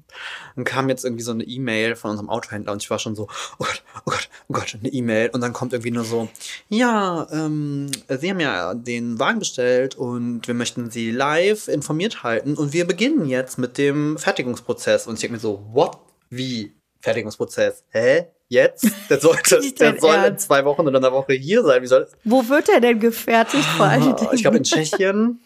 Dann 0.56 0.64
kam 0.64 0.88
jetzt 0.88 1.04
irgendwie 1.04 1.22
so 1.22 1.30
eine 1.30 1.44
E-Mail 1.44 1.94
von 1.94 2.12
unserem 2.12 2.30
Autohändler 2.30 2.72
und 2.72 2.82
ich 2.82 2.88
war 2.88 2.98
schon 2.98 3.14
so, 3.14 3.28
oh 3.58 3.64
Gott, 3.64 3.82
oh 4.06 4.10
Gott, 4.10 4.28
oh 4.48 4.54
Gott, 4.54 4.76
eine 4.80 4.88
E-Mail. 4.88 5.28
Und 5.30 5.42
dann 5.42 5.52
kommt 5.52 5.74
irgendwie 5.74 5.90
nur 5.90 6.04
so, 6.04 6.28
ja, 6.70 7.28
ähm, 7.30 7.90
Sie 8.08 8.30
haben 8.30 8.40
ja 8.40 8.72
den 8.74 9.20
Wagen 9.20 9.38
bestellt 9.38 9.94
und 9.94 10.48
wir 10.48 10.54
möchten 10.54 10.90
Sie 10.90 11.10
live 11.10 11.68
informiert 11.68 12.22
halten 12.22 12.54
und 12.54 12.72
wir 12.72 12.86
beginnen 12.86 13.26
jetzt 13.26 13.58
mit 13.58 13.76
dem 13.76 14.16
Fertigungsprozess. 14.16 15.06
Und 15.06 15.14
ich 15.14 15.20
denke 15.20 15.34
mir 15.34 15.40
so, 15.40 15.64
what? 15.72 15.98
Wie? 16.30 16.72
Fertigungsprozess? 17.02 17.84
Hä? 17.90 18.28
Jetzt? 18.48 18.90
Der 19.10 19.20
sollte, 19.20 19.60
der 19.78 20.00
soll 20.00 20.24
in 20.24 20.38
zwei 20.38 20.64
Wochen 20.64 20.80
oder 20.88 20.96
einer 20.96 21.12
Woche 21.12 21.34
hier 21.34 21.62
sein. 21.62 21.82
Wie 21.82 21.86
soll 21.86 22.08
Wo 22.24 22.48
wird 22.48 22.70
er 22.70 22.80
denn 22.80 22.98
gefertigt 22.98 23.68
vor 23.76 23.86
allem? 23.86 24.16
Ich 24.32 24.40
glaube 24.40 24.56
in 24.56 24.64
Tschechien. 24.64 25.40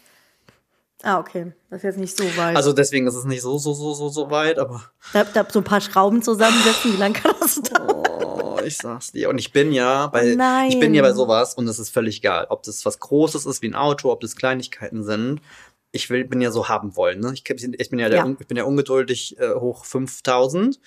Ah, 1.02 1.18
okay. 1.18 1.52
Das 1.68 1.78
ist 1.78 1.84
jetzt 1.84 1.98
nicht 1.98 2.16
so 2.16 2.24
weit. 2.36 2.56
Also 2.56 2.72
deswegen 2.72 3.06
ist 3.06 3.14
es 3.14 3.24
nicht 3.24 3.42
so, 3.42 3.58
so, 3.58 3.74
so, 3.74 3.92
so, 3.92 4.08
so 4.08 4.30
weit, 4.30 4.58
aber. 4.58 4.82
Da, 5.12 5.24
da 5.24 5.46
so 5.50 5.60
ein 5.60 5.64
paar 5.64 5.80
Schrauben 5.80 6.22
zusammensetzen, 6.22 6.94
wie 6.94 6.96
lange 6.96 7.14
kann 7.14 7.34
das 7.40 7.60
dauern? 7.60 8.02
Oh, 8.24 8.60
ich 8.64 8.76
sag's 8.76 9.10
dir. 9.10 9.28
Und 9.28 9.38
ich 9.38 9.52
bin 9.52 9.72
ja 9.72 10.06
bei, 10.06 10.36
oh 10.36 10.68
ich 10.68 10.78
bin 10.78 10.94
ja 10.94 11.02
bei 11.02 11.12
sowas 11.12 11.54
und 11.54 11.66
es 11.66 11.80
ist 11.80 11.90
völlig 11.90 12.18
egal, 12.18 12.46
ob 12.50 12.62
das 12.62 12.84
was 12.86 13.00
Großes 13.00 13.46
ist 13.46 13.62
wie 13.62 13.68
ein 13.68 13.74
Auto, 13.74 14.12
ob 14.12 14.20
das 14.20 14.36
Kleinigkeiten 14.36 15.02
sind. 15.02 15.40
Ich 15.90 16.08
will, 16.08 16.24
bin 16.24 16.40
ja 16.40 16.52
so 16.52 16.68
haben 16.68 16.96
wollen, 16.96 17.20
ne? 17.20 17.32
Ich, 17.34 17.48
ich 17.48 17.90
bin 17.90 17.98
ja, 17.98 18.08
der, 18.08 18.18
ja. 18.18 18.34
ich 18.38 18.46
bin 18.46 18.56
ja 18.56 18.64
ungeduldig 18.64 19.38
äh, 19.38 19.54
hoch 19.54 19.84
5000. 19.84 20.78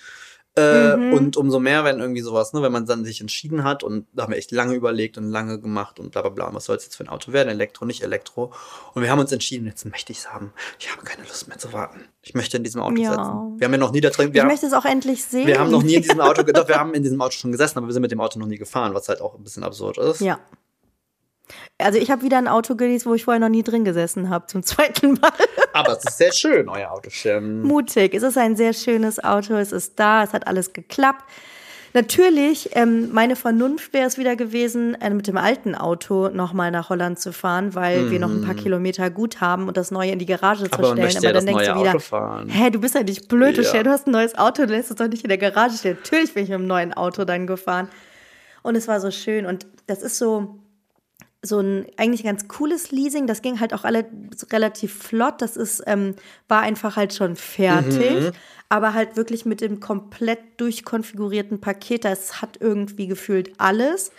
Äh, 0.58 0.96
mhm. 0.96 1.12
Und 1.12 1.36
umso 1.36 1.60
mehr, 1.60 1.84
wenn 1.84 2.00
irgendwie 2.00 2.22
sowas, 2.22 2.54
ne, 2.54 2.62
wenn 2.62 2.72
man 2.72 2.86
dann 2.86 3.04
sich 3.04 3.20
entschieden 3.20 3.62
hat 3.62 3.82
und 3.82 4.06
da 4.14 4.22
haben 4.22 4.32
wir 4.32 4.38
echt 4.38 4.52
lange 4.52 4.74
überlegt 4.74 5.18
und 5.18 5.28
lange 5.30 5.60
gemacht 5.60 6.00
und 6.00 6.12
bla 6.12 6.22
bla 6.22 6.30
bla, 6.30 6.54
was 6.54 6.64
soll 6.64 6.76
es 6.76 6.84
jetzt 6.84 6.96
für 6.96 7.04
ein 7.04 7.10
Auto 7.10 7.32
werden, 7.32 7.50
Elektro, 7.50 7.84
nicht 7.84 8.02
Elektro. 8.02 8.54
Und 8.94 9.02
wir 9.02 9.10
haben 9.10 9.18
uns 9.18 9.30
entschieden, 9.32 9.66
jetzt 9.66 9.84
möchte 9.84 10.12
ich 10.12 10.18
es 10.20 10.32
haben. 10.32 10.54
Ich 10.78 10.90
habe 10.90 11.02
keine 11.02 11.28
Lust 11.28 11.48
mehr 11.48 11.58
zu 11.58 11.74
warten. 11.74 12.06
Ich 12.22 12.34
möchte 12.34 12.56
in 12.56 12.64
diesem 12.64 12.80
Auto 12.80 12.96
ja. 13.02 13.10
sitzen. 13.10 13.58
Wir 13.58 13.66
haben 13.66 13.72
ja 13.72 13.78
noch 13.78 13.92
nie 13.92 14.00
da 14.00 14.08
drin. 14.08 14.30
Ich 14.32 14.40
haben, 14.40 14.48
möchte 14.48 14.66
es 14.66 14.72
auch 14.72 14.86
endlich 14.86 15.24
sehen. 15.24 15.46
Wir 15.46 15.58
haben 15.58 15.70
noch 15.70 15.82
nie 15.82 15.96
in 15.96 16.02
diesem 16.02 16.20
Auto, 16.22 16.42
doch, 16.54 16.68
wir 16.68 16.78
haben 16.78 16.94
in 16.94 17.02
diesem 17.02 17.20
Auto 17.20 17.32
schon 17.32 17.52
gesessen, 17.52 17.76
aber 17.76 17.88
wir 17.88 17.92
sind 17.92 18.02
mit 18.02 18.10
dem 18.10 18.20
Auto 18.20 18.38
noch 18.38 18.46
nie 18.46 18.56
gefahren, 18.56 18.94
was 18.94 19.10
halt 19.10 19.20
auch 19.20 19.34
ein 19.34 19.44
bisschen 19.44 19.62
absurd 19.62 19.98
ist. 19.98 20.20
Ja. 20.20 20.38
Also 21.78 21.98
ich 21.98 22.10
habe 22.10 22.22
wieder 22.22 22.38
ein 22.38 22.48
Auto 22.48 22.74
gelesen, 22.74 23.10
wo 23.10 23.14
ich 23.14 23.24
vorher 23.24 23.40
noch 23.40 23.50
nie 23.50 23.62
drin 23.62 23.84
gesessen 23.84 24.30
habe, 24.30 24.46
zum 24.46 24.62
zweiten 24.64 25.14
Mal. 25.14 25.32
Aber 25.72 25.92
es 25.92 26.04
ist 26.04 26.18
sehr 26.18 26.32
schön, 26.32 26.68
euer 26.68 26.90
Auto. 26.90 27.10
Mutig. 27.40 28.14
Es 28.14 28.22
ist 28.22 28.38
ein 28.38 28.56
sehr 28.56 28.72
schönes 28.72 29.22
Auto. 29.22 29.54
Es 29.54 29.72
ist 29.72 29.98
da. 29.98 30.22
Es 30.22 30.32
hat 30.32 30.46
alles 30.46 30.72
geklappt. 30.72 31.24
Natürlich, 31.96 32.76
ähm, 32.76 33.10
meine 33.12 33.36
Vernunft 33.36 33.94
wäre 33.94 34.06
es 34.06 34.18
wieder 34.18 34.36
gewesen, 34.36 35.00
äh, 35.00 35.08
mit 35.08 35.28
dem 35.28 35.38
alten 35.38 35.74
Auto 35.74 36.28
nochmal 36.28 36.70
nach 36.70 36.90
Holland 36.90 37.18
zu 37.18 37.32
fahren, 37.32 37.74
weil 37.74 38.02
mm. 38.02 38.10
wir 38.10 38.18
noch 38.18 38.28
ein 38.28 38.42
paar 38.42 38.52
mhm. 38.52 38.58
Kilometer 38.58 39.08
gut 39.08 39.40
haben 39.40 39.66
und 39.66 39.78
das 39.78 39.90
neue 39.90 40.10
in 40.10 40.18
die 40.18 40.26
Garage 40.26 40.66
Aber 40.70 40.82
zu 40.82 40.92
stellen. 40.92 41.16
Aber 41.16 41.32
dann 41.32 41.46
denkst 41.46 41.66
du 41.66 41.74
wieder, 41.74 42.44
hä, 42.48 42.70
du 42.70 42.80
bist 42.80 42.96
ja 42.96 43.02
nicht 43.02 43.28
blöd, 43.28 43.56
ja. 43.56 43.82
du 43.82 43.90
hast 43.90 44.06
ein 44.06 44.10
neues 44.10 44.36
Auto, 44.36 44.66
du 44.66 44.74
lässt 44.74 44.90
es 44.90 44.96
doch 44.96 45.08
nicht 45.08 45.22
in 45.22 45.30
der 45.30 45.38
Garage 45.38 45.78
stellen. 45.78 45.96
Natürlich 46.02 46.34
bin 46.34 46.44
ich 46.44 46.50
mit 46.50 46.58
dem 46.58 46.66
neuen 46.66 46.92
Auto 46.92 47.24
dann 47.24 47.46
gefahren. 47.46 47.88
Und 48.62 48.76
es 48.76 48.88
war 48.88 49.00
so 49.00 49.10
schön. 49.10 49.46
Und 49.46 49.66
das 49.86 50.02
ist 50.02 50.18
so, 50.18 50.58
so 51.42 51.60
ein 51.60 51.86
eigentlich 51.96 52.24
ganz 52.24 52.48
cooles 52.48 52.90
Leasing. 52.90 53.26
Das 53.26 53.42
ging 53.42 53.60
halt 53.60 53.72
auch 53.74 53.84
alle 53.84 54.06
relativ 54.50 54.94
flott. 54.94 55.42
Das 55.42 55.56
ist, 55.56 55.82
ähm, 55.86 56.14
war 56.48 56.62
einfach 56.62 56.96
halt 56.96 57.14
schon 57.14 57.36
fertig, 57.36 58.20
mhm. 58.20 58.32
aber 58.68 58.94
halt 58.94 59.16
wirklich 59.16 59.46
mit 59.46 59.60
dem 59.60 59.80
komplett 59.80 60.40
durchkonfigurierten 60.58 61.60
Paket. 61.60 62.04
Das 62.04 62.42
hat 62.42 62.58
irgendwie 62.60 63.06
gefühlt 63.06 63.52
alles 63.58 64.10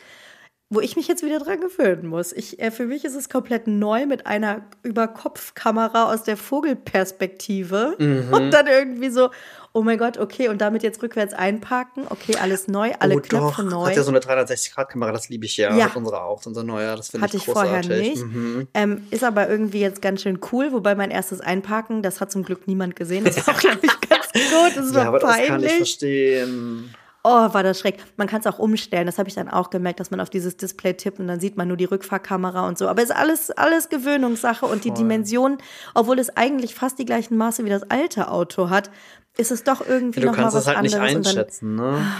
wo 0.69 0.81
ich 0.81 0.97
mich 0.97 1.07
jetzt 1.07 1.23
wieder 1.23 1.39
dran 1.39 1.61
gewöhnen 1.61 2.07
muss. 2.07 2.33
Ich, 2.33 2.59
äh, 2.59 2.71
für 2.71 2.85
mich 2.85 3.05
ist 3.05 3.15
es 3.15 3.29
komplett 3.29 3.67
neu 3.67 4.05
mit 4.05 4.27
einer 4.27 4.63
Überkopfkamera 4.83 6.11
aus 6.11 6.23
der 6.23 6.35
Vogelperspektive 6.35 7.95
mhm. 7.97 8.33
und 8.33 8.51
dann 8.51 8.67
irgendwie 8.67 9.09
so, 9.09 9.29
oh 9.71 9.81
mein 9.81 9.97
Gott, 9.97 10.17
okay, 10.17 10.49
und 10.49 10.59
damit 10.59 10.83
jetzt 10.83 11.01
rückwärts 11.01 11.33
einparken, 11.33 12.05
okay, 12.09 12.35
alles 12.35 12.67
neu, 12.67 12.91
alle 12.99 13.15
oh, 13.15 13.19
Knöpfe 13.21 13.63
doch. 13.63 13.69
neu. 13.69 13.85
Hat 13.85 13.95
ja 13.95 14.03
so 14.03 14.11
eine 14.11 14.19
360-Grad-Kamera, 14.19 15.13
das 15.13 15.29
liebe 15.29 15.45
ich 15.45 15.55
ja. 15.55 15.73
ja. 15.73 15.85
Hat 15.85 15.95
unsere 15.95 16.21
auch, 16.21 16.45
unser 16.45 16.63
neuer, 16.63 16.97
das 16.97 17.09
finde 17.11 17.27
ich 17.27 17.45
großartig. 17.45 17.71
Hatte 17.71 17.93
ich 17.93 18.19
vorher 18.19 18.25
nicht. 18.25 18.25
Mhm. 18.25 18.67
Ähm, 18.73 19.07
ist 19.09 19.23
aber 19.23 19.47
irgendwie 19.47 19.79
jetzt 19.79 20.01
ganz 20.01 20.21
schön 20.21 20.39
cool, 20.51 20.73
wobei 20.73 20.95
mein 20.95 21.11
erstes 21.11 21.39
Einparken, 21.39 22.01
das 22.01 22.19
hat 22.19 22.29
zum 22.29 22.43
Glück 22.43 22.67
niemand 22.67 22.97
gesehen. 22.97 23.23
Das 23.23 23.47
war 23.47 23.53
auch, 23.55 23.59
glaube 23.59 23.79
ich, 23.83 24.09
ganz 24.09 24.33
gut. 24.33 24.75
Das 24.75 24.93
war 24.93 25.03
ja, 25.03 25.07
aber 25.07 25.19
peinlich. 25.19 25.37
das 25.39 25.47
kann 25.47 25.63
ich 25.63 25.73
verstehen. 25.73 26.95
Oh, 27.23 27.53
war 27.53 27.63
das 27.63 27.79
schreck. 27.79 27.97
Man 28.15 28.27
kann 28.27 28.39
es 28.39 28.47
auch 28.47 28.59
umstellen. 28.59 29.05
Das 29.05 29.17
habe 29.17 29.27
ich 29.27 29.35
dann 29.35 29.49
auch 29.49 29.69
gemerkt, 29.69 29.99
dass 29.99 30.11
man 30.11 30.21
auf 30.21 30.29
dieses 30.29 30.55
Display 30.55 30.93
tippt 30.93 31.19
und 31.19 31.27
dann 31.27 31.39
sieht 31.39 31.57
man 31.57 31.67
nur 31.67 31.75
die 31.75 31.85
Rückfahrkamera 31.85 32.67
und 32.67 32.77
so. 32.77 32.87
Aber 32.87 33.01
es 33.01 33.09
ist 33.09 33.15
alles, 33.15 33.51
alles 33.51 33.89
Gewöhnungssache 33.89 34.65
und 34.65 34.85
die 34.85 34.91
Dimension, 34.91 35.57
obwohl 35.93 36.19
es 36.19 36.35
eigentlich 36.37 36.75
fast 36.75 36.99
die 36.99 37.05
gleichen 37.05 37.35
Maße 37.35 37.65
wie 37.65 37.69
das 37.69 37.83
alte 37.89 38.31
Auto 38.31 38.69
hat, 38.69 38.91
ist 39.37 39.51
es 39.51 39.63
doch 39.63 39.85
irgendwie 39.85 40.21
ja, 40.21 40.27
noch 40.27 40.37
mal 40.37 40.53
was 40.53 40.55
anderes. 40.55 40.65
Du 40.65 40.73
kannst 40.73 40.93
es 40.93 40.99
halt 40.99 41.17
nicht 41.17 41.27
einschätzen, 41.27 41.77
dann, 41.77 41.93
ne? 41.93 42.11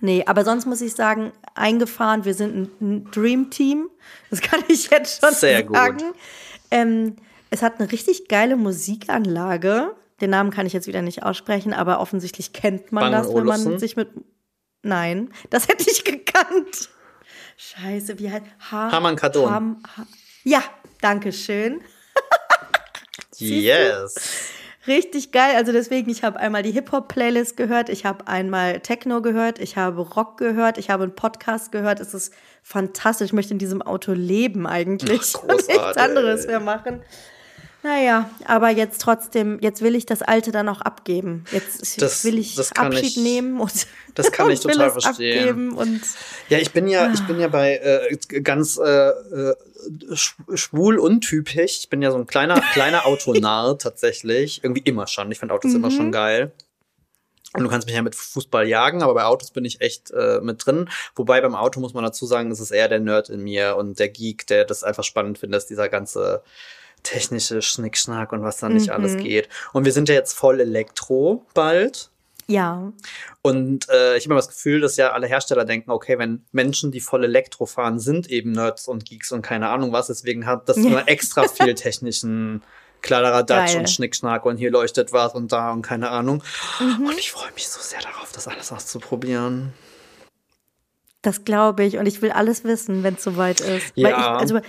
Nee, 0.00 0.24
aber 0.26 0.44
sonst 0.44 0.66
muss 0.66 0.80
ich 0.80 0.94
sagen, 0.94 1.32
eingefahren, 1.54 2.24
wir 2.24 2.34
sind 2.34 2.80
ein 2.80 3.10
Dream 3.10 3.50
Team. 3.50 3.88
Das 4.30 4.40
kann 4.40 4.60
ich 4.68 4.90
jetzt 4.90 5.20
schon 5.20 5.34
Sehr 5.34 5.66
sagen. 5.68 5.98
Gut. 5.98 6.14
Ähm, 6.70 7.16
es 7.50 7.62
hat 7.62 7.78
eine 7.78 7.92
richtig 7.92 8.28
geile 8.28 8.56
Musikanlage. 8.56 9.94
Den 10.22 10.30
Namen 10.30 10.50
kann 10.50 10.66
ich 10.66 10.72
jetzt 10.72 10.86
wieder 10.86 11.02
nicht 11.02 11.24
aussprechen, 11.24 11.74
aber 11.74 11.98
offensichtlich 12.00 12.52
kennt 12.52 12.92
man 12.92 13.10
Bang 13.10 13.12
das, 13.12 13.34
wenn 13.34 13.44
man 13.44 13.78
sich 13.78 13.96
mit. 13.96 14.08
Nein, 14.82 15.30
das 15.50 15.66
hätte 15.66 15.84
ich 15.90 16.04
gekannt. 16.04 16.90
Scheiße, 17.56 18.18
wie 18.20 18.30
heißt. 18.30 18.46
Ha 18.70 18.92
Hamann 18.92 19.16
Kadon. 19.16 19.50
Ham, 19.50 19.82
ha 19.96 20.06
ja, 20.44 20.62
danke 21.00 21.32
schön. 21.32 21.82
yes. 23.38 24.14
Richtig 24.86 25.32
geil. 25.32 25.56
Also 25.56 25.72
deswegen, 25.72 26.10
ich 26.10 26.24
habe 26.24 26.38
einmal 26.38 26.62
die 26.62 26.72
Hip-Hop-Playlist 26.72 27.56
gehört, 27.56 27.88
ich 27.88 28.04
habe 28.04 28.26
einmal 28.26 28.80
Techno 28.80 29.22
gehört, 29.22 29.60
ich 29.60 29.76
habe 29.76 30.00
Rock 30.02 30.38
gehört, 30.38 30.78
ich 30.78 30.90
habe 30.90 31.04
einen 31.04 31.14
Podcast 31.14 31.70
gehört. 31.72 32.00
Es 32.00 32.14
ist 32.14 32.32
fantastisch. 32.62 33.26
Ich 33.26 33.32
möchte 33.32 33.52
in 33.52 33.58
diesem 33.58 33.82
Auto 33.82 34.12
leben 34.12 34.66
eigentlich 34.68 35.34
Ach, 35.36 35.42
und 35.42 35.50
nichts 35.68 35.96
anderes 35.96 36.46
mehr 36.46 36.60
machen. 36.60 37.02
Naja, 37.84 38.30
aber 38.44 38.70
jetzt 38.70 39.00
trotzdem, 39.00 39.58
jetzt 39.60 39.82
will 39.82 39.96
ich 39.96 40.06
das 40.06 40.22
Alte 40.22 40.52
dann 40.52 40.68
auch 40.68 40.80
abgeben. 40.82 41.44
Jetzt 41.50 42.00
das, 42.00 42.24
will 42.24 42.38
ich 42.38 42.56
Abschied 42.76 43.02
ich, 43.04 43.16
nehmen 43.16 43.60
und 43.60 43.88
das 44.14 44.30
kann 44.30 44.50
ich 44.50 44.60
total 44.60 44.92
verstehen. 44.92 46.00
ja, 46.48 46.58
ich 46.58 46.70
bin 46.72 46.86
ja, 46.86 47.12
ich 47.12 47.26
bin 47.26 47.40
ja 47.40 47.48
bei 47.48 47.78
äh, 47.78 48.40
ganz 48.40 48.78
äh, 48.78 49.08
äh 49.08 49.54
schwul 50.54 50.98
untypisch. 50.98 51.80
Ich 51.80 51.90
bin 51.90 52.02
ja 52.02 52.12
so 52.12 52.18
ein 52.18 52.28
kleiner 52.28 52.60
kleiner 52.72 53.04
Autonarr 53.04 53.76
tatsächlich, 53.78 54.62
irgendwie 54.62 54.82
immer 54.82 55.08
schon. 55.08 55.32
Ich 55.32 55.40
finde 55.40 55.54
Autos 55.54 55.72
mhm. 55.72 55.78
immer 55.78 55.90
schon 55.90 56.12
geil. 56.12 56.52
Und 57.54 57.64
du 57.64 57.68
kannst 57.68 57.86
mich 57.86 57.96
ja 57.96 58.02
mit 58.02 58.14
Fußball 58.14 58.66
jagen, 58.66 59.02
aber 59.02 59.14
bei 59.14 59.24
Autos 59.24 59.50
bin 59.50 59.64
ich 59.64 59.80
echt 59.80 60.10
äh, 60.12 60.40
mit 60.40 60.64
drin. 60.64 60.88
Wobei 61.16 61.40
beim 61.40 61.56
Auto 61.56 61.80
muss 61.80 61.94
man 61.94 62.04
dazu 62.04 62.26
sagen, 62.26 62.48
das 62.48 62.60
ist 62.60 62.70
eher 62.70 62.88
der 62.88 63.00
Nerd 63.00 63.28
in 63.28 63.42
mir 63.42 63.76
und 63.76 63.98
der 63.98 64.08
Geek, 64.08 64.46
der 64.46 64.64
das 64.64 64.84
einfach 64.84 65.04
spannend 65.04 65.38
findet, 65.38 65.56
dass 65.56 65.66
dieser 65.66 65.88
ganze 65.88 66.42
technische 67.02 67.62
Schnickschnack 67.62 68.32
und 68.32 68.42
was 68.42 68.58
da 68.58 68.68
nicht 68.68 68.86
mhm. 68.86 68.92
alles 68.92 69.16
geht. 69.16 69.48
Und 69.72 69.84
wir 69.84 69.92
sind 69.92 70.08
ja 70.08 70.14
jetzt 70.14 70.34
voll 70.34 70.60
Elektro 70.60 71.46
bald. 71.54 72.10
Ja. 72.46 72.92
Und 73.40 73.88
äh, 73.88 74.16
ich 74.16 74.24
habe 74.24 74.34
immer 74.34 74.40
das 74.40 74.48
Gefühl, 74.48 74.80
dass 74.80 74.96
ja 74.96 75.12
alle 75.12 75.26
Hersteller 75.26 75.64
denken, 75.64 75.90
okay, 75.90 76.18
wenn 76.18 76.44
Menschen, 76.52 76.90
die 76.90 77.00
voll 77.00 77.24
Elektro 77.24 77.66
fahren, 77.66 77.98
sind 77.98 78.28
eben 78.30 78.52
Nerds 78.52 78.88
und 78.88 79.04
Geeks 79.04 79.32
und 79.32 79.42
keine 79.42 79.68
Ahnung 79.68 79.92
was, 79.92 80.08
deswegen 80.08 80.46
hat 80.46 80.68
das 80.68 80.76
immer 80.76 81.08
extra 81.08 81.48
viel 81.48 81.74
technischen 81.74 82.62
Kladderadatsch 83.00 83.74
und 83.74 83.90
Schnickschnack 83.90 84.44
und 84.44 84.56
hier 84.56 84.70
leuchtet 84.70 85.12
was 85.12 85.34
und 85.34 85.52
da 85.52 85.72
und 85.72 85.82
keine 85.82 86.10
Ahnung. 86.10 86.42
Mhm. 86.78 87.06
Und 87.06 87.18
ich 87.18 87.32
freue 87.32 87.52
mich 87.52 87.68
so 87.68 87.80
sehr 87.80 88.00
darauf, 88.00 88.30
das 88.32 88.48
alles 88.48 88.70
auszuprobieren. 88.72 89.72
Das 91.20 91.44
glaube 91.44 91.84
ich 91.84 91.98
und 91.98 92.06
ich 92.06 92.22
will 92.22 92.32
alles 92.32 92.64
wissen, 92.64 93.02
wenn 93.02 93.14
es 93.14 93.22
soweit 93.22 93.60
ist. 93.60 93.92
Ja. 93.94 94.08
Ich, 94.08 94.16
also 94.16 94.60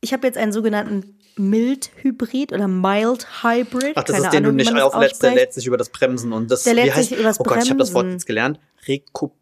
ich 0.00 0.12
habe 0.12 0.26
jetzt 0.26 0.38
einen 0.38 0.52
sogenannten 0.52 1.18
Mild-Hybrid 1.36 2.52
oder 2.52 2.68
Mild-Hybrid. 2.68 3.92
Ach, 3.96 4.04
das 4.04 4.16
Keine 4.16 4.26
ist 4.26 4.32
den 4.32 4.44
Ahnung, 4.44 4.58
du 4.58 4.64
nicht 4.64 4.82
auflädst, 4.82 5.22
der 5.22 5.34
lädt 5.34 5.52
sich 5.52 5.66
über 5.66 5.76
das 5.76 5.90
Bremsen 5.90 6.32
und 6.32 6.50
das. 6.50 6.64
Der 6.64 6.74
lädt 6.74 6.94
heißt, 6.94 7.08
sich 7.08 7.18
über 7.18 7.28
das 7.28 7.40
oh 7.40 7.44
Gott, 7.44 7.62
ich 7.62 7.70
habe 7.70 7.78
das 7.78 7.94
Wort 7.94 8.06
jetzt 8.06 8.26
gelernt. 8.26 8.58
Rekup 8.86 9.34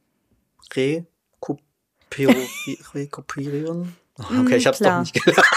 Rekuperieren? 2.94 3.96
Oh, 4.18 4.24
okay, 4.40 4.56
ich 4.56 4.66
habe 4.66 4.74
es 4.74 4.80
doch 4.80 5.00
nicht 5.00 5.14
gelernt. 5.14 5.46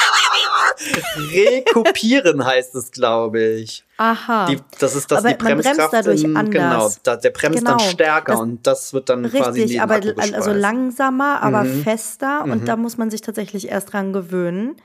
Rekupieren 1.34 2.44
heißt 2.46 2.76
es, 2.76 2.92
glaube 2.92 3.42
ich. 3.42 3.86
Aha. 3.98 4.48
Die, 4.48 4.60
das 4.80 4.96
ist 4.96 5.12
das 5.12 5.20
aber 5.20 5.30
die 5.30 5.36
Bremskraft 5.36 5.78
man 5.78 5.90
bremst 5.90 5.94
dadurch 5.94 6.24
in, 6.24 6.36
anders. 6.36 7.00
Genau, 7.04 7.18
der 7.18 7.30
bremst 7.30 7.60
genau. 7.60 7.78
dann 7.78 7.80
stärker 7.80 8.32
das, 8.34 8.42
und 8.42 8.68
das 8.68 8.94
wird 8.94 9.10
dann 9.10 9.24
richtig, 9.26 9.42
quasi 9.42 9.62
Richtig, 9.62 9.82
aber 9.82 10.00
also 10.34 10.52
langsamer, 10.52 11.42
aber 11.42 11.64
mhm. 11.64 11.84
fester 11.84 12.44
und 12.44 12.62
mhm. 12.62 12.66
da 12.66 12.76
muss 12.76 12.98
man 12.98 13.12
sich 13.12 13.22
tatsächlich 13.22 13.70
erst 13.70 13.94
dran 13.94 14.14
gewöhnen. 14.14 14.76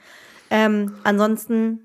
Ähm, 0.51 0.95
ansonsten 1.05 1.85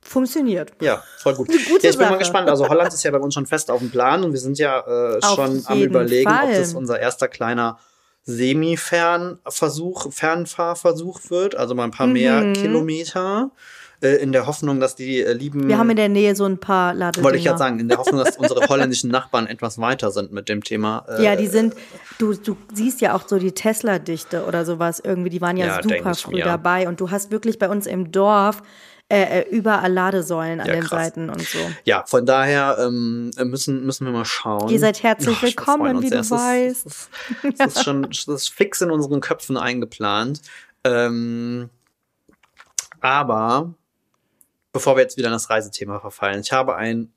funktioniert. 0.00 0.72
Ja, 0.80 1.02
voll 1.18 1.34
gut. 1.34 1.48
Ja, 1.52 1.56
ich 1.56 1.82
bin 1.82 1.92
Sache. 1.92 2.10
mal 2.10 2.18
gespannt. 2.18 2.48
Also 2.48 2.68
Holland 2.68 2.92
ist 2.92 3.02
ja 3.02 3.10
bei 3.10 3.18
uns 3.18 3.34
schon 3.34 3.46
fest 3.46 3.70
auf 3.70 3.80
dem 3.80 3.90
Plan 3.90 4.24
und 4.24 4.32
wir 4.32 4.40
sind 4.40 4.58
ja 4.58 4.80
äh, 4.80 5.20
schon 5.22 5.62
am 5.66 5.82
überlegen, 5.82 6.30
Fall. 6.30 6.46
ob 6.46 6.54
das 6.54 6.74
unser 6.74 6.98
erster 6.98 7.28
kleiner 7.28 7.78
Semi-Fernversuch, 8.24 10.12
Fernfahrversuch 10.12 11.30
wird, 11.30 11.54
also 11.54 11.74
mal 11.74 11.84
ein 11.84 11.90
paar 11.90 12.06
mhm. 12.06 12.12
mehr 12.14 12.52
Kilometer. 12.52 13.50
Äh, 14.00 14.16
in 14.16 14.30
der 14.30 14.46
Hoffnung, 14.46 14.78
dass 14.78 14.94
die 14.94 15.20
äh, 15.20 15.32
lieben. 15.32 15.66
Wir 15.66 15.76
haben 15.76 15.90
in 15.90 15.96
der 15.96 16.08
Nähe 16.08 16.36
so 16.36 16.44
ein 16.44 16.58
paar 16.58 16.94
Ladedinger. 16.94 17.24
Wollte 17.24 17.38
ich 17.38 17.44
gerade 17.44 17.58
sagen, 17.58 17.80
in 17.80 17.88
der 17.88 17.98
Hoffnung, 17.98 18.22
dass 18.24 18.36
unsere 18.36 18.68
holländischen 18.68 19.10
Nachbarn 19.10 19.48
etwas 19.48 19.78
weiter 19.78 20.12
sind 20.12 20.32
mit 20.32 20.48
dem 20.48 20.62
Thema. 20.62 21.04
Äh, 21.08 21.24
ja, 21.24 21.34
die 21.34 21.48
sind, 21.48 21.74
du, 22.18 22.32
du 22.34 22.56
siehst 22.72 23.00
ja 23.00 23.16
auch 23.16 23.26
so 23.26 23.38
die 23.40 23.50
Tesla-Dichte 23.50 24.44
oder 24.44 24.64
sowas 24.64 25.00
irgendwie, 25.02 25.30
die 25.30 25.40
waren 25.40 25.56
ja, 25.56 25.66
ja 25.66 25.82
super 25.82 26.14
früh 26.14 26.36
mir. 26.36 26.44
dabei 26.44 26.86
und 26.86 27.00
du 27.00 27.10
hast 27.10 27.32
wirklich 27.32 27.58
bei 27.58 27.68
uns 27.68 27.88
im 27.88 28.12
Dorf 28.12 28.62
äh, 29.08 29.40
äh, 29.40 29.48
überall 29.50 29.92
Ladesäulen 29.92 30.60
an 30.60 30.68
ja, 30.68 30.74
den 30.74 30.84
krass. 30.84 31.06
Seiten 31.06 31.28
und 31.30 31.40
so. 31.40 31.58
Ja, 31.84 32.04
von 32.06 32.24
daher 32.24 32.76
ähm, 32.78 33.30
müssen, 33.46 33.84
müssen 33.84 34.04
wir 34.04 34.12
mal 34.12 34.24
schauen. 34.24 34.68
Ihr 34.68 34.78
seid 34.78 35.02
herzlich 35.02 35.38
oh, 35.40 35.42
willkommen, 35.42 36.02
wie 36.02 36.10
du 36.10 36.18
weißt. 36.18 36.86
Das, 36.86 36.92
ist, 36.94 37.10
das 37.58 37.76
ist 37.76 37.84
schon 37.84 38.02
das 38.02 38.28
ist 38.28 38.50
fix 38.50 38.80
in 38.80 38.92
unseren 38.92 39.20
Köpfen 39.20 39.56
eingeplant. 39.56 40.42
Ähm, 40.84 41.68
aber 43.00 43.74
bevor 44.78 44.94
wir 44.94 45.02
jetzt 45.02 45.16
wieder 45.16 45.26
in 45.26 45.32
das 45.32 45.50
Reisethema 45.50 45.98
verfallen, 45.98 46.40
ich 46.40 46.52
habe 46.52 46.76
ein, 46.76 47.12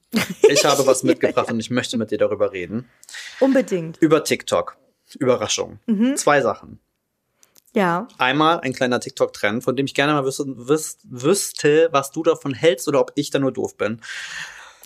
ich 0.49 0.65
habe 0.65 0.87
was 0.87 1.03
mitgebracht 1.03 1.51
und 1.51 1.59
ich 1.59 1.69
möchte 1.69 1.95
mit 1.95 2.09
dir 2.09 2.17
darüber 2.17 2.51
reden. 2.51 2.89
Unbedingt. 3.39 3.97
Über 3.99 4.23
TikTok. 4.23 4.77
Überraschung. 5.19 5.77
Mhm. 5.85 6.15
Zwei 6.15 6.41
Sachen. 6.41 6.79
Ja. 7.73 8.07
Einmal 8.17 8.61
ein 8.61 8.73
kleiner 8.73 8.99
TikTok-Trend, 8.99 9.63
von 9.63 9.75
dem 9.75 9.85
ich 9.85 9.93
gerne 9.93 10.13
mal 10.13 10.25
wüs 10.25 10.41
wüs 10.43 10.97
wüsste, 11.03 11.89
was 11.91 12.11
du 12.11 12.23
davon 12.23 12.55
hältst 12.55 12.87
oder 12.87 12.99
ob 12.99 13.11
ich 13.13 13.29
da 13.29 13.37
nur 13.37 13.51
doof 13.51 13.77
bin. 13.77 14.01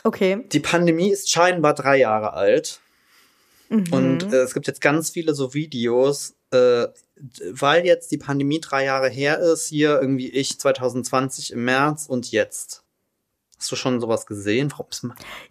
Okay. 0.04 0.44
Die 0.52 0.60
Pandemie 0.60 1.12
ist 1.12 1.32
scheinbar 1.32 1.76
drei 1.76 1.98
Jahre 1.98 2.34
alt. 2.34 2.82
Mhm. 3.70 3.86
Und 3.92 4.34
äh, 4.34 4.42
es 4.42 4.54
gibt 4.54 4.68
jetzt 4.68 4.82
ganz 4.82 5.12
viele 5.12 5.34
so 5.34 5.54
Videos, 5.54 6.36
äh, 6.56 6.88
weil 7.52 7.86
jetzt 7.86 8.12
die 8.12 8.18
Pandemie 8.18 8.60
drei 8.60 8.86
Jahre 8.86 9.10
her 9.10 9.39
ist, 9.39 9.68
hier 9.68 10.00
irgendwie 10.02 10.30
ich 10.30 10.60
2020 10.60 11.54
im 11.54 11.65
März 11.65 12.08
und 12.08 12.32
jetzt. 12.32 12.84
Hast 13.58 13.72
du 13.72 13.76
schon 13.78 14.02
sowas 14.02 14.26
gesehen? 14.26 14.74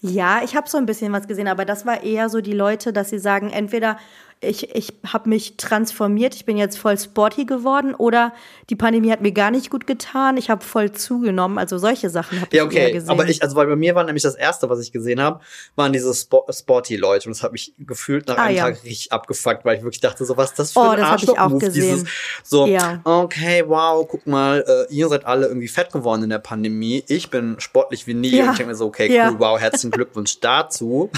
Ja, 0.00 0.42
ich 0.44 0.54
habe 0.54 0.68
so 0.68 0.76
ein 0.76 0.86
bisschen 0.86 1.12
was 1.12 1.26
gesehen, 1.26 1.48
aber 1.48 1.64
das 1.64 1.86
war 1.86 2.02
eher 2.02 2.28
so 2.28 2.42
die 2.42 2.52
Leute, 2.52 2.92
dass 2.92 3.08
sie 3.08 3.18
sagen, 3.18 3.50
entweder 3.50 3.98
ich, 4.44 4.74
ich 4.74 4.92
habe 5.06 5.28
mich 5.28 5.56
transformiert, 5.56 6.34
ich 6.34 6.44
bin 6.44 6.56
jetzt 6.56 6.78
voll 6.78 6.98
sporty 6.98 7.44
geworden 7.44 7.94
oder 7.94 8.32
die 8.70 8.76
Pandemie 8.76 9.10
hat 9.10 9.20
mir 9.20 9.32
gar 9.32 9.50
nicht 9.50 9.70
gut 9.70 9.86
getan, 9.86 10.36
ich 10.36 10.50
habe 10.50 10.64
voll 10.64 10.92
zugenommen. 10.92 11.58
Also 11.58 11.78
solche 11.78 12.10
Sachen 12.10 12.40
habe 12.40 12.56
ja, 12.56 12.64
okay. 12.64 12.76
ich 12.76 12.82
eher 12.82 12.92
gesehen. 12.92 13.10
Aber 13.10 13.28
ich, 13.28 13.42
also 13.42 13.56
weil 13.56 13.66
bei 13.66 13.76
mir 13.76 13.94
war 13.94 14.04
nämlich 14.04 14.22
das 14.22 14.34
erste, 14.34 14.68
was 14.70 14.80
ich 14.80 14.92
gesehen 14.92 15.20
habe, 15.20 15.40
waren 15.76 15.92
diese 15.92 16.14
Spo 16.14 16.46
sporty 16.50 16.96
Leute 16.96 17.28
und 17.28 17.36
das 17.36 17.42
hat 17.42 17.52
mich 17.52 17.74
gefühlt 17.78 18.28
nach 18.28 18.38
ah, 18.38 18.44
einem 18.44 18.56
ja. 18.56 18.64
Tag 18.64 18.84
richtig 18.84 19.12
abgefuckt, 19.12 19.64
weil 19.64 19.78
ich 19.78 19.82
wirklich 19.82 20.00
dachte, 20.00 20.24
so 20.24 20.36
was 20.36 20.54
das 20.54 20.72
für 20.72 20.80
oh, 20.80 20.90
ein 20.90 21.58
gesehen. 21.58 21.96
Dieses, 21.96 22.08
so, 22.42 22.66
ja. 22.66 23.00
okay, 23.04 23.64
wow, 23.66 24.06
guck 24.08 24.26
mal, 24.26 24.64
äh, 24.66 24.92
ihr 24.92 25.08
seid 25.08 25.24
alle 25.24 25.46
irgendwie 25.46 25.68
fett 25.68 25.92
geworden 25.92 26.22
in 26.22 26.30
der 26.30 26.38
Pandemie. 26.38 27.04
Ich 27.08 27.30
bin 27.30 27.56
sportlich 27.58 28.06
wie 28.06 28.14
nie 28.14 28.40
und 28.42 28.50
ich 28.50 28.56
denke 28.56 28.66
mir 28.66 28.74
so, 28.74 28.86
okay, 28.86 29.08
cool, 29.10 29.38
wow, 29.38 29.60
herzlichen 29.60 29.90
Glückwunsch 29.92 30.40
dazu. 30.40 31.10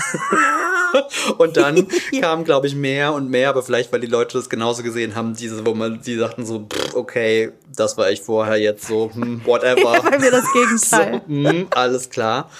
und 1.39 1.57
dann 1.57 1.87
kam, 2.21 2.45
glaube 2.45 2.67
ich, 2.67 2.75
mehr 2.75 3.15
und 3.17 3.31
mehr, 3.31 3.49
aber 3.49 3.63
vielleicht, 3.63 3.93
weil 3.93 4.01
die 4.01 4.07
Leute 4.07 4.39
das 4.39 4.49
genauso 4.49 4.83
gesehen 4.83 5.15
haben, 5.15 5.35
diese, 5.35 5.65
wo 5.67 5.75
man, 5.75 6.01
die 6.01 6.17
sagten 6.17 6.47
so, 6.47 6.67
pff, 6.67 6.95
okay, 6.95 7.53
das 7.75 7.97
war 7.97 8.11
ich 8.11 8.23
vorher 8.23 8.57
jetzt 8.57 8.87
so, 8.87 9.11
hm, 9.13 9.43
whatever. 9.45 9.95
Ja, 9.95 10.01
bei 10.01 10.19
mir 10.19 10.31
das 10.31 10.45
Gegenteil. 10.53 11.23
So, 11.27 11.27
hm, 11.27 11.69
alles 11.71 12.11
klar. 12.11 12.51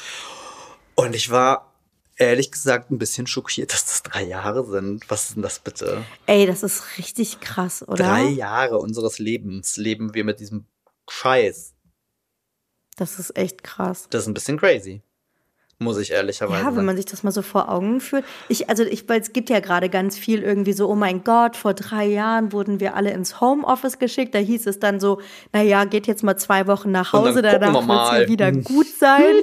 Und 0.95 1.15
ich 1.15 1.31
war 1.31 1.73
ehrlich 2.17 2.51
gesagt 2.51 2.91
ein 2.91 2.99
bisschen 2.99 3.27
schockiert, 3.27 3.73
dass 3.73 3.85
das 3.85 4.03
drei 4.03 4.23
Jahre 4.23 4.65
sind. 4.67 5.09
Was 5.11 5.29
ist 5.29 5.37
denn 5.37 5.43
das 5.43 5.59
bitte? 5.59 6.05
Ey, 6.27 6.47
das 6.47 6.63
ist 6.63 6.99
richtig 6.99 7.41
krass, 7.41 7.87
oder? 7.87 8.05
Drei 8.05 8.25
Jahre 8.25 8.79
unseres 8.79 9.19
Lebens 9.19 9.77
leben 9.77 10.15
wir 10.15 10.25
mit 10.25 10.41
diesem 10.41 10.67
Scheiß. 11.09 11.75
Das 12.97 13.19
ist 13.19 13.37
echt 13.37 13.63
krass. 13.63 14.07
Das 14.11 14.23
ist 14.23 14.29
ein 14.29 14.35
bisschen 14.35 14.59
crazy 14.59 15.03
muss 15.79 15.99
ich 15.99 16.11
ehrlicherweise. 16.11 16.65
Ja, 16.65 16.75
wenn 16.75 16.87
man 16.87 16.97
sich 16.97 17.05
das 17.05 17.23
mal 17.23 17.33
so 17.33 17.43
vor 17.43 17.71
Augen 17.71 18.01
führt. 18.01 18.25
Ich, 18.49 18.71
also 18.71 18.83
ich, 18.83 19.07
weil 19.09 19.21
es 19.21 19.35
gibt 19.35 19.51
ja 19.51 19.61
gerade 19.61 19.91
ganz 19.91 20.17
viel 20.17 20.43
irgendwie 20.43 20.73
so, 20.73 20.89
oh 20.89 20.95
mein 20.95 21.23
Gott, 21.23 21.55
vor 21.55 21.75
drei 21.75 22.07
Jahren 22.07 22.53
wurden 22.53 22.81
wir 22.81 22.97
alle 22.97 23.11
ins 23.11 23.43
Homeoffice 23.43 23.99
geschickt. 23.99 24.35
Da 24.35 24.39
hieß 24.39 24.67
es 24.67 24.79
dann 24.79 25.01
so, 25.01 25.21
naja, 25.53 25.85
geht 25.85 26.07
jetzt 26.07 26.23
mal 26.23 26.37
zwei 26.37 26.67
Wochen 26.67 26.91
nach 26.93 27.13
Hause, 27.13 27.43
danach 27.43 27.87
wird 27.87 28.23
es 28.23 28.29
wieder 28.31 28.53
gut 28.65 28.87
sein. 28.87 29.43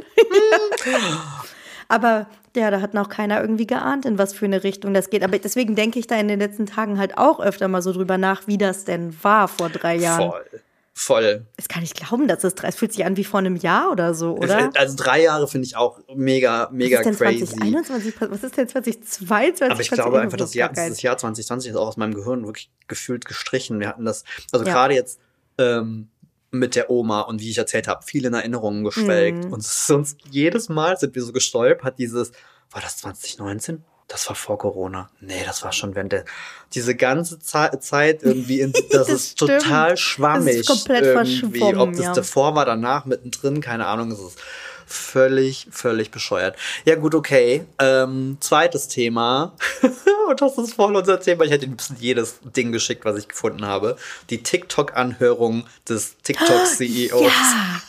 Aber 1.88 2.26
ja, 2.56 2.72
da 2.72 2.82
hat 2.82 2.96
noch 2.96 3.10
keiner 3.10 3.40
irgendwie 3.42 3.68
geahnt, 3.68 4.06
in 4.06 4.18
was 4.18 4.34
für 4.34 4.46
eine 4.46 4.64
Richtung 4.64 4.96
das 4.96 5.12
geht. 5.12 5.24
Aber 5.24 5.38
deswegen 5.38 5.76
denke 5.76 6.00
ich 6.00 6.08
da 6.08 6.16
in 6.16 6.28
den 6.28 6.40
letzten 6.40 6.66
Tagen 6.66 6.98
halt 6.98 7.18
auch 7.18 7.40
öfter 7.40 7.68
mal 7.68 7.84
so 7.84 7.94
drüber 7.94 8.18
nach, 8.18 8.48
wie 8.48 8.58
das 8.58 8.86
denn 8.86 9.16
war 9.24 9.48
vor 9.48 9.70
drei 9.70 9.96
Jahren. 9.96 10.32
Voll. 10.32 10.62
Voll. 10.96 11.48
Das 11.58 11.68
kann 11.68 11.84
ich 11.84 11.96
glauben, 11.96 12.28
dass 12.28 12.44
es, 12.44 12.54
es 12.62 12.76
fühlt 12.76 12.94
sich 12.94 13.04
an 13.04 13.18
wie 13.18 13.24
vor 13.24 13.40
einem 13.40 13.56
Jahr 13.56 13.92
oder 13.92 14.14
so, 14.14 14.38
oder? 14.38 14.70
Also 14.76 14.96
drei 14.96 15.24
Jahre 15.24 15.48
finde 15.48 15.66
ich 15.66 15.76
auch 15.76 16.00
mega, 16.14 16.70
mega 16.72 17.00
was 17.00 17.08
ist 17.08 17.20
denn 17.20 17.28
crazy. 17.28 17.46
2021, 17.46 18.22
was 18.30 18.44
ist 18.44 18.58
denn 18.58 18.70
2022? 18.70 19.72
Aber 19.72 19.82
ich 19.82 19.90
glaube 19.90 20.22
einfach, 20.22 20.38
das 20.38 20.54
Jahr, 20.54 20.70
das 20.72 21.02
Jahr 21.02 21.18
2020 21.18 21.72
ist 21.72 21.78
auch 21.78 21.88
aus 21.88 21.98
meinem 21.98 22.14
Gehirn 22.14 22.46
wirklich 22.46 22.70
gefühlt 22.88 23.26
gestrichen. 23.26 23.80
Wir 23.80 23.88
hatten 23.88 24.06
das, 24.06 24.24
also 24.52 24.66
ja. 24.66 24.72
gerade 24.72 24.94
jetzt 24.94 25.20
ähm, 25.58 26.10
mit 26.52 26.76
der 26.76 26.92
Oma 26.92 27.22
und 27.22 27.42
wie 27.42 27.50
ich 27.50 27.58
erzählt 27.58 27.88
habe, 27.88 28.04
viel 28.04 28.26
in 28.26 28.36
Erinnerungen 28.36 28.84
geschwelgt. 28.84 29.46
Mhm. 29.46 29.54
Und 29.54 29.64
sonst 29.64 30.20
jedes 30.30 30.70
Mal 30.70 30.98
sind 30.98 31.16
wir 31.16 31.24
so 31.24 31.34
gestolpert, 31.34 31.98
dieses, 31.98 32.32
war 32.70 32.82
das 32.82 32.98
2019? 32.98 33.84
Das 34.08 34.28
war 34.28 34.36
vor 34.36 34.58
Corona. 34.58 35.10
Nee, 35.22 35.44
das 35.46 35.64
war 35.64 35.72
schon 35.72 35.96
während 35.96 36.12
der. 36.12 36.26
Diese 36.74 36.96
ganze 36.96 37.40
Zeit 37.40 38.24
irgendwie, 38.24 38.62
in, 38.62 38.74
das, 38.74 38.84
das 38.92 39.10
ist 39.10 39.32
stimmt. 39.32 39.62
total 39.62 39.98
schwammig. 39.98 40.66
Das 40.66 40.78
ist 40.78 40.86
komplett 40.88 41.06
irgendwie. 41.06 41.76
Ob 41.76 41.92
das 41.92 42.02
ja. 42.02 42.14
davor 42.14 42.56
war, 42.56 42.66
danach, 42.66 43.06
mittendrin, 43.06 43.62
keine 43.62 43.86
Ahnung. 43.86 44.12
Es 44.12 44.20
ist 44.20 44.40
völlig, 44.86 45.68
völlig 45.72 46.12
bescheuert. 46.12 46.56
Ja, 46.86 46.96
gut, 46.96 47.16
okay. 47.16 47.66
Ähm, 47.80 48.38
zweites 48.40 48.88
Thema. 48.88 49.54
Und 50.30 50.42
das 50.42 50.58
ist 50.58 50.74
voll 50.76 50.96
unser 50.96 51.20
Thema. 51.20 51.44
Ich 51.46 51.52
hätte 51.52 51.66
ihm 51.66 51.78
jedes 52.00 52.40
Ding 52.56 52.72
geschickt, 52.72 53.06
was 53.06 53.18
ich 53.18 53.28
gefunden 53.28 53.66
habe. 53.66 53.98
Die 54.30 54.44
TikTok-Anhörung 54.44 55.66
des 55.88 56.18
TikTok-CEOs. 56.24 57.32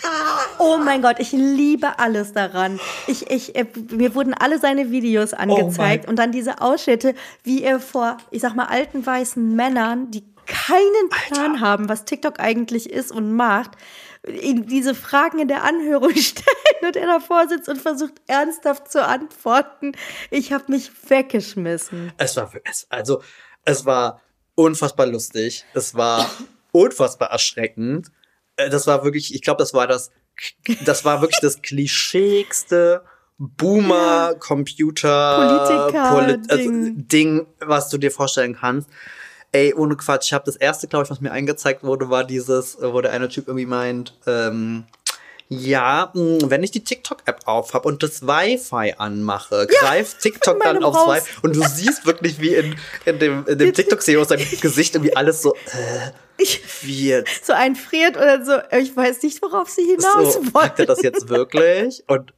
Ja. 0.02 0.13
Oh 0.58 0.78
mein 0.78 1.02
Gott, 1.02 1.16
ich 1.18 1.32
liebe 1.32 1.98
alles 1.98 2.32
daran. 2.32 2.80
Ich, 3.06 3.30
ich, 3.30 3.56
äh, 3.56 3.66
mir 3.90 4.14
wurden 4.14 4.34
alle 4.34 4.58
seine 4.58 4.90
Videos 4.90 5.32
oh 5.32 5.36
angezeigt 5.36 6.04
oh 6.06 6.10
und 6.10 6.18
dann 6.18 6.32
diese 6.32 6.60
Ausschnitte, 6.60 7.14
wie 7.42 7.62
er 7.62 7.80
vor, 7.80 8.16
ich 8.30 8.42
sag 8.42 8.54
mal, 8.54 8.66
alten 8.66 9.04
weißen 9.04 9.54
Männern, 9.54 10.10
die 10.10 10.24
keinen 10.46 11.08
Plan 11.10 11.52
Alter. 11.52 11.60
haben, 11.60 11.88
was 11.88 12.04
TikTok 12.04 12.38
eigentlich 12.38 12.90
ist 12.90 13.10
und 13.10 13.34
macht, 13.34 13.72
ihm 14.26 14.66
diese 14.66 14.94
Fragen 14.94 15.38
in 15.38 15.48
der 15.48 15.64
Anhörung 15.64 16.14
stellen 16.16 16.46
und 16.82 16.96
er 16.96 17.06
davor 17.06 17.48
sitzt 17.48 17.68
und 17.68 17.80
versucht 17.80 18.14
ernsthaft 18.26 18.90
zu 18.90 19.04
antworten. 19.04 19.92
Ich 20.30 20.52
habe 20.52 20.64
mich 20.68 20.90
weggeschmissen. 21.08 22.12
Es 22.16 22.36
war, 22.36 22.50
also, 22.88 23.22
es 23.64 23.84
war 23.84 24.20
unfassbar 24.54 25.06
lustig. 25.06 25.64
Es 25.74 25.94
war 25.94 26.28
unfassbar 26.72 27.30
erschreckend. 27.30 28.08
Äh, 28.56 28.70
das 28.70 28.86
war 28.86 29.04
wirklich, 29.04 29.34
ich 29.34 29.42
glaube, 29.42 29.58
das 29.58 29.74
war 29.74 29.86
das, 29.86 30.10
das 30.84 31.04
war 31.04 31.20
wirklich 31.20 31.40
das 31.40 31.62
klischeegste 31.62 33.02
Boomer-Computer 33.38 35.88
Polit 35.90 36.50
also, 36.50 36.70
Ding, 36.70 37.46
was 37.60 37.88
du 37.88 37.98
dir 37.98 38.10
vorstellen 38.10 38.56
kannst. 38.56 38.88
Ey, 39.52 39.72
ohne 39.74 39.96
Quatsch, 39.96 40.26
ich 40.26 40.32
habe 40.32 40.46
das 40.46 40.56
erste, 40.56 40.88
glaube 40.88 41.04
ich, 41.04 41.10
was 41.10 41.20
mir 41.20 41.32
eingezeigt 41.32 41.84
wurde, 41.84 42.10
war 42.10 42.24
dieses, 42.24 42.78
wo 42.80 43.00
der 43.00 43.12
eine 43.12 43.28
Typ 43.28 43.46
irgendwie 43.46 43.66
meint, 43.66 44.18
ähm, 44.26 44.86
ja, 45.48 46.10
hm, 46.12 46.50
wenn 46.50 46.62
ich 46.62 46.70
die 46.70 46.82
TikTok-App 46.82 47.40
auf 47.44 47.74
habe 47.74 47.88
und 47.88 48.02
das 48.02 48.26
Wi-Fi 48.26 48.94
anmache, 48.96 49.66
ja, 49.70 49.80
greift 49.80 50.20
TikTok 50.20 50.62
dann 50.62 50.82
aufs 50.82 51.06
Wi-Fi 51.06 51.40
und 51.42 51.54
du 51.54 51.62
siehst 51.62 52.06
wirklich, 52.06 52.40
wie 52.40 52.54
in, 52.54 52.76
in 53.04 53.18
dem, 53.18 53.46
in 53.46 53.58
dem 53.58 53.72
TikTok-SEO 53.72 54.24
sein 54.24 54.40
Gesicht 54.60 54.94
irgendwie 54.94 55.14
alles 55.14 55.42
so 55.42 55.54
äh, 55.54 56.10
wird. 56.82 57.28
So 57.42 57.52
einfriert 57.52 58.16
oder 58.16 58.44
so, 58.44 58.52
ich 58.76 58.96
weiß 58.96 59.22
nicht, 59.22 59.40
worauf 59.42 59.68
sie 59.68 59.84
hinaus 59.84 60.34
so, 60.34 60.40
wollen. 60.40 60.66
Sagt 60.66 60.78
er 60.80 60.86
das 60.86 61.02
jetzt 61.02 61.28
wirklich? 61.28 62.02
Und 62.06 62.32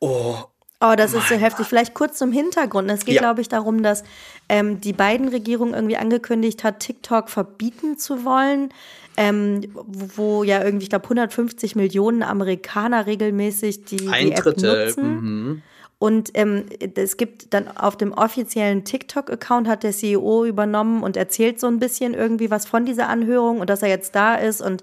oh, 0.00 0.44
Oh, 0.80 0.94
das 0.96 1.14
ist 1.14 1.28
so 1.28 1.36
heftig. 1.36 1.66
Vielleicht 1.66 1.94
kurz 1.94 2.18
zum 2.18 2.30
Hintergrund. 2.30 2.90
Es 2.90 3.06
geht, 3.06 3.14
ja. 3.14 3.22
glaube 3.22 3.40
ich, 3.40 3.48
darum, 3.48 3.82
dass 3.82 4.02
ähm, 4.50 4.80
die 4.82 4.92
beiden 4.92 5.28
Regierungen 5.28 5.72
irgendwie 5.72 5.96
angekündigt 5.96 6.62
hat, 6.62 6.80
TikTok 6.80 7.30
verbieten 7.30 7.96
zu 7.96 8.24
wollen. 8.26 8.70
Ähm, 9.16 9.62
wo, 9.72 9.84
wo, 10.16 10.44
ja 10.44 10.62
irgendwie, 10.62 10.84
ich 10.84 10.90
glaube, 10.90 11.04
150 11.04 11.76
Millionen 11.76 12.22
Amerikaner 12.22 13.06
regelmäßig 13.06 13.84
die, 13.84 14.08
Ein 14.08 14.26
die 14.26 14.32
App 14.32 14.42
Drittel. 14.42 14.86
nutzen. 14.86 15.04
Mhm. 15.04 15.62
Und 15.98 16.30
ähm, 16.34 16.66
es 16.96 17.16
gibt 17.16 17.54
dann 17.54 17.68
auf 17.68 17.96
dem 17.96 18.12
offiziellen 18.12 18.84
TikTok-Account 18.84 19.68
hat 19.68 19.82
der 19.84 19.92
CEO 19.92 20.44
übernommen 20.44 21.02
und 21.02 21.16
erzählt 21.16 21.60
so 21.60 21.66
ein 21.66 21.78
bisschen 21.78 22.14
irgendwie 22.14 22.50
was 22.50 22.66
von 22.66 22.84
dieser 22.84 23.08
Anhörung 23.08 23.60
und 23.60 23.70
dass 23.70 23.82
er 23.82 23.88
jetzt 23.88 24.14
da 24.14 24.34
ist 24.34 24.60
und 24.60 24.82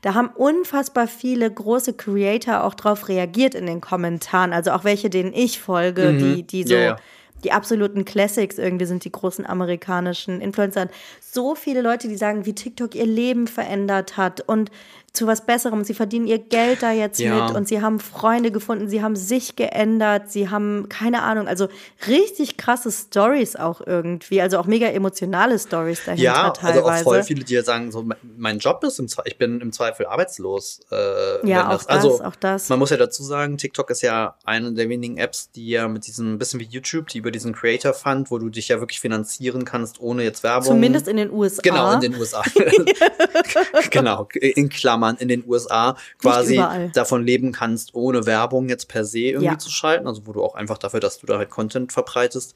da 0.00 0.12
haben 0.12 0.28
unfassbar 0.28 1.08
viele 1.08 1.50
große 1.50 1.94
Creator 1.94 2.64
auch 2.64 2.74
drauf 2.74 3.08
reagiert 3.08 3.54
in 3.54 3.64
den 3.64 3.80
Kommentaren. 3.80 4.52
Also 4.52 4.72
auch 4.72 4.84
welche, 4.84 5.08
denen 5.08 5.32
ich 5.32 5.58
folge, 5.58 6.12
mhm. 6.12 6.18
die, 6.18 6.42
die 6.42 6.62
so. 6.64 6.74
Ja, 6.74 6.80
ja 6.80 6.96
die 7.44 7.52
absoluten 7.52 8.04
Classics 8.04 8.58
irgendwie 8.58 8.86
sind 8.86 9.04
die 9.04 9.12
großen 9.12 9.46
amerikanischen 9.46 10.40
Influencer. 10.40 10.88
So 11.20 11.54
viele 11.54 11.82
Leute, 11.82 12.08
die 12.08 12.16
sagen, 12.16 12.46
wie 12.46 12.54
TikTok 12.54 12.94
ihr 12.94 13.06
Leben 13.06 13.46
verändert 13.46 14.16
hat 14.16 14.40
und 14.40 14.70
zu 15.14 15.28
was 15.28 15.46
Besserem. 15.46 15.84
Sie 15.84 15.94
verdienen 15.94 16.26
ihr 16.26 16.38
Geld 16.38 16.82
da 16.82 16.90
jetzt 16.90 17.20
ja. 17.20 17.46
mit 17.46 17.56
und 17.56 17.68
sie 17.68 17.80
haben 17.80 18.00
Freunde 18.00 18.50
gefunden, 18.50 18.88
sie 18.88 19.00
haben 19.00 19.14
sich 19.14 19.54
geändert, 19.54 20.30
sie 20.30 20.50
haben 20.50 20.88
keine 20.88 21.22
Ahnung, 21.22 21.46
also 21.46 21.68
richtig 22.08 22.56
krasse 22.56 22.90
Stories 22.90 23.54
auch 23.54 23.80
irgendwie, 23.80 24.42
also 24.42 24.58
auch 24.58 24.66
mega 24.66 24.88
emotionale 24.88 25.58
Stories 25.58 26.04
dahinter 26.04 26.22
ja, 26.22 26.50
teilweise. 26.50 26.84
also 26.84 27.00
auch 27.00 27.02
voll 27.04 27.22
viele, 27.22 27.44
die 27.44 27.60
sagen, 27.60 27.92
so 27.92 28.04
mein 28.36 28.58
Job 28.58 28.82
ist 28.82 28.98
im 28.98 29.06
Zweifel, 29.06 29.30
ich 29.30 29.38
bin 29.38 29.60
im 29.60 29.70
Zweifel 29.70 30.06
arbeitslos. 30.06 30.80
Äh, 30.90 31.48
ja, 31.48 31.68
auch 31.68 31.84
das, 31.84 31.86
also, 31.86 32.24
auch 32.24 32.36
das. 32.36 32.68
Man 32.68 32.80
muss 32.80 32.90
ja 32.90 32.96
dazu 32.96 33.22
sagen, 33.22 33.56
TikTok 33.56 33.90
ist 33.90 34.02
ja 34.02 34.34
eine 34.44 34.72
der 34.72 34.88
wenigen 34.88 35.16
Apps, 35.16 35.52
die 35.52 35.68
ja 35.68 35.86
mit 35.86 36.08
diesem 36.08 36.38
bisschen 36.38 36.58
wie 36.58 36.64
YouTube, 36.64 37.06
die 37.06 37.18
über 37.18 37.30
diesen 37.30 37.54
Creator 37.54 37.94
Fund, 37.94 38.32
wo 38.32 38.38
du 38.38 38.48
dich 38.48 38.66
ja 38.66 38.80
wirklich 38.80 39.00
finanzieren 39.00 39.64
kannst 39.64 40.00
ohne 40.00 40.24
jetzt 40.24 40.42
Werbung. 40.42 40.66
Zumindest 40.66 41.06
in 41.06 41.18
den 41.18 41.30
USA. 41.30 41.62
Genau, 41.62 41.92
in 41.92 42.00
den 42.00 42.16
USA. 42.16 42.42
genau, 43.90 44.26
in 44.40 44.68
Klammern 44.68 45.03
man 45.04 45.16
in 45.16 45.28
den 45.28 45.44
USA 45.46 45.96
quasi 46.18 46.62
davon 46.92 47.24
leben 47.24 47.52
kannst, 47.52 47.94
ohne 47.94 48.26
Werbung 48.26 48.68
jetzt 48.68 48.88
per 48.88 49.04
se 49.04 49.20
irgendwie 49.20 49.46
ja. 49.46 49.58
zu 49.58 49.70
schalten. 49.70 50.06
Also 50.06 50.26
wo 50.26 50.32
du 50.32 50.42
auch 50.42 50.54
einfach 50.54 50.78
dafür, 50.78 51.00
dass 51.00 51.18
du 51.18 51.26
da 51.26 51.38
halt 51.38 51.50
Content 51.50 51.92
verbreitest, 51.92 52.54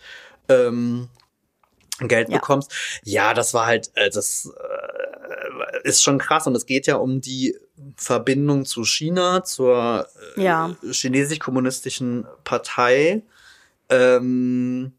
ähm, 0.48 1.08
Geld 2.00 2.28
ja. 2.28 2.38
bekommst. 2.38 2.72
Ja, 3.04 3.34
das 3.34 3.54
war 3.54 3.66
halt, 3.66 3.90
äh, 3.94 4.10
das 4.10 4.52
äh, 4.56 5.88
ist 5.88 6.02
schon 6.02 6.18
krass 6.18 6.46
und 6.46 6.54
es 6.54 6.66
geht 6.66 6.86
ja 6.86 6.96
um 6.96 7.20
die 7.20 7.58
Verbindung 7.96 8.64
zu 8.64 8.84
China, 8.84 9.42
zur 9.44 10.06
äh, 10.36 10.42
ja. 10.42 10.76
chinesisch-kommunistischen 10.90 12.26
Partei. 12.44 13.22
Ähm, 13.88 14.92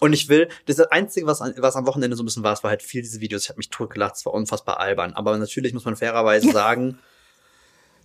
und 0.00 0.14
ich 0.14 0.28
will, 0.28 0.48
das 0.66 0.80
Einzige, 0.80 1.26
was, 1.26 1.40
was 1.40 1.76
am 1.76 1.86
Wochenende 1.86 2.16
so 2.16 2.22
ein 2.22 2.26
bisschen 2.26 2.42
war, 2.42 2.54
es 2.54 2.64
war 2.64 2.70
halt 2.70 2.82
viel 2.82 3.02
diese 3.02 3.20
Videos. 3.20 3.44
Ich 3.44 3.48
habe 3.50 3.58
mich 3.58 3.68
totgelacht, 3.68 4.16
es 4.16 4.24
war 4.24 4.32
unfassbar 4.32 4.80
albern. 4.80 5.12
Aber 5.12 5.36
natürlich 5.36 5.74
muss 5.74 5.84
man 5.84 5.94
fairerweise 5.94 6.50
sagen, 6.50 6.98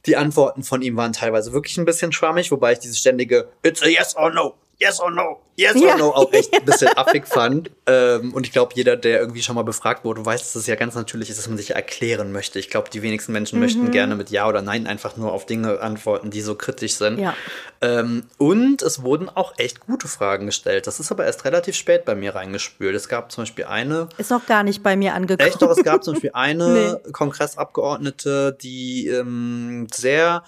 die 0.05 0.17
Antworten 0.17 0.63
von 0.63 0.81
ihm 0.81 0.97
waren 0.97 1.13
teilweise 1.13 1.53
wirklich 1.53 1.77
ein 1.77 1.85
bisschen 1.85 2.11
schwammig, 2.11 2.51
wobei 2.51 2.73
ich 2.73 2.79
dieses 2.79 2.99
ständige 2.99 3.49
It's 3.63 3.81
a 3.81 3.87
yes 3.87 4.15
or 4.15 4.29
no, 4.31 4.55
yes 4.79 4.99
or 4.99 5.11
no, 5.11 5.41
yes 5.55 5.75
ja. 5.75 5.93
or 5.93 5.97
no 5.97 6.09
auch 6.11 6.31
echt 6.33 6.53
ein 6.53 6.65
bisschen 6.65 6.89
affig 6.95 7.27
fand. 7.27 7.71
Ähm, 7.85 8.33
und 8.33 8.45
ich 8.45 8.51
glaube, 8.51 8.73
jeder, 8.75 8.95
der 8.97 9.19
irgendwie 9.19 9.41
schon 9.41 9.55
mal 9.55 9.63
befragt 9.63 10.03
wurde, 10.03 10.25
weiß, 10.25 10.41
dass 10.41 10.55
es 10.55 10.67
ja 10.67 10.75
ganz 10.75 10.95
natürlich 10.95 11.29
ist, 11.29 11.37
dass 11.37 11.47
man 11.47 11.57
sich 11.57 11.71
erklären 11.71 12.31
möchte. 12.31 12.59
Ich 12.59 12.69
glaube, 12.69 12.89
die 12.89 13.01
wenigsten 13.01 13.31
Menschen 13.31 13.57
mhm. 13.57 13.65
möchten 13.65 13.91
gerne 13.91 14.15
mit 14.15 14.29
Ja 14.29 14.47
oder 14.47 14.61
Nein 14.61 14.87
einfach 14.87 15.17
nur 15.17 15.31
auf 15.31 15.45
Dinge 15.45 15.79
antworten, 15.81 16.31
die 16.31 16.41
so 16.41 16.55
kritisch 16.55 16.95
sind. 16.95 17.19
Ja. 17.19 17.35
Ähm, 17.81 18.23
und 18.37 18.81
es 18.81 19.01
wurden 19.01 19.29
auch 19.29 19.53
echt 19.57 19.81
gute 19.81 20.07
Fragen 20.07 20.45
gestellt. 20.45 20.87
Das 20.87 20.99
ist 20.99 21.11
aber 21.11 21.25
erst 21.25 21.45
relativ 21.45 21.75
spät 21.75 22.05
bei 22.05 22.15
mir 22.15 22.35
reingespült. 22.35 22.95
Es 22.95 23.07
gab 23.07 23.31
zum 23.31 23.43
Beispiel 23.43 23.65
eine. 23.65 24.09
Ist 24.17 24.31
noch 24.31 24.45
gar 24.45 24.63
nicht 24.63 24.83
bei 24.83 24.95
mir 24.95 25.13
angekommen. 25.13 25.47
Echt 25.47 25.61
doch, 25.61 25.71
es 25.71 25.83
gab 25.83 26.03
zum 26.03 26.13
Beispiel 26.13 26.31
eine 26.33 26.99
nee. 27.05 27.11
Kongressabgeordnete, 27.11 28.57
die 28.61 29.07
ähm, 29.07 29.87
sehr 29.93 30.43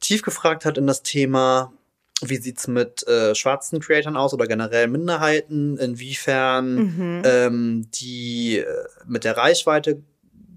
tief 0.00 0.22
gefragt 0.22 0.64
hat 0.64 0.78
in 0.78 0.86
das 0.86 1.02
Thema 1.02 1.72
wie 2.22 2.36
sieht's 2.36 2.68
mit 2.68 3.06
äh, 3.06 3.34
schwarzen 3.34 3.80
Creatoren 3.80 4.16
aus 4.16 4.32
oder 4.32 4.46
generell 4.46 4.88
Minderheiten? 4.88 5.76
Inwiefern 5.78 6.74
mhm. 6.74 7.22
ähm, 7.24 7.88
die 7.92 8.58
äh, 8.58 8.66
mit 9.06 9.24
der 9.24 9.36
Reichweite 9.36 10.00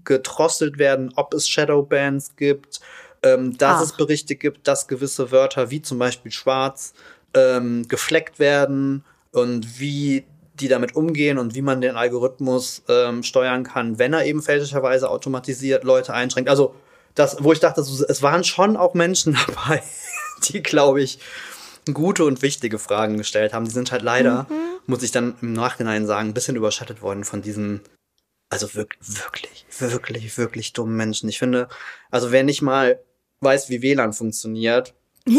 gedrosselt 0.04 0.78
werden, 0.78 1.12
ob 1.16 1.34
es 1.34 1.48
Shadowbands 1.48 2.36
gibt, 2.36 2.80
ähm, 3.22 3.58
dass 3.58 3.76
Ach. 3.76 3.82
es 3.82 3.96
Berichte 3.96 4.36
gibt, 4.36 4.66
dass 4.68 4.88
gewisse 4.88 5.30
Wörter 5.30 5.70
wie 5.70 5.82
zum 5.82 5.98
Beispiel 5.98 6.32
schwarz 6.32 6.94
ähm, 7.34 7.86
gefleckt 7.88 8.38
werden 8.38 9.04
und 9.32 9.80
wie 9.80 10.24
die 10.54 10.68
damit 10.68 10.96
umgehen 10.96 11.38
und 11.38 11.54
wie 11.54 11.62
man 11.62 11.80
den 11.80 11.96
Algorithmus 11.96 12.82
ähm, 12.88 13.22
steuern 13.22 13.64
kann, 13.64 13.98
wenn 13.98 14.12
er 14.12 14.24
eben 14.24 14.42
fälschlicherweise 14.42 15.08
automatisiert 15.08 15.84
Leute 15.84 16.14
einschränkt. 16.14 16.50
Also 16.50 16.74
das, 17.14 17.42
wo 17.42 17.52
ich 17.52 17.60
dachte, 17.60 17.80
es 17.80 18.22
waren 18.22 18.44
schon 18.44 18.76
auch 18.76 18.94
Menschen 18.94 19.36
dabei, 19.46 19.82
die, 20.48 20.62
glaube 20.62 21.02
ich, 21.02 21.18
gute 21.94 22.24
und 22.24 22.42
wichtige 22.42 22.78
Fragen 22.78 23.16
gestellt 23.16 23.52
haben. 23.52 23.64
Die 23.64 23.70
sind 23.70 23.92
halt 23.92 24.02
leider, 24.02 24.46
mhm. 24.48 24.54
muss 24.86 25.02
ich 25.02 25.10
dann 25.10 25.36
im 25.42 25.52
Nachhinein 25.52 26.06
sagen, 26.06 26.28
ein 26.28 26.34
bisschen 26.34 26.56
überschattet 26.56 27.02
worden 27.02 27.24
von 27.24 27.42
diesen, 27.42 27.80
also 28.50 28.74
wirklich, 28.74 29.00
wirklich, 29.20 29.66
wirklich, 29.80 30.38
wirklich 30.38 30.72
dummen 30.72 30.96
Menschen. 30.96 31.28
Ich 31.28 31.38
finde, 31.38 31.68
also 32.10 32.32
wer 32.32 32.42
nicht 32.42 32.62
mal 32.62 33.00
weiß, 33.40 33.68
wie 33.70 33.82
WLAN 33.82 34.12
funktioniert, 34.12 34.94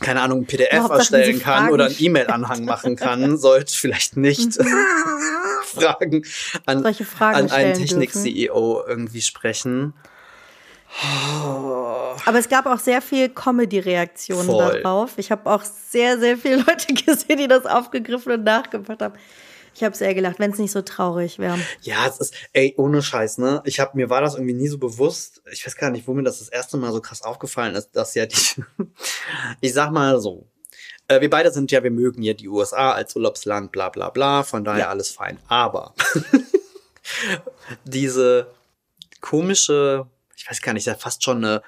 keine 0.00 0.22
Ahnung, 0.22 0.40
ein 0.40 0.46
PDF 0.46 0.88
erstellen 0.88 1.40
kann 1.40 1.70
oder 1.70 1.86
einen 1.86 1.96
E-Mail-Anhang 1.98 2.64
machen 2.64 2.96
kann, 2.96 3.36
sollte 3.36 3.74
vielleicht 3.74 4.16
nicht 4.16 4.58
mhm. 4.58 4.66
Fragen 5.64 6.24
an, 6.66 6.84
an 6.84 7.50
einen 7.50 7.74
Technik-CEO 7.74 8.84
irgendwie 8.86 9.20
sprechen. 9.20 9.94
Aber 12.26 12.38
es 12.38 12.48
gab 12.48 12.66
auch 12.66 12.78
sehr 12.78 13.02
viel 13.02 13.28
Comedy-Reaktionen 13.28 14.48
darauf. 14.48 15.12
Ich 15.16 15.30
habe 15.30 15.50
auch 15.50 15.64
sehr, 15.64 16.18
sehr 16.18 16.36
viele 16.36 16.56
Leute 16.66 16.94
gesehen, 16.94 17.38
die 17.38 17.48
das 17.48 17.66
aufgegriffen 17.66 18.32
und 18.32 18.44
nachgemacht 18.44 19.00
haben. 19.00 19.14
Ich 19.74 19.84
habe 19.84 19.96
sehr 19.96 20.12
gelacht, 20.14 20.38
wenn 20.40 20.50
es 20.50 20.58
nicht 20.58 20.72
so 20.72 20.82
traurig 20.82 21.38
wäre. 21.38 21.58
Ja, 21.82 22.06
es 22.06 22.18
ist, 22.18 22.34
ey, 22.52 22.74
ohne 22.76 23.00
Scheiß, 23.00 23.38
ne? 23.38 23.62
Ich 23.64 23.78
habe 23.78 23.92
mir 23.94 24.10
war 24.10 24.20
das 24.20 24.34
irgendwie 24.34 24.54
nie 24.54 24.66
so 24.66 24.78
bewusst. 24.78 25.40
Ich 25.52 25.64
weiß 25.64 25.76
gar 25.76 25.90
nicht, 25.90 26.08
wo 26.08 26.14
mir 26.14 26.24
das 26.24 26.40
das 26.40 26.48
erste 26.48 26.76
Mal 26.78 26.92
so 26.92 27.00
krass 27.00 27.22
aufgefallen 27.22 27.76
ist, 27.76 27.92
dass 27.92 28.14
ja 28.14 28.26
die, 28.26 28.36
ich 29.60 29.72
sag 29.72 29.92
mal 29.92 30.20
so, 30.20 30.48
äh, 31.06 31.20
wir 31.20 31.30
beide 31.30 31.52
sind 31.52 31.70
ja, 31.70 31.82
wir 31.84 31.92
mögen 31.92 32.22
ja 32.22 32.34
die 32.34 32.48
USA 32.48 32.92
als 32.92 33.14
Urlaubsland, 33.14 33.70
bla 33.70 33.88
bla 33.90 34.10
bla, 34.10 34.42
von 34.42 34.64
daher 34.64 34.80
ja. 34.80 34.88
alles 34.88 35.10
fein. 35.10 35.38
Aber 35.46 35.94
diese 37.84 38.48
komische 39.20 40.06
ich 40.38 40.48
weiß 40.48 40.62
gar 40.62 40.72
nicht, 40.72 40.86
ja 40.86 40.94
fast 40.94 41.22
schon 41.22 41.44
eine, 41.44 41.62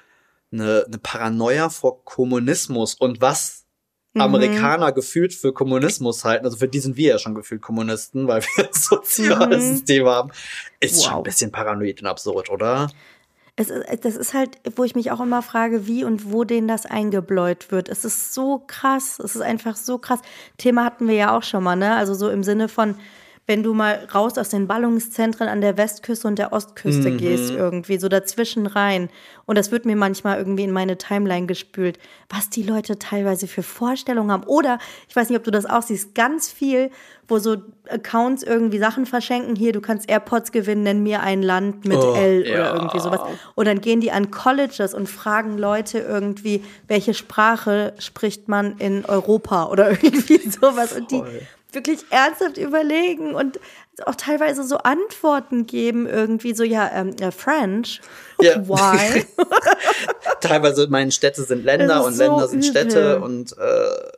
eine, 0.51 0.85
eine 0.85 0.97
Paranoia 0.97 1.69
vor 1.69 2.03
Kommunismus 2.03 2.95
und 2.95 3.21
was 3.21 3.65
mhm. 4.13 4.21
Amerikaner 4.21 4.91
gefühlt 4.91 5.33
für 5.33 5.53
Kommunismus 5.53 6.23
halten. 6.23 6.45
Also 6.45 6.57
für 6.57 6.67
die 6.67 6.79
sind 6.79 6.97
wir 6.97 7.09
ja 7.09 7.19
schon 7.19 7.35
gefühlt 7.35 7.61
Kommunisten, 7.61 8.27
weil 8.27 8.41
wir 8.41 8.65
ein 8.65 8.73
soziales 8.73 9.63
mhm. 9.63 9.69
System 9.73 10.07
haben. 10.07 10.31
Ist 10.79 10.97
wow. 10.97 11.05
schon 11.05 11.17
ein 11.17 11.23
bisschen 11.23 11.51
paranoid 11.51 12.01
und 12.01 12.07
absurd, 12.07 12.49
oder? 12.49 12.89
Es 13.57 13.69
ist, 13.69 14.05
das 14.05 14.15
ist 14.15 14.33
halt, 14.33 14.57
wo 14.75 14.83
ich 14.83 14.95
mich 14.95 15.11
auch 15.11 15.19
immer 15.19 15.41
frage, 15.41 15.85
wie 15.85 16.03
und 16.03 16.31
wo 16.31 16.43
denen 16.43 16.67
das 16.67 16.85
eingebläut 16.85 17.71
wird. 17.71 17.89
Es 17.89 18.05
ist 18.05 18.33
so 18.33 18.63
krass. 18.65 19.19
Es 19.19 19.35
ist 19.35 19.41
einfach 19.41 19.75
so 19.75 19.97
krass. 19.97 20.19
Thema 20.57 20.85
hatten 20.85 21.07
wir 21.07 21.15
ja 21.15 21.35
auch 21.35 21.43
schon 21.43 21.63
mal, 21.63 21.75
ne? 21.75 21.95
Also 21.95 22.13
so 22.13 22.29
im 22.29 22.43
Sinne 22.43 22.69
von, 22.69 22.95
wenn 23.51 23.63
du 23.63 23.73
mal 23.73 24.07
raus 24.15 24.37
aus 24.37 24.47
den 24.47 24.65
Ballungszentren 24.65 25.49
an 25.49 25.59
der 25.59 25.75
Westküste 25.75 26.25
und 26.25 26.39
der 26.39 26.53
Ostküste 26.53 27.09
mhm. 27.09 27.17
gehst, 27.17 27.51
irgendwie 27.51 27.99
so 27.99 28.07
dazwischen 28.07 28.65
rein. 28.65 29.09
Und 29.45 29.57
das 29.57 29.71
wird 29.71 29.85
mir 29.85 29.97
manchmal 29.97 30.37
irgendwie 30.37 30.63
in 30.63 30.71
meine 30.71 30.97
Timeline 30.97 31.47
gespült, 31.47 31.99
was 32.29 32.49
die 32.49 32.63
Leute 32.63 32.97
teilweise 32.97 33.47
für 33.47 33.61
Vorstellungen 33.61 34.31
haben. 34.31 34.43
Oder, 34.43 34.79
ich 35.09 35.15
weiß 35.17 35.27
nicht, 35.27 35.37
ob 35.37 35.43
du 35.43 35.51
das 35.51 35.65
auch 35.65 35.81
siehst, 35.81 36.15
ganz 36.15 36.49
viel, 36.49 36.91
wo 37.27 37.39
so 37.39 37.57
Accounts 37.89 38.41
irgendwie 38.41 38.79
Sachen 38.79 39.05
verschenken. 39.05 39.57
Hier, 39.57 39.73
du 39.73 39.81
kannst 39.81 40.09
AirPods 40.09 40.53
gewinnen, 40.53 40.83
nenn 40.83 41.03
mir 41.03 41.21
ein 41.21 41.43
Land 41.43 41.83
mit 41.83 41.97
oh, 41.97 42.13
L 42.15 42.47
ja. 42.47 42.53
oder 42.53 42.75
irgendwie 42.75 42.99
sowas. 43.01 43.19
Und 43.55 43.67
dann 43.67 43.81
gehen 43.81 43.99
die 43.99 44.13
an 44.13 44.31
Colleges 44.31 44.93
und 44.93 45.09
fragen 45.09 45.57
Leute 45.57 45.99
irgendwie, 45.99 46.63
welche 46.87 47.13
Sprache 47.13 47.95
spricht 47.99 48.47
man 48.47 48.77
in 48.77 49.03
Europa 49.03 49.65
oder 49.65 49.91
irgendwie 50.01 50.49
sowas. 50.49 50.93
Und 50.93 51.11
die 51.11 51.21
wirklich 51.71 52.05
ernsthaft 52.09 52.57
überlegen 52.57 53.35
und 53.35 53.59
auch 54.05 54.15
teilweise 54.15 54.63
so 54.63 54.77
Antworten 54.77 55.65
geben, 55.67 56.07
irgendwie 56.07 56.53
so, 56.53 56.63
ja, 56.63 56.89
ähm, 56.93 57.15
ja 57.19 57.31
French. 57.31 58.01
Ja. 58.39 58.55
Why? 58.67 59.25
teilweise 60.41 60.87
meine 60.89 61.11
Städte 61.11 61.43
sind 61.43 61.63
Länder 61.63 62.03
und 62.03 62.13
so 62.13 62.23
Länder 62.23 62.47
sind 62.47 62.65
übel. 62.65 62.71
Städte 62.71 63.19
und 63.21 63.55
äh 63.57 64.11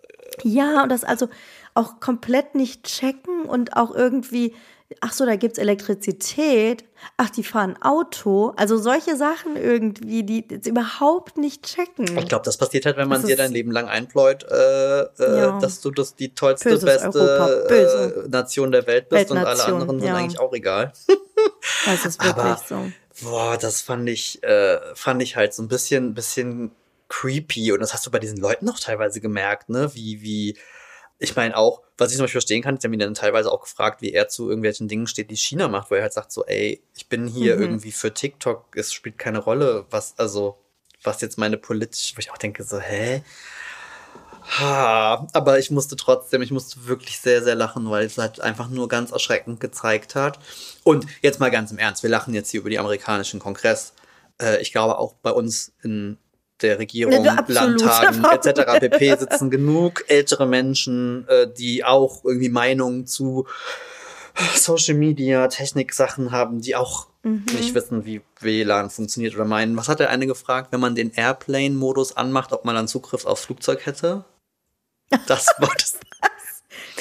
ja, 0.43 0.83
und 0.83 0.89
das 0.89 1.03
also 1.03 1.29
auch 1.73 1.99
komplett 1.99 2.55
nicht 2.55 2.83
checken 2.83 3.43
und 3.45 3.75
auch 3.75 3.93
irgendwie 3.93 4.53
ach 5.01 5.13
so, 5.13 5.25
da 5.25 5.35
gibt's 5.35 5.57
Elektrizität, 5.57 6.83
ach, 7.17 7.29
die 7.29 7.43
fahren 7.43 7.75
Auto. 7.81 8.53
Also 8.55 8.77
solche 8.77 9.15
Sachen 9.15 9.55
irgendwie, 9.55 10.23
die 10.23 10.45
jetzt 10.49 10.67
überhaupt 10.67 11.37
nicht 11.37 11.63
checken. 11.63 12.05
Ich 12.17 12.27
glaube, 12.27 12.45
das 12.45 12.57
passiert 12.57 12.85
halt, 12.85 12.97
wenn 12.97 13.07
man 13.07 13.25
dir 13.25 13.35
dein 13.35 13.51
Leben 13.51 13.71
lang 13.71 13.87
einpläut, 13.87 14.43
äh, 14.43 15.01
äh, 15.01 15.07
ja. 15.17 15.59
dass 15.59 15.81
du 15.81 15.91
das 15.91 16.15
die 16.15 16.33
tollste, 16.33 16.69
Böses 16.69 16.85
beste 16.85 18.23
äh, 18.25 18.29
Nation 18.29 18.71
der 18.71 18.87
Welt 18.87 19.09
bist 19.09 19.29
Weltnation, 19.29 19.37
und 19.37 19.45
alle 19.45 19.65
anderen 19.65 19.99
sind 19.99 20.07
ja. 20.07 20.15
eigentlich 20.15 20.39
auch 20.39 20.53
egal. 20.53 20.93
das 21.85 22.05
ist 22.05 22.23
wirklich 22.23 22.43
Aber, 22.43 22.61
so. 22.67 22.91
Boah, 23.21 23.57
das 23.57 23.81
fand 23.81 24.09
ich, 24.09 24.43
äh, 24.43 24.79
fand 24.95 25.21
ich 25.21 25.35
halt 25.35 25.53
so 25.53 25.61
ein 25.61 25.67
bisschen, 25.67 26.13
bisschen 26.13 26.71
creepy. 27.09 27.71
Und 27.71 27.81
das 27.81 27.93
hast 27.93 28.05
du 28.05 28.11
bei 28.11 28.19
diesen 28.19 28.37
Leuten 28.37 28.67
auch 28.69 28.79
teilweise 28.79 29.21
gemerkt, 29.21 29.69
ne? 29.69 29.93
Wie, 29.93 30.21
wie, 30.21 30.57
ich 31.23 31.37
meine 31.37 31.55
auch, 31.55 31.81
was 31.97 32.11
ich 32.11 32.17
zum 32.17 32.25
Beispiel 32.25 32.41
verstehen 32.41 32.61
kann, 32.61 32.75
ich 32.77 32.83
habe 32.83 32.93
ihn 32.93 32.99
dann 32.99 33.13
teilweise 33.13 33.49
auch 33.51 33.61
gefragt, 33.61 34.01
wie 34.01 34.11
er 34.11 34.27
zu 34.27 34.49
irgendwelchen 34.49 34.89
Dingen 34.89 35.07
steht, 35.07 35.31
die 35.31 35.37
China 35.37 35.69
macht, 35.69 35.89
wo 35.89 35.95
er 35.95 36.01
halt 36.01 36.13
sagt 36.13 36.33
so, 36.33 36.45
ey, 36.45 36.83
ich 36.95 37.07
bin 37.07 37.27
hier 37.27 37.55
mhm. 37.55 37.61
irgendwie 37.61 37.91
für 37.93 38.13
TikTok, 38.13 38.75
es 38.75 38.91
spielt 38.91 39.17
keine 39.17 39.39
Rolle, 39.39 39.85
was, 39.89 40.15
also, 40.17 40.57
was 41.01 41.21
jetzt 41.21 41.37
meine 41.37 41.57
politische, 41.57 42.15
wo 42.17 42.19
ich 42.19 42.29
auch 42.29 42.37
denke 42.37 42.63
so, 42.63 42.77
hä? 42.77 43.23
Ha, 44.59 45.25
aber 45.31 45.59
ich 45.59 45.71
musste 45.71 45.95
trotzdem, 45.95 46.41
ich 46.41 46.51
musste 46.51 46.85
wirklich 46.87 47.19
sehr, 47.21 47.41
sehr 47.41 47.55
lachen, 47.55 47.89
weil 47.89 48.05
es 48.05 48.17
halt 48.17 48.41
einfach 48.41 48.67
nur 48.67 48.89
ganz 48.89 49.11
erschreckend 49.11 49.61
gezeigt 49.61 50.15
hat. 50.15 50.39
Und 50.83 51.05
jetzt 51.21 51.39
mal 51.39 51.51
ganz 51.51 51.71
im 51.71 51.77
Ernst, 51.77 52.03
wir 52.03 52.09
lachen 52.09 52.33
jetzt 52.33 52.49
hier 52.49 52.59
über 52.59 52.69
die 52.69 52.79
amerikanischen 52.79 53.39
Kongress. 53.39 53.93
Äh, 54.41 54.61
ich 54.61 54.73
glaube 54.73 54.97
auch 54.97 55.13
bei 55.13 55.31
uns 55.31 55.71
in 55.81 56.17
der 56.61 56.79
Regierung, 56.79 57.25
ja, 57.25 57.43
Landtagen 57.47 58.23
etc. 58.31 58.79
pp. 58.79 59.15
sitzen 59.17 59.49
genug 59.49 60.05
ältere 60.07 60.45
Menschen, 60.45 61.27
äh, 61.27 61.47
die 61.51 61.83
auch 61.83 62.23
irgendwie 62.23 62.49
Meinungen 62.49 63.05
zu 63.05 63.45
Social 64.55 64.95
Media, 64.95 65.47
Technik-Sachen 65.47 66.31
haben, 66.31 66.61
die 66.61 66.75
auch 66.75 67.07
mhm. 67.23 67.45
nicht 67.53 67.75
wissen, 67.75 68.05
wie 68.05 68.21
WLAN 68.39 68.89
funktioniert 68.89 69.35
oder 69.35 69.45
meinen. 69.45 69.77
Was 69.77 69.89
hat 69.89 69.99
der 69.99 70.09
eine 70.09 70.27
gefragt, 70.27 70.71
wenn 70.71 70.79
man 70.79 70.95
den 70.95 71.11
Airplane-Modus 71.11 72.17
anmacht, 72.17 72.51
ob 72.51 72.65
man 72.65 72.75
dann 72.75 72.87
Zugriff 72.87 73.25
aufs 73.25 73.45
Flugzeug 73.45 73.85
hätte? 73.85 74.25
Das 75.27 75.47
war 75.59 75.73
das. 75.77 75.99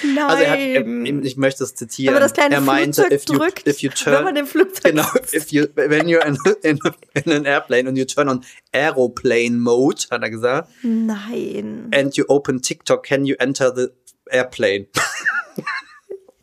Nein. 0.02 0.18
Also 0.18 0.42
er 0.42 0.50
hat, 0.50 0.58
er, 0.58 1.24
ich 1.24 1.36
möchte 1.36 1.64
es 1.64 1.74
zitieren. 1.74 2.14
Aber 2.14 2.20
das 2.20 2.32
kleine 2.32 2.54
er 2.54 2.60
meinte, 2.60 3.02
Flugzeug 3.02 3.20
if 3.20 3.28
you, 3.28 3.38
drückt, 3.38 3.66
if 3.66 3.78
you 3.80 3.90
turn, 3.90 4.16
wenn 4.16 4.24
man 4.24 4.34
den 4.34 4.46
Flugzeug 4.46 4.92
genau, 4.92 5.06
if 5.32 5.50
you, 5.50 5.66
when 5.74 6.06
you're 6.06 6.24
in, 6.24 6.36
in, 6.62 6.78
in 7.14 7.32
an 7.32 7.44
airplane 7.46 7.88
and 7.88 7.96
you 7.96 8.04
turn 8.04 8.28
on 8.28 8.44
aeroplane 8.72 9.58
mode, 9.58 10.06
hat 10.10 10.22
er 10.22 10.30
gesagt. 10.30 10.68
Nein. 10.82 11.90
And 11.94 12.16
you 12.16 12.24
open 12.28 12.62
TikTok, 12.62 13.04
can 13.04 13.24
you 13.24 13.36
enter 13.38 13.72
the 13.74 13.88
airplane? 14.30 14.86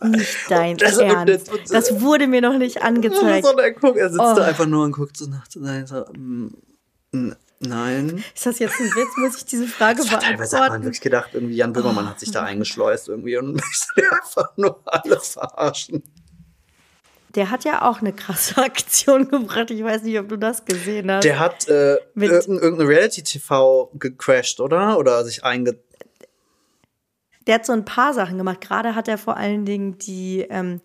Nicht 0.01 0.38
dein 0.47 0.77
das, 0.77 0.97
Ernst. 0.97 1.49
Das, 1.49 1.69
das, 1.69 2.01
wurde 2.01 2.27
mir 2.27 2.39
noch 2.41 2.57
nicht 2.57 2.82
angezeigt. 2.82 3.45
So, 3.45 3.57
er, 3.57 3.71
guckt, 3.73 3.97
er 3.97 4.09
sitzt 4.09 4.21
oh. 4.21 4.34
da 4.34 4.45
einfach 4.45 4.65
nur 4.65 4.86
und 4.86 4.93
guckt 4.93 5.17
so 5.17 5.27
nach. 5.27 5.45
So, 5.49 6.05
mm, 6.13 7.36
Nein. 7.60 8.24
Ist 8.34 8.45
das 8.45 8.60
jetzt 8.60 8.80
ein 8.80 8.86
Witz? 8.86 9.18
Muss 9.18 9.38
ich 9.38 9.45
diese 9.45 9.68
Frage 9.68 9.97
beantworten? 9.97 10.26
Teilweise 10.26 10.60
hat 10.60 10.70
man 10.70 10.84
wirklich 10.84 11.01
gedacht, 11.01 11.32
irgendwie 11.34 11.55
Jan 11.55 11.74
Böhmermann 11.74 12.05
oh. 12.05 12.10
hat 12.10 12.20
sich 12.20 12.32
da 12.32 12.43
eingeschleust 12.43 13.10
irgendwie 13.10 13.38
und 13.38 13.53
möchte 13.53 14.12
einfach 14.12 14.55
nur 14.55 14.82
alle 14.86 15.20
verarschen. 15.20 16.03
Der 17.36 17.51
hat 17.51 17.66
ja 17.66 17.88
auch 17.88 17.99
eine 17.99 18.14
krasse 18.14 18.57
Aktion 18.64 19.30
gebracht. 19.30 19.72
Ich 19.72 19.84
weiß 19.84 20.03
nicht, 20.03 20.18
ob 20.20 20.30
du 20.30 20.38
das 20.38 20.64
gesehen 20.64 21.12
hast. 21.12 21.26
Der 21.26 21.39
hat 21.39 21.68
äh, 21.68 21.97
irgendeine 22.16 22.88
Reality-TV 22.88 23.91
gecrashed, 23.93 24.62
oder? 24.62 24.97
Oder 24.97 25.24
sich 25.26 25.43
einge... 25.43 25.78
Der 27.45 27.55
hat 27.55 27.66
so 27.66 27.74
ein 27.74 27.84
paar 27.84 28.14
Sachen 28.14 28.38
gemacht. 28.38 28.62
Gerade 28.62 28.95
hat 28.95 29.07
er 29.07 29.18
vor 29.18 29.36
allen 29.36 29.66
Dingen 29.66 29.97
die 29.97 30.45
ähm, 30.49 30.82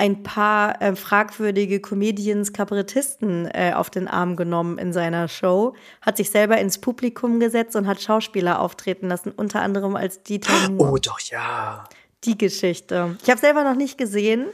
ein 0.00 0.22
paar 0.22 0.80
äh, 0.80 0.96
fragwürdige 0.96 1.78
Comedians, 1.78 2.54
Kabarettisten 2.54 3.46
äh, 3.52 3.74
auf 3.74 3.90
den 3.90 4.08
Arm 4.08 4.34
genommen 4.34 4.78
in 4.78 4.94
seiner 4.94 5.28
Show, 5.28 5.74
hat 6.00 6.16
sich 6.16 6.30
selber 6.30 6.56
ins 6.56 6.78
Publikum 6.78 7.38
gesetzt 7.38 7.76
und 7.76 7.86
hat 7.86 8.00
Schauspieler 8.00 8.60
auftreten 8.60 9.08
lassen, 9.08 9.30
unter 9.30 9.60
anderem 9.60 9.96
als 9.96 10.22
Dieter. 10.22 10.54
Oh, 10.78 10.96
doch, 10.96 11.20
ja. 11.20 11.84
Die 12.24 12.38
Geschichte. 12.38 13.18
Ich 13.22 13.28
habe 13.28 13.38
selber 13.38 13.62
noch 13.62 13.76
nicht 13.76 13.98
gesehen. 13.98 14.46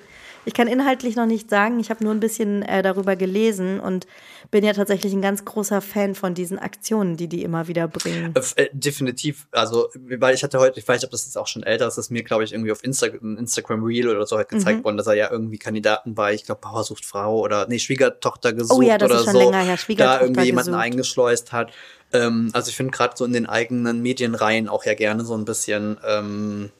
Ich 0.46 0.52
kann 0.52 0.66
inhaltlich 0.66 1.14
noch 1.14 1.26
nicht 1.26 1.48
sagen, 1.48 1.78
ich 1.78 1.90
habe 1.90 2.02
nur 2.02 2.12
ein 2.12 2.18
bisschen 2.18 2.62
äh, 2.62 2.82
darüber 2.82 3.14
gelesen 3.14 3.78
und 3.78 4.08
bin 4.50 4.64
ja 4.64 4.72
tatsächlich 4.72 5.12
ein 5.12 5.22
ganz 5.22 5.44
großer 5.44 5.80
Fan 5.80 6.14
von 6.14 6.34
diesen 6.34 6.58
Aktionen, 6.58 7.16
die 7.16 7.28
die 7.28 7.42
immer 7.42 7.68
wieder 7.68 7.88
bringen. 7.88 8.34
Äh, 8.34 8.62
äh 8.62 8.68
definitiv, 8.72 9.48
also 9.50 9.88
weil 9.94 10.34
ich 10.34 10.42
hatte 10.42 10.58
heute, 10.58 10.80
ich 10.80 10.86
weiß 10.86 11.00
nicht, 11.00 11.04
ob 11.06 11.10
das 11.10 11.24
jetzt 11.24 11.36
auch 11.36 11.46
schon 11.46 11.62
älter 11.62 11.86
ist, 11.86 11.96
das 11.96 12.06
ist 12.06 12.10
mir 12.10 12.22
glaube 12.22 12.44
ich 12.44 12.52
irgendwie 12.52 12.72
auf 12.72 12.82
Insta 12.84 13.06
Instagram 13.06 13.84
Reel 13.84 14.08
oder 14.08 14.26
so 14.26 14.36
halt 14.36 14.48
gezeigt 14.48 14.80
mhm. 14.80 14.84
worden, 14.84 14.96
dass 14.96 15.06
er 15.06 15.14
ja 15.14 15.30
irgendwie 15.30 15.58
Kandidaten 15.58 16.14
bei, 16.14 16.34
ich 16.34 16.44
glaube 16.44 16.60
Bauer 16.60 16.84
sucht 16.84 17.04
Frau 17.04 17.40
oder 17.40 17.66
nee 17.68 17.78
Schwiegertochter 17.78 18.52
gesucht 18.52 18.78
oh 18.78 18.82
ja, 18.82 18.98
das 18.98 19.10
oder 19.10 19.20
ist 19.20 19.24
schon 19.24 19.34
so, 19.34 19.38
länger 19.38 19.64
her. 19.64 19.78
da 19.96 20.20
irgendwie 20.20 20.44
jemanden 20.44 20.72
gesucht. 20.72 20.84
eingeschleust 20.84 21.52
hat. 21.52 21.72
Ähm, 22.12 22.50
also 22.52 22.68
ich 22.68 22.76
finde 22.76 22.92
gerade 22.92 23.14
so 23.16 23.24
in 23.24 23.32
den 23.32 23.46
eigenen 23.46 24.00
Medienreihen 24.02 24.68
auch 24.68 24.84
ja 24.84 24.94
gerne 24.94 25.24
so 25.24 25.34
ein 25.34 25.44
bisschen 25.44 25.98
ähm, 26.06 26.70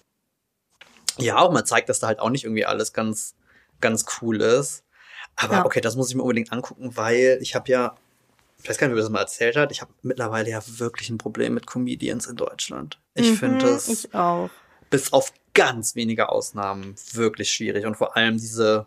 ja, 1.18 1.38
auch 1.38 1.52
man 1.52 1.64
zeigt, 1.64 1.88
dass 1.88 2.00
da 2.00 2.08
halt 2.08 2.20
auch 2.20 2.30
nicht 2.30 2.44
irgendwie 2.44 2.66
alles 2.66 2.92
ganz 2.92 3.34
ganz 3.80 4.04
cool 4.20 4.40
ist. 4.40 4.85
Aber 5.36 5.54
ja. 5.54 5.64
okay, 5.64 5.80
das 5.80 5.96
muss 5.96 6.08
ich 6.08 6.14
mir 6.14 6.22
unbedingt 6.22 6.52
angucken, 6.52 6.96
weil 6.96 7.38
ich 7.40 7.54
habe 7.54 7.70
ja, 7.70 7.94
ich 8.62 8.68
weiß 8.68 8.78
gar 8.78 8.88
nicht, 8.88 8.96
wie 8.96 9.00
das 9.00 9.10
mal 9.10 9.20
erzählt 9.20 9.56
hat, 9.56 9.70
ich 9.70 9.82
habe 9.82 9.92
mittlerweile 10.02 10.50
ja 10.50 10.62
wirklich 10.66 11.10
ein 11.10 11.18
Problem 11.18 11.54
mit 11.54 11.66
Comedians 11.66 12.26
in 12.26 12.36
Deutschland. 12.36 12.98
Ich 13.14 13.30
mhm, 13.30 13.36
finde 13.36 13.66
es 13.66 13.88
ich 13.88 14.08
bis 14.90 15.12
auf 15.12 15.32
ganz 15.52 15.94
wenige 15.94 16.28
Ausnahmen 16.28 16.94
wirklich 17.12 17.50
schwierig 17.50 17.86
und 17.86 17.96
vor 17.96 18.16
allem 18.16 18.38
diese 18.38 18.86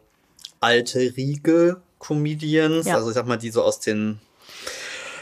alte 0.60 1.00
Riege 1.16 1.82
Comedians, 2.00 2.86
ja. 2.86 2.96
also 2.96 3.10
ich 3.10 3.16
sag 3.16 3.28
mal, 3.28 3.38
die 3.38 3.52
so 3.52 3.64
aus 3.64 3.80
den 3.80 4.20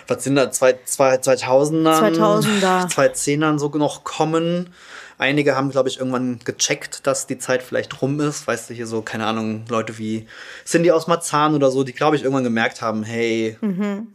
was 0.07 0.23
sind 0.23 0.36
da, 0.36 0.49
zwei, 0.51 0.78
zwei, 0.86 1.15
2000ern, 1.15 2.15
2000er. 2.15 2.89
2010ern 2.89 3.59
so 3.59 3.67
noch 3.69 4.05
kommen 4.05 4.73
Einige 5.20 5.55
haben, 5.55 5.72
glaube 5.72 5.89
ich, 5.89 5.97
irgendwann 5.97 6.39
gecheckt, 6.43 7.07
dass 7.07 7.26
die 7.26 7.39
Zeit 7.39 7.63
vielleicht 7.63 8.01
rum 8.01 8.20
ist. 8.20 8.45
Weißt 8.45 8.70
du, 8.70 8.76
hier 8.76 8.86
so, 8.86 9.01
keine 9.01 9.26
Ahnung, 9.26 9.65
Leute 9.68 9.97
wie 9.97 10.28
Cindy 10.65 10.91
aus 10.91 11.07
Marzahn 11.07 11.55
oder 11.55 11.72
so, 11.72 11.84
die, 11.84 11.93
glaube 11.93 12.15
ich, 12.15 12.24
irgendwann 12.24 12.43
gemerkt 12.43 12.82
haben, 12.82 13.03
hey, 13.03 13.57
mhm. 13.61 14.07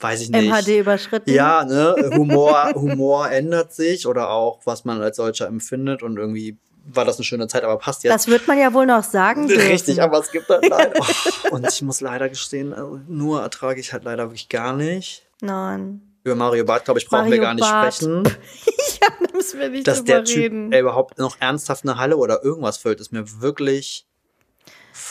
weiß 0.00 0.22
ich 0.22 0.30
nicht. 0.30 0.48
MHD 0.48 0.80
überschritten. 0.80 1.30
Ja, 1.30 1.64
ne, 1.64 1.94
Humor, 2.14 2.72
Humor 2.74 3.30
ändert 3.30 3.74
sich 3.74 4.06
oder 4.06 4.30
auch, 4.30 4.60
was 4.64 4.86
man 4.86 5.02
als 5.02 5.16
solcher 5.16 5.48
empfindet 5.48 6.02
und 6.02 6.16
irgendwie 6.16 6.56
war 6.86 7.04
das 7.04 7.16
eine 7.16 7.24
schöne 7.24 7.48
Zeit, 7.48 7.64
aber 7.64 7.78
passt 7.78 8.04
jetzt. 8.04 8.12
Das 8.12 8.28
wird 8.28 8.46
man 8.46 8.58
ja 8.58 8.72
wohl 8.72 8.86
noch 8.86 9.04
sagen. 9.04 9.48
Dürfen. 9.48 9.70
Richtig, 9.70 10.00
aber 10.00 10.20
es 10.20 10.30
gibt 10.30 10.48
halt 10.48 10.68
leider. 10.68 10.92
Oh, 11.50 11.56
und 11.56 11.66
ich 11.66 11.82
muss 11.82 12.00
leider 12.00 12.28
gestehen, 12.28 12.72
also 12.72 13.00
nur 13.06 13.42
ertrage 13.42 13.80
ich 13.80 13.92
halt 13.92 14.04
leider 14.04 14.24
wirklich 14.24 14.48
gar 14.48 14.72
nicht. 14.72 15.26
Nein. 15.40 16.00
Über 16.26 16.34
Mario 16.34 16.64
Barth, 16.64 16.86
glaube 16.86 16.98
ich, 16.98 17.06
brauchen 17.06 17.26
Mario 17.26 17.34
wir 17.34 17.40
gar 17.40 17.54
nicht 17.54 17.62
Barth. 17.62 17.94
sprechen. 17.94 18.24
ja, 19.00 19.08
da 19.20 19.32
müssen 19.32 19.60
wir 19.60 19.68
nicht 19.68 19.86
Dass 19.86 20.02
der 20.02 20.24
Typ 20.24 20.52
ey, 20.72 20.80
überhaupt 20.80 21.18
noch 21.18 21.36
ernsthaft 21.38 21.84
eine 21.84 21.98
Halle 21.98 22.16
oder 22.16 22.42
irgendwas 22.42 22.78
füllt, 22.78 23.00
ist 23.00 23.12
mir 23.12 23.40
wirklich. 23.40 24.08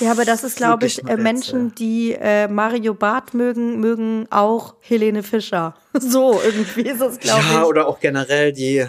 Ja, 0.02 0.12
aber 0.12 0.26
das 0.26 0.44
ist, 0.44 0.58
glaube 0.58 0.88
ich, 0.88 1.08
äh, 1.08 1.16
Menschen, 1.16 1.74
die 1.74 2.18
äh, 2.20 2.50
Mario 2.50 2.94
Barth 2.94 3.34
mögen, 3.34 3.80
mögen 3.80 4.28
auch 4.30 4.76
Helene 4.82 5.24
Fischer. 5.24 5.76
So, 5.98 6.42
irgendwie 6.44 6.82
ist 6.82 7.00
das, 7.00 7.18
glaube 7.18 7.40
ja, 7.40 7.48
ich. 7.48 7.54
Ja, 7.54 7.64
oder 7.64 7.88
auch 7.88 8.02
generell 8.02 8.52
die. 8.52 8.86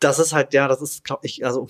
Das 0.00 0.18
ist 0.18 0.32
halt, 0.32 0.52
ja, 0.54 0.66
das 0.66 0.82
ist, 0.82 1.04
glaube 1.04 1.24
ich, 1.24 1.46
also 1.46 1.68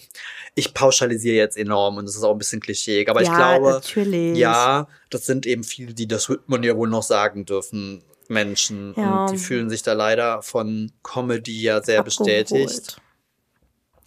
ich 0.54 0.72
pauschalisiere 0.72 1.36
jetzt 1.36 1.58
enorm 1.58 1.98
und 1.98 2.06
das 2.06 2.16
ist 2.16 2.22
auch 2.22 2.32
ein 2.32 2.38
bisschen 2.38 2.60
klischeeig, 2.60 3.10
aber 3.10 3.22
ja, 3.22 3.30
ich 3.30 3.36
glaube, 3.36 3.70
natürlich. 3.72 4.38
ja, 4.38 4.88
das 5.10 5.26
sind 5.26 5.44
eben 5.44 5.62
viele, 5.62 5.92
die 5.92 6.08
das 6.08 6.30
wird 6.30 6.48
man 6.48 6.62
ja 6.62 6.74
wohl 6.74 6.88
noch 6.88 7.02
sagen 7.02 7.44
dürfen 7.44 8.02
Menschen 8.30 8.94
ja. 8.96 9.24
und 9.24 9.32
die 9.32 9.38
fühlen 9.38 9.70
sich 9.70 9.82
da 9.82 9.92
leider 9.92 10.42
von 10.42 10.92
Comedy 11.02 11.62
ja 11.62 11.82
sehr 11.82 12.00
Abgeholt. 12.00 12.26
bestätigt. 12.26 13.00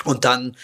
Und 0.03 0.26
dann 0.26 0.55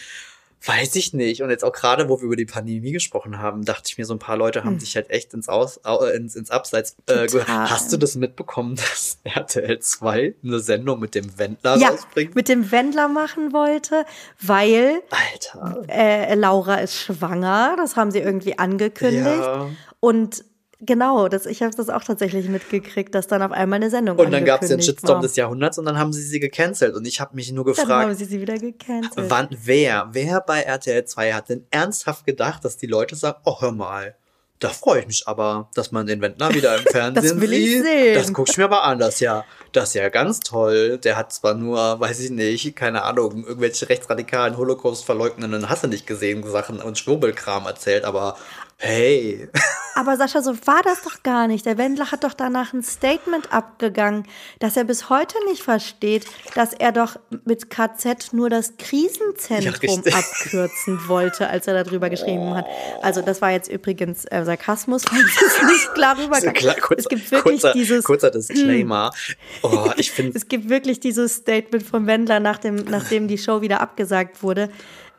Weiß 0.66 0.96
ich 0.96 1.14
nicht. 1.14 1.42
Und 1.42 1.50
jetzt 1.50 1.66
auch 1.66 1.74
gerade, 1.74 2.08
wo 2.08 2.20
wir 2.20 2.26
über 2.26 2.36
die 2.38 2.46
Pandemie 2.46 2.94
gesprochen 2.94 3.40
haben, 3.40 3.66
dachte 3.66 3.84
ich 3.88 3.98
mir, 3.98 4.06
so 4.06 4.14
ein 4.14 4.20
paar 4.20 4.38
Leute 4.38 4.64
haben 4.64 4.74
hm. 4.74 4.80
sich 4.80 4.96
halt 4.96 5.10
echt 5.10 5.34
ins, 5.34 5.50
Aus, 5.50 5.82
ins, 6.16 6.38
ins 6.38 6.52
Abseits 6.52 6.96
äh, 7.08 7.28
gehört. 7.28 7.50
Hast 7.50 7.92
du 7.92 7.98
das 7.98 8.16
mitbekommen, 8.16 8.76
dass 8.78 9.20
RTL 9.26 9.80
2 9.80 10.36
eine 10.42 10.60
Sendung 10.60 11.02
mit 11.02 11.16
dem 11.16 11.38
Wendler 11.38 11.76
ja, 11.78 11.90
rausbringt? 11.90 12.36
mit 12.36 12.48
dem 12.48 12.72
Wendler 12.72 13.10
machen 13.10 13.52
wollte, 13.52 14.06
weil 14.40 15.02
Alter. 15.10 15.84
Äh, 15.90 16.36
Laura 16.36 16.76
ist 16.76 16.96
schwanger. 16.96 17.76
Das 17.76 17.98
haben 17.98 18.12
sie 18.12 18.20
irgendwie 18.20 18.58
angekündigt. 18.58 19.26
Ja. 19.26 19.70
Und 20.00 20.46
Genau, 20.86 21.30
das, 21.30 21.46
ich 21.46 21.62
habe 21.64 21.74
das 21.74 21.90
auch 21.90 22.04
tatsächlich 22.04 22.50
mitgekriegt, 22.50 23.16
dass 23.16 23.28
dann 23.28 23.42
auf 23.42 23.52
einmal 23.52 23.78
eine 23.78 23.90
Sendung 23.90 24.18
Und 24.18 24.32
dann 24.32 24.44
gab 24.44 24.62
es 24.62 24.68
den 24.68 24.82
Shitstorm 24.82 25.16
war. 25.16 25.22
des 25.22 25.38
Jahrhunderts 25.38 25.78
und 25.78 25.86
dann 25.86 25.98
haben 25.98 26.12
sie 26.12 26.22
sie 26.22 26.42
gecancelt. 26.42 26.96
Und 26.96 27.08
ich 27.08 27.22
habe 27.22 27.36
mich 27.36 27.52
nur 27.54 27.64
gefragt, 27.64 27.90
dann 27.90 28.02
haben 28.02 28.16
sie 28.16 28.26
sie 28.26 28.42
wieder 28.42 28.58
gecancelt. 28.58 29.30
Wann, 29.30 29.48
wer, 29.50 30.10
wer 30.12 30.42
bei 30.42 30.62
RTL 30.62 31.06
2 31.06 31.34
hat 31.34 31.50
denn 31.50 31.66
ernsthaft 31.72 32.26
gedacht, 32.26 32.66
dass 32.66 32.76
die 32.76 32.88
Leute 32.88 33.16
sagen, 33.16 33.40
oh 33.46 33.62
hör 33.62 33.72
mal, 33.72 34.16
da 34.60 34.70
freue 34.70 35.02
ich 35.02 35.08
mich 35.08 35.28
aber, 35.28 35.70
dass 35.74 35.92
man 35.92 36.06
den 36.06 36.22
Wendler 36.22 36.54
wieder 36.54 36.78
im 36.78 36.84
Fernsehen 36.92 37.36
das 37.36 37.42
will 37.42 37.54
ich 37.54 37.70
sieht. 37.70 37.84
Sehen. 37.84 38.16
Das 38.16 38.34
gucke 38.34 38.52
ich 38.52 38.58
mir 38.58 38.66
aber 38.66 38.84
an. 38.84 39.00
Das 39.00 39.16
ist 39.16 39.20
ja, 39.22 39.46
das 39.72 39.90
ist 39.90 39.96
ja 39.96 40.10
ganz 40.10 40.40
toll. 40.40 40.98
Der 40.98 41.18
hat 41.18 41.34
zwar 41.34 41.54
nur, 41.54 42.00
weiß 42.00 42.20
ich 42.20 42.30
nicht, 42.30 42.76
keine 42.76 43.04
Ahnung, 43.04 43.46
irgendwelche 43.46 43.90
rechtsradikalen 43.90 44.58
Holocaust 44.58 45.06
verleugnenden, 45.06 45.70
hast 45.70 45.84
du 45.84 45.88
nicht 45.88 46.08
gesehen, 46.08 46.44
Sachen 46.50 46.82
und 46.82 46.98
Schwurbelkram 46.98 47.66
erzählt, 47.66 48.06
aber 48.06 48.38
Hey. 48.84 49.48
Aber 49.96 50.18
Sascha, 50.18 50.42
so 50.42 50.54
war 50.66 50.82
das 50.84 51.04
doch 51.04 51.24
gar 51.24 51.48
nicht. 51.48 51.66
Der 51.66 51.78
Wendler 51.78 52.12
hat 52.12 52.26
doch 52.26 52.34
danach 52.34 52.74
ein 52.74 52.84
Statement 52.84 53.54
abgegangen, 53.54 54.28
dass 54.60 54.76
er 54.76 54.84
bis 54.84 55.10
heute 55.10 55.36
nicht 55.48 55.64
versteht, 55.64 56.26
dass 56.56 56.74
er 56.74 56.92
doch 56.92 57.16
mit 57.46 57.70
KZ 57.70 58.34
nur 58.34 58.50
das 58.50 58.74
Krisenzentrum 58.78 60.04
ja, 60.06 60.18
abkürzen 60.18 61.08
wollte, 61.08 61.48
als 61.48 61.68
er 61.68 61.82
darüber 61.82 62.10
geschrieben 62.10 62.56
hat. 62.56 62.66
Also 63.02 63.22
das 63.22 63.42
war 63.42 63.52
jetzt 63.52 63.72
übrigens 63.72 64.26
äh, 64.26 64.44
Sarkasmus, 64.44 65.06
weil 65.12 65.22
es 65.22 65.64
nicht 65.64 65.94
klar 65.94 66.18
rüberkam. 66.18 66.54
Kurzer, 66.82 66.98
es 66.98 67.08
gibt 67.08 67.32
wirklich 67.32 67.62
kurzer, 67.62 67.74
dieses 67.74 68.04
kurzer 68.04 68.32
Disclaimer. 68.32 69.12
Oh, 69.62 69.92
ich 69.98 70.12
finde 70.12 70.38
es 70.38 70.48
gibt 70.48 70.68
wirklich 70.70 71.00
dieses 71.00 71.36
Statement 71.36 71.84
vom 71.84 72.06
Wendler, 72.06 72.40
nach 72.40 72.58
dem, 72.58 72.76
nachdem 72.76 73.28
die 73.28 73.38
Show 73.38 73.62
wieder 73.62 73.80
abgesagt 73.82 74.44
wurde. 74.44 74.70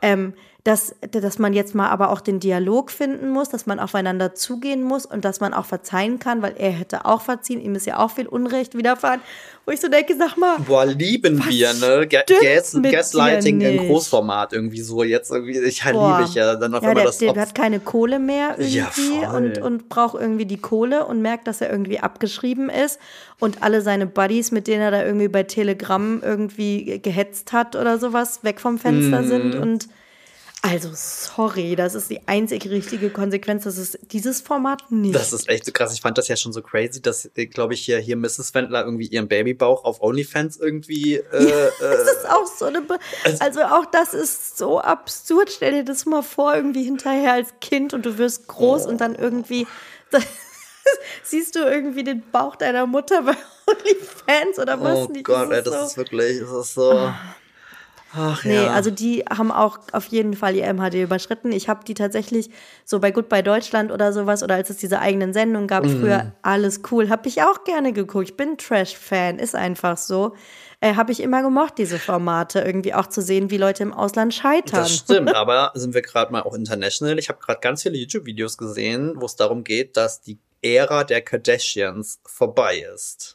Ähm, 0.01 0.33
dass, 0.65 0.95
dass 1.11 1.37
man 1.37 1.53
jetzt 1.53 1.75
mal 1.75 1.89
aber 1.89 2.09
auch 2.09 2.19
den 2.19 2.39
Dialog 2.39 2.89
finden 2.89 3.29
muss, 3.29 3.49
dass 3.49 3.67
man 3.67 3.79
aufeinander 3.79 4.33
zugehen 4.33 4.81
muss 4.81 5.05
und 5.05 5.23
dass 5.23 5.39
man 5.39 5.53
auch 5.53 5.67
verzeihen 5.67 6.17
kann, 6.17 6.41
weil 6.41 6.55
er 6.57 6.71
hätte 6.71 7.05
auch 7.05 7.21
verziehen, 7.21 7.61
ihm 7.61 7.75
ist 7.75 7.85
ja 7.85 7.99
auch 7.99 8.09
viel 8.09 8.25
Unrecht 8.25 8.75
widerfahren. 8.75 9.21
Wo 9.67 9.71
ich 9.71 9.79
so 9.79 9.89
denke, 9.89 10.15
sag 10.17 10.37
mal. 10.37 10.57
Boah, 10.57 10.87
lieben 10.87 11.39
wir, 11.47 11.71
ne? 11.75 12.07
Gas, 12.07 12.75
Gaslighting 12.81 13.61
in 13.61 13.87
Großformat 13.87 14.53
irgendwie 14.53 14.81
so. 14.81 15.03
Jetzt 15.03 15.29
irgendwie, 15.29 15.59
ich 15.59 15.83
halt 15.83 15.95
liebe 15.95 16.23
ich 16.27 16.33
ja. 16.33 16.55
Dann 16.55 16.73
auf 16.73 16.81
ja, 16.81 16.89
einmal 16.89 17.03
der, 17.03 17.11
das 17.11 17.19
der 17.19 17.35
hat 17.35 17.53
keine 17.53 17.79
Kohle 17.79 18.17
mehr 18.17 18.55
irgendwie 18.57 19.21
ja, 19.21 19.33
und, 19.33 19.59
und 19.59 19.87
braucht 19.87 20.19
irgendwie 20.19 20.45
die 20.45 20.57
Kohle 20.57 21.05
und 21.05 21.21
merkt, 21.21 21.47
dass 21.47 21.61
er 21.61 21.69
irgendwie 21.69 21.99
abgeschrieben 21.99 22.71
ist 22.71 22.99
und 23.39 23.61
alle 23.61 23.81
seine 23.81 24.07
Buddies, 24.07 24.49
mit 24.49 24.65
denen 24.65 24.81
er 24.81 24.91
da 24.91 25.05
irgendwie 25.05 25.27
bei 25.27 25.43
Telegram 25.43 26.23
irgendwie 26.23 26.99
gehetzt 26.99 27.53
hat 27.53 27.75
oder 27.75 27.99
sowas, 27.99 28.43
weg 28.43 28.59
vom 28.59 28.79
Fenster 28.79 29.21
mm. 29.21 29.27
sind 29.27 29.55
und 29.55 29.89
also, 30.67 30.89
sorry, 30.95 31.75
das 31.75 31.93
ist 31.93 32.09
die 32.09 32.27
einzig 32.27 32.67
richtige 32.71 33.11
Konsequenz, 33.11 33.65
dass 33.65 33.77
es 33.77 33.99
dieses 34.01 34.41
Format 34.41 34.89
nicht. 34.89 35.13
Das 35.13 35.31
ist 35.31 35.47
echt 35.47 35.63
so 35.63 35.71
krass. 35.71 35.93
Ich 35.93 36.01
fand 36.01 36.17
das 36.17 36.27
ja 36.27 36.35
schon 36.35 36.53
so 36.53 36.63
crazy, 36.63 37.03
dass, 37.03 37.29
äh, 37.35 37.45
glaube 37.45 37.75
ich, 37.75 37.81
hier, 37.81 37.99
hier 37.99 38.17
Mrs. 38.17 38.51
Wendler 38.55 38.83
irgendwie 38.83 39.05
ihren 39.05 39.27
Babybauch 39.27 39.83
auf 39.83 40.01
OnlyFans 40.01 40.57
irgendwie. 40.57 41.17
Äh, 41.17 41.23
ja, 41.49 41.69
das 41.79 42.01
ist 42.07 42.29
auch 42.29 42.47
so 42.47 42.65
eine. 42.65 42.81
Be 42.81 42.97
also, 43.23 43.43
also, 43.43 43.61
auch 43.61 43.85
das 43.85 44.15
ist 44.15 44.57
so 44.57 44.79
absurd. 44.79 45.51
Stell 45.51 45.71
dir 45.71 45.83
das 45.83 46.07
mal 46.07 46.23
vor, 46.23 46.55
irgendwie 46.55 46.83
hinterher 46.83 47.33
als 47.33 47.53
Kind 47.61 47.93
und 47.93 48.03
du 48.03 48.17
wirst 48.17 48.47
groß 48.47 48.87
oh. 48.87 48.89
und 48.89 49.01
dann 49.01 49.13
irgendwie. 49.13 49.67
siehst 51.23 51.55
du 51.55 51.59
irgendwie 51.59 52.03
den 52.03 52.23
Bauch 52.31 52.55
deiner 52.55 52.87
Mutter 52.87 53.21
bei 53.21 53.35
OnlyFans 53.67 54.57
oder 54.57 54.81
was 54.81 54.97
oh 54.97 55.11
nicht? 55.11 55.29
Oh 55.29 55.33
Gott, 55.33 55.51
ey, 55.51 55.61
das 55.61 55.73
so. 55.73 55.85
ist 55.85 55.97
wirklich, 55.97 56.39
das 56.39 56.49
ist 56.49 56.73
so. 56.73 57.13
Ach, 58.17 58.43
nee, 58.45 58.55
ja. 58.55 58.71
also 58.71 58.91
die 58.91 59.25
haben 59.29 59.51
auch 59.51 59.79
auf 59.91 60.05
jeden 60.05 60.33
Fall 60.33 60.55
ihr 60.55 60.71
MHD 60.73 60.95
überschritten. 60.95 61.51
Ich 61.51 61.67
habe 61.67 61.83
die 61.85 61.93
tatsächlich 61.93 62.49
so 62.85 62.99
bei 62.99 63.11
Goodbye 63.11 63.43
Deutschland 63.43 63.91
oder 63.91 64.13
sowas 64.13 64.41
oder 64.41 64.55
als 64.55 64.69
es 64.69 64.77
diese 64.77 64.99
eigenen 64.99 65.33
Sendungen 65.33 65.67
gab, 65.67 65.85
mhm. 65.85 65.99
früher 65.99 66.31
alles 66.41 66.81
cool, 66.91 67.09
habe 67.09 67.27
ich 67.27 67.41
auch 67.41 67.63
gerne 67.63 67.93
geguckt. 67.93 68.29
Ich 68.29 68.37
bin 68.37 68.57
Trash-Fan, 68.57 69.39
ist 69.39 69.55
einfach 69.55 69.97
so. 69.97 70.33
Äh, 70.81 70.95
habe 70.95 71.11
ich 71.11 71.21
immer 71.21 71.41
gemocht, 71.41 71.77
diese 71.77 71.99
Formate, 71.99 72.59
irgendwie 72.59 72.93
auch 72.93 73.07
zu 73.07 73.21
sehen, 73.21 73.49
wie 73.49 73.57
Leute 73.57 73.83
im 73.83 73.93
Ausland 73.93 74.33
scheitern. 74.33 74.81
Das 74.81 74.95
stimmt, 74.95 75.33
aber 75.33 75.71
sind 75.73 75.93
wir 75.93 76.01
gerade 76.01 76.31
mal 76.31 76.43
auch 76.43 76.53
international. 76.53 77.17
Ich 77.17 77.29
habe 77.29 77.39
gerade 77.39 77.59
ganz 77.59 77.83
viele 77.83 77.97
YouTube-Videos 77.97 78.57
gesehen, 78.57 79.13
wo 79.15 79.25
es 79.25 79.35
darum 79.35 79.63
geht, 79.63 79.97
dass 79.97 80.21
die 80.21 80.37
Ära 80.61 81.03
der 81.03 81.21
Kardashians 81.21 82.19
vorbei 82.25 82.85
ist. 82.93 83.34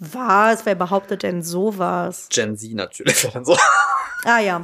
Was? 0.00 0.66
Wer 0.66 0.74
behauptet 0.74 1.22
denn 1.22 1.42
sowas? 1.42 2.28
Gen 2.30 2.56
Z 2.56 2.74
natürlich. 2.74 3.16
so. 3.44 3.56
Ah 4.24 4.40
ja. 4.40 4.60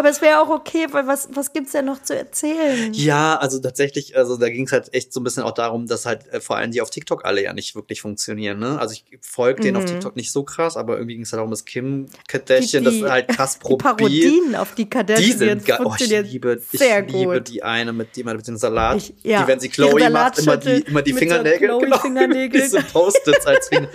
Aber 0.00 0.08
es 0.08 0.22
wäre 0.22 0.40
auch 0.40 0.48
okay, 0.48 0.86
weil 0.92 1.06
was, 1.06 1.28
was 1.34 1.52
gibt's 1.52 1.72
denn 1.72 1.84
noch 1.84 2.02
zu 2.02 2.16
erzählen? 2.16 2.90
Ja, 2.94 3.36
also 3.36 3.58
tatsächlich, 3.58 4.16
also 4.16 4.38
da 4.38 4.48
ging 4.48 4.64
es 4.64 4.72
halt 4.72 4.94
echt 4.94 5.12
so 5.12 5.20
ein 5.20 5.24
bisschen 5.24 5.42
auch 5.42 5.52
darum, 5.52 5.86
dass 5.86 6.06
halt 6.06 6.26
äh, 6.32 6.40
vor 6.40 6.56
allem 6.56 6.70
die 6.70 6.80
auf 6.80 6.88
TikTok 6.88 7.26
alle 7.26 7.42
ja 7.42 7.52
nicht 7.52 7.74
wirklich 7.74 8.00
funktionieren. 8.00 8.58
Ne? 8.58 8.78
Also 8.78 8.94
ich 8.94 9.04
folge 9.20 9.60
denen 9.60 9.76
mhm. 9.76 9.84
auf 9.84 9.90
TikTok 9.90 10.16
nicht 10.16 10.32
so 10.32 10.42
krass, 10.42 10.78
aber 10.78 10.94
irgendwie 10.94 11.16
ging 11.16 11.24
es 11.24 11.32
halt 11.32 11.40
darum, 11.40 11.50
dass 11.50 11.66
Kim 11.66 12.06
Kardashian 12.28 12.84
die, 12.84 12.90
die, 12.92 13.00
das 13.02 13.10
halt 13.10 13.28
krass 13.28 13.58
probiert. 13.60 14.00
Die 14.00 14.04
Parodien 14.06 14.56
auf 14.56 14.74
die 14.74 14.88
Kardashian 14.88 15.32
die 15.32 15.36
sind 15.36 15.68
funktionieren 15.70 16.22
oh, 16.22 16.26
ich 16.26 16.32
liebe, 16.32 16.62
ich 16.72 16.80
liebe 16.80 17.34
gut. 17.34 17.48
die 17.48 17.62
eine 17.62 17.92
mit, 17.92 18.16
die, 18.16 18.24
mit 18.24 18.48
dem 18.48 18.56
Salat, 18.56 18.96
ich, 18.96 19.12
ja. 19.22 19.42
die, 19.42 19.48
wenn 19.48 19.60
sie 19.60 19.68
Chloe 19.68 20.08
macht, 20.08 20.38
immer 20.38 20.56
die, 20.56 20.80
immer 20.80 21.02
die 21.02 21.12
Fingernägel, 21.12 21.78
genau, 21.78 21.98
Fingernägel. 21.98 22.58
diese 22.62 22.80
Post-its 22.84 23.44
als 23.44 23.68
Finger. 23.68 23.90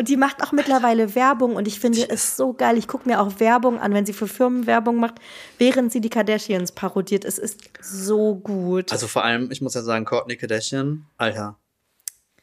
Und 0.00 0.08
die 0.08 0.16
macht 0.16 0.42
auch 0.42 0.52
mittlerweile 0.52 1.14
Werbung 1.14 1.56
und 1.56 1.68
ich 1.68 1.78
finde 1.78 2.08
es 2.08 2.34
so 2.34 2.54
geil. 2.54 2.78
Ich 2.78 2.88
gucke 2.88 3.06
mir 3.06 3.20
auch 3.20 3.38
Werbung 3.38 3.78
an, 3.78 3.92
wenn 3.92 4.06
sie 4.06 4.14
für 4.14 4.26
Firmen 4.26 4.66
Werbung 4.66 4.96
macht, 4.96 5.16
während 5.58 5.92
sie 5.92 6.00
die 6.00 6.08
Kardashians 6.08 6.72
parodiert. 6.72 7.26
Es 7.26 7.36
ist 7.36 7.60
so 7.82 8.34
gut. 8.36 8.92
Also 8.92 9.08
vor 9.08 9.24
allem, 9.24 9.50
ich 9.50 9.60
muss 9.60 9.74
ja 9.74 9.82
sagen, 9.82 10.06
Courtney 10.06 10.38
Kardashian, 10.38 11.04
Alter, 11.18 11.58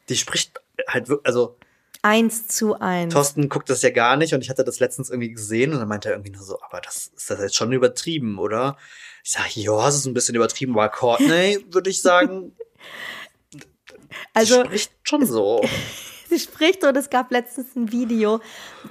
die 0.08 0.16
spricht 0.18 0.62
halt 0.88 1.10
wirklich, 1.10 1.26
also 1.26 1.58
Eins 2.04 2.48
zu 2.48 2.80
eins. 2.80 3.12
Thorsten 3.12 3.50
guckt 3.50 3.72
das 3.72 3.82
ja 3.82 3.90
gar 3.90 4.18
nicht 4.18 4.36
und 4.36 4.42
ich 4.44 4.52
hatte 4.52 4.64
das 4.64 4.80
letztens 4.80 5.10
irgendwie 5.10 5.32
gesehen 5.32 5.74
und 5.74 5.80
dann 5.80 5.88
meinte 5.88 6.10
er 6.10 6.14
irgendwie 6.14 6.34
nur 6.34 6.44
so, 6.44 6.62
aber 6.62 6.80
das 6.80 7.08
ist 7.08 7.28
das 7.32 7.40
jetzt 7.40 7.56
schon 7.56 7.74
übertrieben, 7.74 8.38
oder? 8.38 8.78
Ich 9.24 9.32
sage, 9.32 9.50
ja, 9.56 9.88
es 9.88 9.96
ist 9.96 10.06
ein 10.06 10.14
bisschen 10.14 10.36
übertrieben, 10.36 10.74
aber 10.74 10.90
Courtney, 10.90 11.66
würde 11.72 11.90
ich 11.90 12.04
sagen, 12.04 12.56
also 14.36 14.64
spricht 14.64 14.92
schon 15.02 15.26
so. 15.26 15.68
sie 16.30 16.40
spricht 16.40 16.84
und 16.84 16.96
es 16.98 17.10
gab 17.10 17.32
letztens 17.32 17.76
ein 17.76 17.92
Video, 17.92 18.40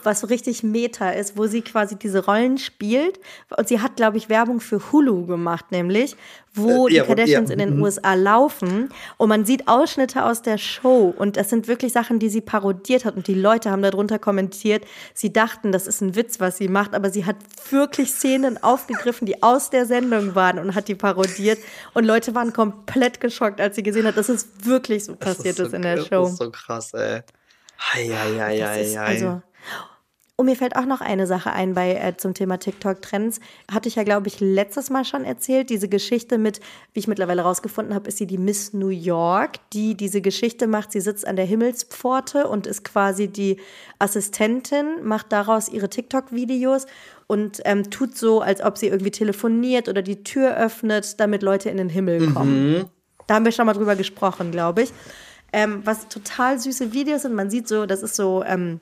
was 0.03 0.20
so 0.20 0.26
richtig 0.26 0.62
Meta 0.62 1.11
ist, 1.11 1.37
wo 1.37 1.47
sie 1.47 1.62
quasi 1.62 1.97
diese 1.97 2.24
Rollen 2.24 2.59
spielt. 2.59 3.20
Und 3.57 3.68
sie 3.68 3.80
hat, 3.80 3.97
glaube 3.97 4.16
ich, 4.16 4.28
Werbung 4.28 4.61
für 4.61 4.93
Hulu 4.93 5.26
gemacht, 5.26 5.70
nämlich, 5.70 6.16
wo 6.57 6.86
äh, 6.86 6.90
die 6.90 6.96
ja, 6.96 7.04
Kardashians 7.04 7.50
ja. 7.50 7.52
in 7.52 7.59
den 7.59 7.76
mhm. 7.76 7.82
USA 7.82 8.14
laufen. 8.14 8.88
Und 9.16 9.28
man 9.28 9.44
sieht 9.44 9.68
Ausschnitte 9.68 10.24
aus 10.24 10.42
der 10.42 10.59
Show. 10.59 11.14
Und 11.16 11.36
das 11.36 11.50
sind 11.50 11.68
wirklich 11.68 11.92
Sachen, 11.92 12.18
die 12.18 12.28
sie 12.28 12.40
parodiert 12.40 13.04
hat. 13.04 13.16
Und 13.16 13.28
die 13.28 13.34
Leute 13.34 13.70
haben 13.70 13.82
darunter 13.82 14.18
kommentiert, 14.18 14.84
sie 15.14 15.32
dachten, 15.32 15.72
das 15.72 15.86
ist 15.86 16.00
ein 16.00 16.16
Witz, 16.16 16.40
was 16.40 16.57
sie 16.57 16.68
macht. 16.68 16.94
Aber 16.94 17.11
sie 17.11 17.24
hat 17.24 17.36
wirklich 17.70 18.11
Szenen 18.11 18.62
aufgegriffen, 18.62 19.26
die 19.26 19.42
aus 19.42 19.70
der 19.70 19.86
Sendung 19.86 20.34
waren 20.34 20.59
und 20.59 20.74
hat 20.74 20.88
die 20.88 20.94
parodiert. 20.94 21.59
Und 21.94 22.04
Leute 22.04 22.34
waren 22.34 22.52
komplett 22.52 23.20
geschockt, 23.20 23.61
als 23.61 23.76
sie 23.76 23.82
gesehen 23.82 24.07
hat, 24.07 24.16
dass 24.16 24.28
es 24.28 24.48
wirklich 24.62 25.04
so 25.04 25.14
passiert 25.14 25.59
ist, 25.59 25.70
so, 25.70 25.76
in 25.76 25.82
der 25.82 25.98
Show. 25.98 26.22
Das 26.22 26.32
ist 26.32 26.38
so 26.38 26.50
krass, 26.50 26.92
ey. 26.94 27.20
Hei, 27.78 28.09
hei, 28.09 28.38
hei, 28.38 28.59
hei, 28.59 28.98
also, 28.98 29.42
und 30.39 30.47
mir 30.47 30.57
fällt 30.57 30.76
auch 30.76 30.84
noch 30.84 31.01
eine 31.01 31.26
Sache 31.26 31.51
ein 31.51 31.72
bei 31.72 31.95
äh, 31.95 32.14
zum 32.18 32.34
Thema 32.34 32.59
TikTok-Trends. 32.59 33.41
Hatte 33.72 33.89
ich 33.89 33.95
ja, 33.95 34.03
glaube 34.03 34.28
ich, 34.28 34.39
letztes 34.39 34.91
Mal 34.91 35.07
schon 35.07 35.24
erzählt. 35.24 35.70
Diese 35.70 35.89
Geschichte 35.89 36.37
mit, 36.37 36.61
wie 36.93 37.01
ich 37.01 37.09
mittlerweile 37.09 37.41
rausgefunden 37.41 37.95
habe, 37.95 38.09
ist 38.09 38.18
sie 38.18 38.26
die 38.26 38.37
Miss 38.37 38.74
New 38.74 38.91
York, 38.91 39.53
die 39.72 39.95
diese 39.95 40.20
Geschichte 40.20 40.66
macht. 40.66 40.93
Sie 40.93 41.01
sitzt 41.01 41.26
an 41.26 41.37
der 41.37 41.47
Himmelspforte 41.47 42.49
und 42.49 42.66
ist 42.66 42.84
quasi 42.84 43.28
die 43.28 43.59
Assistentin, 43.99 45.03
macht 45.03 45.32
daraus 45.32 45.70
ihre 45.70 45.89
TikTok-Videos 45.89 46.84
und 47.26 47.62
ähm, 47.64 47.91
tut 47.91 48.18
so, 48.18 48.43
als 48.43 48.62
ob 48.62 48.76
sie 48.76 48.89
irgendwie 48.89 49.11
telefoniert 49.11 49.89
oder 49.89 50.03
die 50.03 50.22
Tür 50.22 50.55
öffnet, 50.59 51.18
damit 51.18 51.43
Leute 51.43 51.70
in 51.70 51.78
den 51.78 51.89
Himmel 51.89 52.32
kommen. 52.34 52.72
Mhm. 52.72 52.84
Da 53.26 53.37
haben 53.37 53.47
wir 53.47 53.53
schon 53.53 53.64
mal 53.64 53.72
drüber 53.72 53.97
gesprochen, 53.97 54.51
glaube 54.51 54.82
ich. 54.82 54.93
Ähm, 55.55 55.80
was 55.84 56.09
total 56.09 56.59
süße 56.59 56.93
Videos 56.93 57.22
sind. 57.22 57.34
Man 57.34 57.49
sieht 57.49 57.68
so, 57.68 57.87
das 57.87 58.03
ist 58.03 58.16
so. 58.16 58.45
Ähm, 58.45 58.80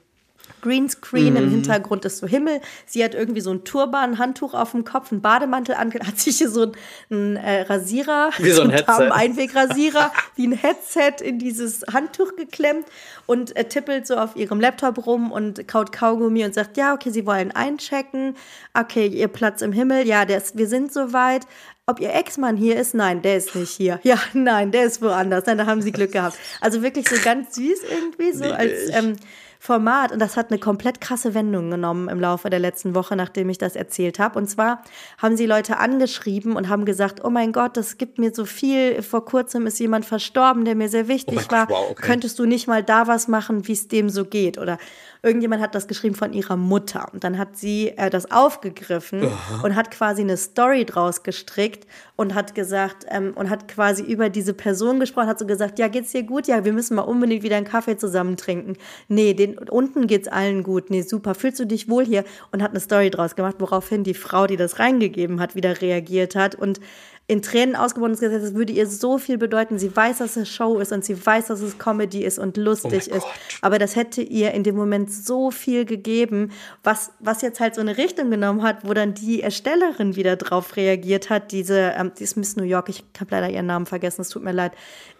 Greenscreen, 0.65 1.33
mhm. 1.33 1.37
im 1.37 1.51
Hintergrund 1.51 2.05
ist 2.05 2.19
so 2.19 2.27
Himmel. 2.27 2.61
Sie 2.87 3.05
hat 3.05 3.15
irgendwie 3.15 3.43
so 3.43 3.51
ein 3.51 3.65
Turban, 3.65 4.13
ein 4.13 4.19
Handtuch 4.19 4.55
auf 4.55 4.71
dem 4.71 4.85
Kopf, 4.85 5.13
einen 5.13 5.21
Bademantel 5.21 5.75
an, 5.75 5.93
hat 6.07 6.19
sich 6.19 6.39
hier 6.39 6.49
so 6.49 6.73
ein, 7.11 7.37
äh, 7.37 7.63
Rasierer, 7.63 8.31
wie 8.39 8.51
so 8.51 8.63
ein 8.63 8.71
Headset. 8.73 9.11
Einwegrasierer, 9.11 10.11
wie 10.37 10.47
ein 10.47 10.53
Headset 10.53 11.23
in 11.23 11.39
dieses 11.39 11.85
Handtuch 11.93 12.37
geklemmt 12.37 12.87
und 13.27 13.57
äh, 13.57 13.65
tippelt 13.65 14.07
so 14.07 14.17
auf 14.17 14.37
ihrem 14.37 14.61
Laptop 14.61 15.07
rum 15.07 15.33
und 15.33 15.69
kaut 15.69 15.93
Kaugummi 15.93 16.45
und 16.45 16.55
sagt, 16.55 16.77
ja, 16.77 16.95
okay, 16.95 17.11
sie 17.11 17.27
wollen 17.27 17.51
einchecken. 17.53 18.37
Okay, 18.73 19.07
ihr 19.07 19.29
Platz 19.29 19.61
im 19.61 19.73
Himmel, 19.73 20.07
ja, 20.07 20.25
der 20.25 20.39
ist, 20.39 20.57
wir 20.57 20.67
sind 20.67 20.93
soweit. 20.93 21.47
Ob 21.87 22.01
ihr 22.01 22.15
Ex-Mann 22.15 22.57
hier 22.57 22.77
ist? 22.81 22.95
Nein, 22.95 23.21
der 23.21 23.37
ist 23.37 23.55
nicht 23.55 23.73
hier. 23.73 24.01
Ja, 24.05 24.19
nein, 24.33 24.73
der 24.73 24.87
ist 24.87 25.03
woanders. 25.03 25.45
Nein, 25.45 25.59
da 25.59 25.67
haben 25.67 25.83
sie 25.83 25.93
Glück 25.93 26.13
gehabt. 26.13 26.39
Also 26.63 26.83
wirklich 26.83 27.07
so 27.07 27.17
ganz 27.23 27.57
süß 27.57 27.81
irgendwie, 27.91 28.33
so 28.33 28.45
als 28.45 28.89
ähm, 28.91 29.17
Format 29.65 30.12
und 30.12 30.19
das 30.19 30.37
hat 30.37 30.51
eine 30.51 30.61
komplett 30.61 31.01
krasse 31.01 31.33
Wendung 31.33 31.71
genommen 31.71 32.11
im 32.11 32.21
Laufe 32.21 32.51
der 32.51 32.59
letzten 32.59 32.95
Woche, 32.95 33.17
nachdem 33.17 33.49
ich 33.49 33.57
das 33.57 33.77
erzählt 33.77 34.19
habe. 34.19 34.39
Und 34.39 34.47
zwar 34.47 34.83
haben 35.17 35.39
sie 35.39 35.47
Leute 35.47 35.79
angeschrieben 35.79 36.55
und 36.55 36.69
haben 36.69 36.85
gesagt, 36.85 37.25
oh 37.25 37.31
mein 37.31 37.51
Gott, 37.51 37.79
das 37.79 37.97
gibt 37.97 38.19
mir 38.19 38.35
so 38.35 38.45
viel. 38.45 39.01
Vor 39.01 39.25
kurzem 39.25 39.67
ist 39.67 39.81
jemand 39.81 40.05
verstorben, 40.05 40.67
der 40.67 40.75
mir 40.75 40.91
sehr 40.91 41.09
wichtig 41.09 41.47
oh 41.49 41.51
war. 41.51 41.71
wow, 41.71 41.93
okay. 41.93 42.03
Könntest 42.03 42.39
du 42.39 42.45
nicht 42.45 42.69
mal 42.69 42.83
da 42.83 43.07
was 43.07 43.27
machen, 43.27 43.67
wie 43.67 43.73
es 43.73 43.89
dem 43.89 44.11
so 44.11 44.27
geht? 44.27 44.59
Oder 44.59 44.77
irgendjemand 45.25 45.62
hat 45.62 45.75
das 45.75 45.89
geschrieben 45.89 46.14
von 46.14 46.33
ihrer 46.33 46.57
Mutter. 46.57 47.09
Und 47.12 47.25
dann 47.25 47.39
hat 47.39 47.57
sie 47.57 47.89
äh, 47.97 48.11
das 48.11 48.31
aufgegriffen 48.31 49.25
Aha. 49.25 49.62
und 49.62 49.75
hat 49.75 49.91
quasi 49.91 50.22
eine 50.22 50.37
Story 50.37 50.85
draus 50.85 51.22
gestrickt 51.22 51.87
und 52.16 52.35
hat 52.35 52.55
gesagt, 52.55 53.07
ähm, 53.09 53.33
und 53.35 53.51
hat 53.51 53.66
quasi 53.66 54.03
über 54.03 54.29
diese 54.29 54.55
Person 54.55 55.01
gesprochen, 55.01 55.27
hat 55.27 55.39
so 55.39 55.47
gesagt, 55.47 55.79
ja, 55.79 55.89
geht's 55.89 56.12
dir 56.12 56.22
gut? 56.22 56.47
Ja, 56.47 56.64
wir 56.64 56.72
müssen 56.72 56.95
mal 56.95 57.03
unbedingt 57.03 57.43
wieder 57.43 57.57
einen 57.57 57.66
Kaffee 57.66 57.97
zusammen 57.97 58.37
trinken. 58.37 58.75
Nee, 59.09 59.35
den, 59.35 59.59
unten 59.59 60.07
geht's 60.07 60.29
allen 60.29 60.62
gut. 60.62 60.91
Nee, 60.91 61.03
super, 61.03 61.35
fühlst 61.35 61.59
du 61.59 61.64
dich 61.64 61.89
wohl 61.89 62.05
hier? 62.05 62.25
Und 62.53 62.62
hat 62.62 62.70
eine 62.70 62.81
Story 62.81 63.11
draus 63.11 63.35
gemacht, 63.35 63.57
woraufhin 63.59 64.05
die 64.05 64.14
Frau, 64.14 64.47
die 64.47 64.57
das 64.57 64.79
reingegeben 64.79 65.41
hat, 65.41 65.55
wieder 65.55 65.81
reagiert 65.81 66.37
hat 66.37 66.55
und 66.55 66.81
in 67.27 67.41
Tränen 67.41 67.75
ausgebrochen 67.75 68.12
ist, 68.12 68.22
das 68.22 68.55
würde 68.55 68.72
ihr 68.75 68.87
so 68.87 69.16
viel 69.16 69.39
bedeuten. 69.39 69.79
Sie 69.79 69.95
weiß, 69.95 70.18
dass 70.18 70.37
es 70.37 70.49
Show 70.49 70.79
ist 70.79 70.93
und 70.93 71.05
sie 71.05 71.25
weiß, 71.25 71.47
dass 71.47 71.62
es 71.62 71.79
Comedy 71.79 72.22
ist 72.22 72.39
und 72.39 72.59
lustig 72.59 73.09
oh 73.11 73.16
ist. 73.16 73.27
Aber 73.62 73.79
das 73.79 73.97
hätte 73.97 74.20
ihr 74.20 74.53
in 74.53 74.62
dem 74.62 74.77
Moment 74.77 75.11
so 75.11 75.51
viel 75.51 75.87
gegeben, 75.87 76.53
was, 76.83 77.12
was 77.20 77.41
jetzt 77.41 77.61
halt 77.61 77.77
so 77.77 77.81
eine 77.81 77.97
Richtung 77.97 78.31
genommen 78.31 78.62
hat, 78.62 78.87
wo 78.87 78.93
dann 78.93 79.14
die 79.14 79.43
Erstellerin 79.43 80.16
wieder 80.16 80.37
drauf 80.37 80.77
reagiert 80.77 81.31
hat. 81.31 81.51
Diese, 81.51 81.95
ähm, 81.97 82.12
die 82.18 82.25
ist 82.25 82.37
Miss 82.37 82.57
New 82.57 82.64
York, 82.64 82.91
ich 82.91 83.03
habe 83.18 83.31
leider 83.31 83.49
ihren 83.49 83.66
Namen 83.66 83.87
vergessen, 83.87 84.20
es 84.20 84.29
tut 84.29 84.45
mir 84.45 84.53
leid. 84.53 84.72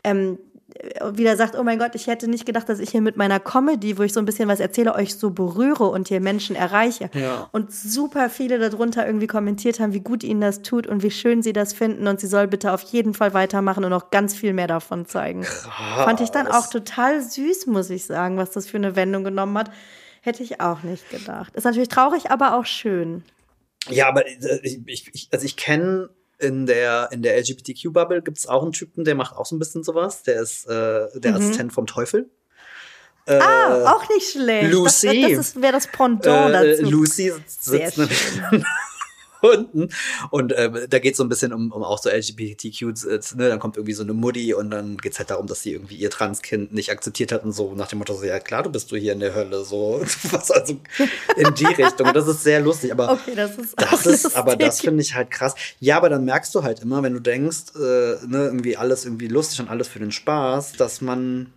Ähm, 0.03 0.39
wieder 1.13 1.37
sagt, 1.37 1.57
oh 1.57 1.63
mein 1.63 1.79
Gott, 1.79 1.95
ich 1.95 2.09
hätte 2.09 2.29
nicht 2.29 2.47
gedacht, 2.47 2.69
dass 2.69 2.81
ich 2.81 2.91
hier 2.91 3.01
mit 3.01 3.17
meiner 3.17 3.39
Comedy, 3.39 3.97
wo 3.97 4.03
ich 4.03 4.13
so 4.13 4.21
ein 4.21 4.27
bisschen 4.27 4.49
was 4.49 4.59
erzähle, 4.59 4.95
euch 4.95 5.15
so 5.15 5.31
berühre 5.31 5.85
und 5.85 6.09
hier 6.09 6.21
Menschen 6.21 6.57
erreiche. 6.57 7.11
Ja. 7.15 7.49
Und 7.53 7.73
super 7.73 8.29
viele 8.29 8.59
darunter 8.59 9.07
irgendwie 9.07 9.27
kommentiert 9.27 9.79
haben, 9.79 9.93
wie 9.93 10.01
gut 10.01 10.25
ihnen 10.25 10.41
das 10.41 10.63
tut 10.63 10.87
und 10.87 11.03
wie 11.03 11.11
schön 11.11 11.43
sie 11.43 11.53
das 11.53 11.73
finden 11.73 12.09
und 12.09 12.19
sie 12.21 12.27
soll 12.27 12.49
bitte 12.49 12.73
auf 12.73 12.83
jeden 12.83 13.15
Fall 13.15 13.35
weitermachen 13.35 13.85
und 13.85 13.91
noch 13.91 14.11
ganz 14.11 14.35
viel 14.35 14.53
mehr 14.53 14.67
davon 14.67 15.07
zeigen. 15.07 15.43
Krass. 15.43 16.05
Fand 16.05 16.21
ich 16.21 16.31
dann 16.31 16.49
auch 16.49 16.69
total 16.69 17.21
süß, 17.21 17.67
muss 17.67 17.91
ich 17.91 18.05
sagen, 18.05 18.37
was 18.37 18.51
das 18.51 18.67
für 18.67 18.77
eine 18.77 18.97
Wendung 18.97 19.23
genommen 19.23 19.57
hat. 19.57 19.71
Hätte 20.23 20.43
ich 20.43 20.61
auch 20.61 20.83
nicht 20.83 21.09
gedacht. 21.11 21.55
Ist 21.55 21.65
natürlich 21.65 21.89
traurig, 21.89 22.31
aber 22.31 22.57
auch 22.57 22.67
schön. 22.67 23.23
Ja, 23.91 24.09
aber 24.09 24.27
äh, 24.27 24.61
ich, 24.63 25.09
ich, 25.13 25.29
also 25.31 25.45
ich 25.45 25.57
kenne 25.57 26.09
in 26.39 26.67
der, 26.67 27.09
in 27.13 27.23
der 27.23 27.39
LGBTQ-Bubble 27.39 28.23
gibt 28.23 28.39
es 28.39 28.47
auch 28.47 28.63
einen 28.63 28.73
Typen, 28.73 29.05
der 29.05 29.15
macht 29.15 29.37
auch 29.37 29.47
so 29.47 29.57
ein 29.57 29.59
bisschen 29.59 29.85
sowas. 29.85 30.23
Der 30.23 30.41
ist 30.41 30.67
äh, 30.67 31.07
der 31.15 31.33
mhm. 31.33 31.37
Assistent 31.37 31.73
vom 31.73 31.87
Teufel. 31.87 32.31
Äh, 33.27 33.39
ah, 33.39 33.95
auch 33.95 34.09
nicht 34.11 34.33
schlecht. 34.33 34.71
Lucy. 34.71 35.23
Das, 35.23 35.53
das 35.55 35.63
wäre 35.63 35.73
das 35.73 35.87
Pendant 35.87 36.55
äh, 36.55 36.77
dazu. 36.77 36.91
Lucy 36.91 37.33
sitzt 37.47 37.99
gefunden. 39.45 39.89
Und 40.31 40.53
äh, 40.53 40.89
da 40.89 40.99
geht 40.99 41.13
es 41.13 41.19
so 41.19 41.25
ein 41.25 41.29
bisschen 41.29 41.53
um, 41.53 41.73
um 41.73 41.83
auch 41.83 41.99
so 41.99 42.11
LGBTQ, 42.11 42.83
äh, 42.83 43.21
ne? 43.37 43.49
dann 43.49 43.59
kommt 43.59 43.77
irgendwie 43.77 43.95
so 43.95 44.03
eine 44.03 44.13
Mutti 44.13 44.55
und 44.55 44.71
dann 44.71 44.97
geht 44.97 45.13
es 45.13 45.19
halt 45.19 45.31
darum, 45.31 45.47
dass 45.47 45.63
sie 45.63 45.73
irgendwie 45.73 45.97
ihr 45.97 46.11
Transkind 46.11 46.73
nicht 46.73 46.91
akzeptiert 46.91 47.33
hat 47.33 47.45
und 47.45 47.53
so 47.53 47.75
nach 47.75 47.89
dem 47.89 47.99
Motto, 47.99 48.15
so, 48.15 48.25
ja 48.25 48.41
klar, 48.41 48.63
du 48.63 48.71
bist 48.71 48.91
du 48.91 48.97
hier 48.97 49.13
in 49.13 49.21
der 49.21 49.35
Hölle, 49.35 49.65
so 49.65 50.01
was 50.31 50.51
also 50.51 50.75
in 51.37 51.55
die 51.55 51.67
Richtung. 51.67 52.09
Und 52.09 52.17
das 52.17 52.29
ist 52.29 52.43
sehr 52.43 52.61
lustig, 52.61 52.93
aber 52.93 53.13
okay, 53.13 53.35
das 53.35 53.57
ist, 53.57 53.81
das 53.81 54.07
ist 54.07 54.37
aber 54.37 54.57
das 54.57 54.81
finde 54.81 55.03
ich 55.03 55.15
halt 55.15 55.31
krass. 55.31 55.55
Ja, 55.81 55.97
aber 55.97 56.09
dann 56.09 56.25
merkst 56.25 56.55
du 56.55 56.63
halt 56.63 56.81
immer, 56.81 57.03
wenn 57.03 57.15
du 57.15 57.21
denkst, 57.21 57.75
äh, 57.77 57.79
ne, 58.27 58.45
irgendwie 58.45 58.77
alles 58.77 59.05
irgendwie 59.05 59.29
lustig 59.29 59.61
und 59.61 59.69
alles 59.69 59.89
für 59.89 59.99
den 59.99 60.13
Spaß, 60.13 60.73
dass 60.73 61.01
man 61.01 61.53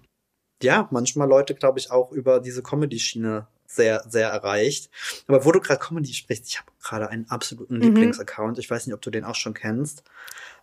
ja 0.61 0.87
manchmal 0.91 1.27
Leute, 1.27 1.53
glaube 1.55 1.79
ich, 1.79 1.91
auch 1.91 2.11
über 2.11 2.39
diese 2.39 2.63
Comedy-Schiene 2.63 3.47
sehr, 3.67 4.03
sehr 4.07 4.29
erreicht. 4.29 4.89
Aber 5.27 5.45
wo 5.45 5.51
du 5.51 5.59
gerade 5.59 5.79
Comedy 5.79 6.13
sprichst, 6.13 6.47
ich 6.47 6.59
habe 6.59 6.71
gerade 6.81 7.09
einen 7.09 7.29
absoluten 7.29 7.75
mhm. 7.75 7.81
Lieblingsaccount. 7.81 8.57
Ich 8.57 8.69
weiß 8.69 8.87
nicht, 8.87 8.95
ob 8.95 9.01
du 9.01 9.11
den 9.11 9.25
auch 9.25 9.35
schon 9.35 9.53
kennst. 9.53 10.03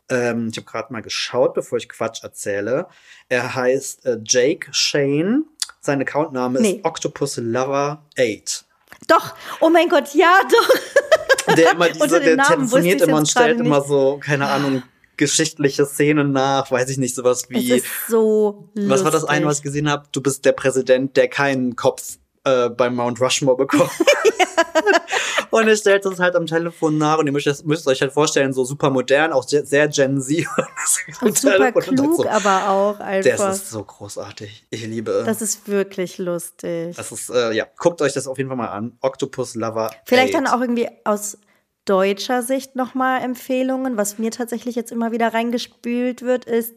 Ähm, 0.08 0.48
ich 0.50 0.56
habe 0.56 0.66
gerade 0.66 0.92
mal 0.92 1.02
geschaut, 1.02 1.54
bevor 1.54 1.78
ich 1.78 1.88
Quatsch 1.88 2.24
erzähle. 2.24 2.88
Er 3.28 3.54
heißt 3.54 4.04
äh, 4.06 4.18
Jake 4.24 4.68
Shane. 4.72 5.44
Sein 5.80 6.00
Accountname 6.00 6.60
nee. 6.60 6.72
ist 6.72 6.84
Octopus 6.84 7.36
Lover 7.36 8.04
8. 8.18 8.64
Doch, 9.06 9.34
oh 9.60 9.68
mein 9.68 9.88
Gott, 9.88 10.14
ja, 10.14 10.40
doch. 10.50 11.56
Der 11.56 11.72
immer 11.72 11.88
diese, 11.90 12.20
der 12.20 12.38
telefoniert 12.38 13.02
immer 13.02 13.18
und 13.18 13.28
stellt 13.28 13.60
immer 13.60 13.82
so, 13.82 14.18
keine 14.18 14.48
Ahnung, 14.48 14.82
geschichtliche 15.16 15.84
Szenen 15.84 16.32
nach, 16.32 16.70
weiß 16.70 16.88
ich 16.88 16.98
nicht, 16.98 17.14
sowas 17.14 17.48
wie. 17.50 17.72
Es 17.72 17.84
ist 17.84 18.08
so 18.08 18.68
lustig. 18.74 18.90
Was 18.90 19.04
war 19.04 19.10
das 19.10 19.24
eine, 19.24 19.46
was 19.46 19.58
ich 19.58 19.62
gesehen 19.62 19.90
habe? 19.90 20.06
Du 20.12 20.22
bist 20.22 20.44
der 20.44 20.52
Präsident, 20.52 21.16
der 21.16 21.28
keinen 21.28 21.76
Kopf 21.76 22.18
äh, 22.44 22.68
beim 22.68 22.94
Mount 22.94 23.20
Rushmore 23.20 23.56
bekommen. 23.56 23.90
und 25.50 25.68
er 25.68 25.76
stellt 25.76 26.06
uns 26.06 26.18
halt 26.18 26.36
am 26.36 26.46
Telefon 26.46 26.98
nach 26.98 27.18
und 27.18 27.26
ihr 27.26 27.32
müsst, 27.32 27.64
müsst 27.64 27.86
euch 27.86 28.00
halt 28.00 28.12
vorstellen, 28.12 28.52
so 28.52 28.64
super 28.64 28.90
modern, 28.90 29.32
auch 29.32 29.44
sehr 29.46 29.88
Gen 29.88 30.20
Z. 30.20 30.46
und 31.20 31.36
super 31.36 31.72
klug, 31.72 32.16
so, 32.16 32.28
aber 32.28 32.68
auch 32.68 33.00
einfach. 33.00 33.36
Das 33.36 33.56
ist 33.56 33.70
so 33.70 33.82
großartig. 33.84 34.66
Ich 34.70 34.86
liebe. 34.86 35.22
Das 35.24 35.42
ist 35.42 35.68
wirklich 35.68 36.18
lustig. 36.18 36.96
Das 36.96 37.12
ist, 37.12 37.30
äh, 37.30 37.52
ja, 37.52 37.66
guckt 37.76 38.02
euch 38.02 38.12
das 38.12 38.26
auf 38.26 38.38
jeden 38.38 38.48
Fall 38.48 38.56
mal 38.56 38.68
an. 38.68 38.96
Octopus 39.00 39.54
Lover. 39.54 39.90
Vielleicht 40.04 40.34
8. 40.34 40.44
dann 40.44 40.52
auch 40.52 40.60
irgendwie 40.60 40.88
aus 41.04 41.38
deutscher 41.84 42.42
Sicht 42.42 42.76
nochmal 42.76 43.22
Empfehlungen. 43.22 43.96
Was 43.96 44.18
mir 44.18 44.30
tatsächlich 44.30 44.74
jetzt 44.74 44.92
immer 44.92 45.12
wieder 45.12 45.34
reingespült 45.34 46.22
wird, 46.22 46.44
ist 46.46 46.74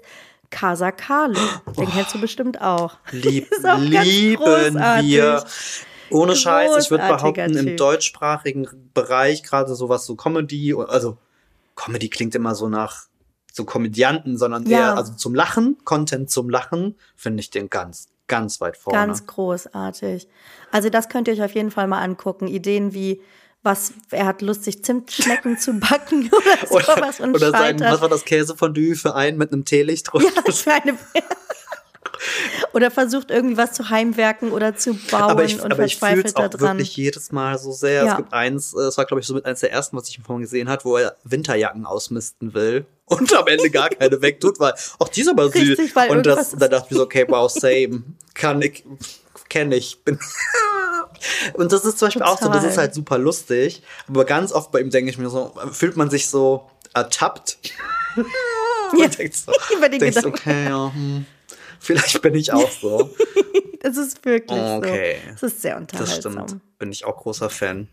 Casa 0.50 0.92
Carlo. 0.92 1.40
Den 1.78 1.90
kennst 1.90 2.16
du 2.16 2.22
bestimmt 2.22 2.62
auch. 2.62 2.98
Lieb, 3.12 3.50
lieben 3.80 4.76
wir. 4.76 5.44
Ohne 6.10 6.36
Scheiß, 6.36 6.86
ich 6.86 6.92
würde 6.92 7.08
behaupten, 7.08 7.54
typ. 7.54 7.68
im 7.68 7.78
deutschsprachigen 7.78 8.68
Bereich, 8.94 9.44
gerade 9.44 9.76
sowas 9.76 10.06
so 10.06 10.16
Comedy, 10.16 10.74
also 10.74 11.18
Comedy 11.76 12.10
klingt 12.10 12.34
immer 12.36 12.56
so 12.56 12.70
nach 12.70 13.08
so 13.52 13.66
Komödianten, 13.66 14.38
sondern 14.38 14.66
ja. 14.68 14.80
eher 14.80 14.98
also 14.98 15.14
zum 15.14 15.36
Lachen, 15.36 15.78
Content 15.84 16.30
zum 16.30 16.50
Lachen, 16.50 16.96
finde 17.16 17.42
ich 17.42 17.50
den 17.50 17.70
ganz, 17.70 18.08
ganz 18.28 18.62
weit 18.62 18.78
vorne. 18.78 19.00
Ganz 19.00 19.26
großartig. 19.26 20.28
Also 20.72 20.90
das 20.90 21.10
könnt 21.10 21.28
ihr 21.28 21.34
euch 21.34 21.44
auf 21.44 21.56
jeden 21.56 21.72
Fall 21.72 21.88
mal 21.88 22.02
angucken. 22.02 22.48
Ideen 22.48 22.94
wie 22.94 23.22
was 23.64 23.94
er 24.12 24.26
hat 24.26 24.42
Lust, 24.42 24.64
sich 24.64 24.84
Zimtschnecken 24.84 25.58
zu 25.58 25.74
backen 25.74 26.30
oder 26.70 26.86
sowas 26.86 27.20
und 27.20 27.36
Oder 27.36 27.52
sein, 27.52 27.80
was 27.80 28.02
war 28.02 28.10
das 28.10 28.24
Käsefondue 28.24 28.96
für 28.96 29.16
einen 29.16 29.38
mit 29.38 29.52
einem 29.52 29.66
Teelicht 29.66 30.12
drunter? 30.12 30.44
Ja, 30.46 30.52
für 30.52 30.74
eine 30.74 30.98
oder 32.74 32.92
versucht 32.92 33.32
irgendwie 33.32 33.58
was 33.58 33.74
zu 33.74 33.90
heimwerken 33.90 34.52
oder 34.52 34.76
zu 34.76 34.94
bauen 34.94 35.24
aber 35.24 35.44
ich, 35.44 35.56
und 35.56 35.72
aber 35.72 35.88
verzweifelt 35.88 36.28
ich 36.28 36.34
da 36.34 36.48
dran. 36.48 36.78
wirklich 36.78 36.96
jedes 36.96 37.32
Mal 37.32 37.58
so 37.58 37.72
sehr. 37.72 38.04
Ja. 38.04 38.12
Es 38.12 38.18
gibt 38.18 38.34
eins, 38.34 38.74
es 38.74 38.98
war 38.98 39.06
glaube 39.06 39.22
ich 39.22 39.28
so 39.28 39.34
mit 39.34 39.46
eins 39.46 39.60
der 39.60 39.72
ersten, 39.72 39.98
was 39.98 40.10
ich 40.10 40.20
vorhin 40.20 40.42
gesehen 40.42 40.70
habe, 40.70 40.84
wo 40.86 40.98
er 40.98 41.16
Winterjacken 41.24 41.86
ausmisten 41.86 42.54
will 42.54 42.86
und 43.06 43.34
am 43.34 43.48
Ende 43.48 43.70
gar 43.70 43.90
keine 43.90 44.22
wegtut, 44.22 44.60
weil 44.60 44.74
ach 45.00 45.10
die 45.10 45.22
ist 45.22 45.30
aber 45.30 45.50
süß. 45.50 45.78
Richtig, 45.78 46.10
und 46.10 46.26
das, 46.26 46.52
da 46.52 46.68
dachte 46.68 46.86
ich 46.86 46.92
mir 46.92 46.98
so, 46.98 47.04
okay, 47.04 47.26
wow, 47.28 47.50
same, 47.50 48.04
kann 48.34 48.62
ich, 48.62 48.84
kenne 49.50 49.76
ich, 49.76 50.04
bin 50.06 50.20
Und 51.54 51.72
das 51.72 51.86
ist 51.86 52.00
zum 52.00 52.08
Beispiel 52.08 52.22
Total. 52.22 52.36
auch 52.36 52.42
so, 52.42 52.50
das 52.50 52.64
ist 52.64 52.78
halt 52.78 52.94
super 52.94 53.18
lustig. 53.18 53.84
Aber 54.08 54.26
ganz 54.26 54.52
oft 54.52 54.72
bei 54.72 54.80
ihm 54.80 54.90
denke 54.90 55.10
ich 55.10 55.18
mir 55.18 55.30
so, 55.30 55.54
fühlt 55.72 55.98
man 55.98 56.10
sich 56.10 56.28
so 56.28 56.70
ertappt. 56.94 57.58
Ja, 58.98 59.08
denkt 59.08 59.36
so, 59.36 59.52
über 59.78 59.90
den 59.90 60.00
denkst, 60.00 60.24
okay, 60.24 60.66
ja, 60.70 60.94
hm, 60.94 61.26
vielleicht 61.80 62.22
bin 62.22 62.36
ich 62.36 62.54
auch 62.54 62.72
so. 62.72 63.14
das 63.82 63.98
ist 63.98 64.24
wirklich 64.24 64.60
okay. 64.60 65.18
so. 65.26 65.32
Das 65.34 65.44
ist 65.44 65.62
sehr 65.62 65.76
unterhaltsam. 65.76 66.36
Das 66.36 66.46
stimmt. 66.46 66.80
Bin 66.80 66.92
ich 66.92 67.04
auch 67.04 67.18
großer 67.18 67.50
Fan. 67.50 67.90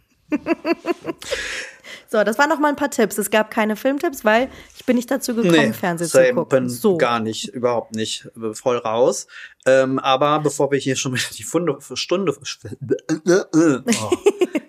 So, 2.09 2.23
das 2.25 2.39
waren 2.39 2.49
noch 2.49 2.59
mal 2.59 2.69
ein 2.69 2.77
paar 2.77 2.91
Tipps. 2.91 3.19
Es 3.19 3.31
gab 3.31 3.51
keine 3.51 3.77
Filmtipps, 3.77 4.25
weil 4.25 4.49
ich 4.77 4.85
bin 4.85 4.97
nicht 4.97 5.11
dazu 5.11 5.35
gekommen, 5.35 5.53
nee, 5.53 5.73
Fernsehen 5.73 6.09
zu 6.09 6.35
gucken. 6.35 6.49
Bin 6.49 6.69
so. 6.69 6.97
Gar 6.97 7.21
nicht, 7.21 7.49
überhaupt 7.49 7.95
nicht. 7.95 8.29
Voll 8.53 8.79
raus. 8.79 9.27
Ähm, 9.67 9.99
aber 9.99 10.41
bevor 10.41 10.71
wir 10.71 10.79
hier 10.79 10.97
schon 10.97 11.13
wieder 11.15 11.25
die 11.37 11.43
Funde, 11.43 11.79
Stunde. 11.95 12.35
Oh, 13.27 14.11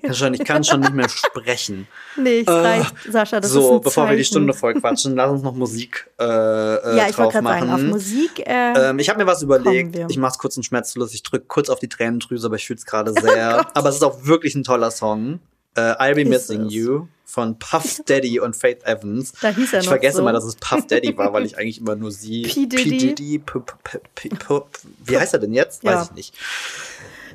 kann 0.05 0.15
schon, 0.15 0.33
ich 0.33 0.43
kann 0.43 0.63
schon 0.63 0.79
nicht 0.81 0.93
mehr 0.93 1.09
sprechen. 1.09 1.87
Nee, 2.15 2.41
es 2.41 2.47
reicht, 2.47 2.93
äh, 3.07 3.11
Sascha. 3.11 3.39
Das 3.39 3.51
so, 3.51 3.59
ist 3.59 3.71
ein 3.71 3.81
bevor 3.81 4.09
wir 4.09 4.15
die 4.15 4.23
Stunde 4.23 4.53
voll 4.53 4.73
quatschen, 4.75 5.15
lass 5.15 5.31
uns 5.31 5.41
noch 5.41 5.55
Musik 5.55 6.09
äh, 6.19 6.23
äh, 6.23 6.97
Ja, 6.97 7.09
ich 7.09 7.17
wollte 7.17 7.33
gerade 7.33 7.47
sagen, 7.47 7.71
auf 7.71 7.81
Musik. 7.81 8.39
Äh, 8.45 8.89
ähm, 8.89 8.99
ich 8.99 9.09
habe 9.09 9.19
mir 9.19 9.27
was 9.27 9.41
überlegt. 9.41 9.97
Ich 10.09 10.17
mache 10.17 10.33
es 10.33 10.37
kurz 10.37 10.57
und 10.57 10.63
schmerzlos. 10.63 11.13
Ich 11.13 11.23
drücke 11.23 11.45
kurz 11.47 11.69
auf 11.69 11.79
die 11.79 11.89
Tränendrüse, 11.89 12.47
aber 12.47 12.55
ich 12.55 12.67
fühle 12.67 12.77
es 12.77 12.85
gerade 12.85 13.13
sehr. 13.19 13.65
aber 13.75 13.89
es 13.89 13.95
ist 13.95 14.03
auch 14.03 14.25
wirklich 14.25 14.55
ein 14.55 14.63
toller 14.63 14.91
Song. 14.91 15.39
Uh, 15.77 15.95
I'll 15.99 16.15
Be 16.15 16.23
Missing 16.25 16.69
You 16.69 17.07
von 17.25 17.59
Puff 17.59 18.01
Daddy 18.05 18.39
und 18.39 18.55
Faith 18.55 18.83
Evans. 18.85 19.33
Da 19.41 19.49
hieß 19.49 19.73
er 19.73 19.79
ich 19.79 19.85
noch 19.85 19.91
vergesse 19.91 20.17
so. 20.17 20.23
mal, 20.23 20.31
dass 20.31 20.45
es 20.45 20.55
Puff 20.55 20.87
Daddy 20.87 21.17
war, 21.17 21.33
weil 21.33 21.45
ich 21.45 21.57
eigentlich 21.57 21.79
immer 21.81 21.95
nur 21.95 22.11
sie. 22.11 22.43
P. 22.43 22.65
Diddy. 22.65 22.97
Diddy 22.97 23.39
P 23.39 23.59
P 23.83 23.99
P 24.15 24.29
P 24.29 24.61
Wie 25.03 25.17
heißt 25.17 25.33
er 25.33 25.39
denn 25.39 25.53
jetzt? 25.53 25.83
Ja. 25.83 25.99
Weiß 25.99 26.07
ich 26.09 26.15
nicht. 26.15 26.33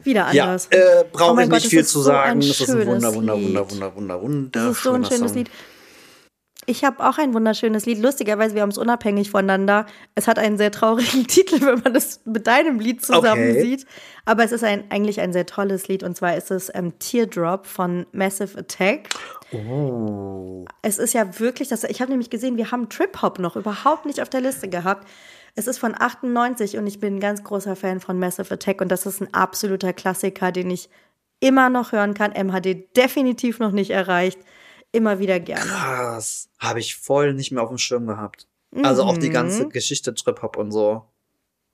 Wieder 0.03 0.33
Ja, 0.33 0.45
anders. 0.45 0.67
äh, 0.71 0.79
Oh 1.03 1.07
brauche 1.13 1.35
mein 1.35 1.45
ich 1.45 1.51
Gott, 1.51 1.57
nicht 1.57 1.65
das 1.67 1.71
viel 1.71 1.85
zu 1.85 1.99
so 1.99 2.05
sagen. 2.05 2.41
Das 2.41 2.61
ist 2.61 2.71
ein 2.71 2.87
wunder, 2.87 3.15
wunder, 3.15 3.35
wunder, 3.37 3.71
wunder, 3.71 3.95
wunder, 3.95 4.23
wunder. 4.23 4.49
Das 4.53 4.77
ist 4.79 4.83
so 4.83 4.93
ein 4.93 5.05
schönes 5.05 5.35
Lied. 5.35 5.51
Ich 6.67 6.85
habe 6.85 7.05
auch 7.09 7.19
ein 7.19 7.33
wunderschönes 7.33 7.87
Lied. 7.87 7.99
Lustigerweise, 7.99 8.55
wir 8.55 8.63
haben 8.63 8.69
es 8.71 8.79
unabhängig 8.79 9.31
voneinander. 9.31 9.87
Es 10.15 10.29
hat 10.29 10.39
einen 10.39 10.59
sehr 10.59 10.71
traurigen 10.71 11.27
Titel, 11.27 11.61
wenn 11.63 11.81
man 11.81 11.95
das 11.95 12.21
mit 12.27 12.47
deinem 12.47 12.79
Lied 12.79 13.05
zusammen 13.05 13.51
Okay. 13.51 13.63
sieht. 13.63 13.87
Aber 14.27 14.45
es 14.45 14.53
ist 14.53 14.63
ein, 14.63 14.85
eigentlich 14.91 15.21
ein 15.21 15.33
sehr 15.33 15.47
tolles 15.47 15.89
Lied. 15.89 16.03
Und 16.03 16.17
zwar 16.17 16.37
ist 16.37 16.51
es 16.51 16.71
ähm, 16.75 16.99
Teardrop 16.99 17.67
von 17.67 18.07
Massive 18.13 18.59
Attack. 18.59 19.09
Oh. 19.53 20.65
Es 20.83 20.99
ist 20.99 21.15
ja 21.15 21.41
wirklich, 21.41 21.69
das, 21.69 21.85
ich 21.85 22.01
habe 22.01 22.11
nämlich 22.11 22.31
gesehen, 22.31 22.57
wir 22.57 22.71
haben 22.71 22.89
Trip-Hop 22.89 23.39
noch 23.39 23.57
überhaupt 23.57 24.05
nicht 24.07 24.21
auf 24.21 24.29
der 24.29 24.43
Liste 24.43 24.69
gehabt. 24.69 25.09
Es 25.57 25.67
ist 25.67 25.79
von 25.79 25.95
98 25.99 26.77
und 26.79 26.87
ich 26.87 27.01
bin 27.01 27.17
ein 27.17 27.21
ganz 27.21 27.43
großer 27.43 27.75
Fan 27.75 28.01
von 28.01 28.19
Massive 28.19 28.55
Attack 28.55 28.81
und 28.81 28.93
das 28.93 29.07
ist 29.07 29.21
ein 29.21 29.35
absoluter 29.35 29.93
Klassiker, 29.93 30.53
den 30.53 30.71
ich 30.71 30.89
immer 31.41 31.71
noch 31.71 31.93
hören 31.93 32.15
kann. 32.15 32.33
MHD 32.33 32.97
definitiv 32.97 33.59
noch 33.59 33.73
nicht 33.73 33.91
erreicht. 33.91 34.39
Immer 34.93 35.19
wieder 35.19 35.39
gerne. 35.41 35.65
Krass. 35.65 36.49
Habe 36.59 36.81
ich 36.81 36.97
voll 36.97 37.35
nicht 37.35 37.53
mehr 37.53 37.63
auf 37.63 37.69
dem 37.69 37.79
Schirm 37.79 38.07
gehabt. 38.07 38.47
Also 38.83 39.03
auch 39.05 39.19
die 39.19 39.31
ganze 39.31 39.69
Geschichte 39.69 40.15
Trip-Hop 40.15 40.57
und 40.57 40.71
so. 40.73 41.05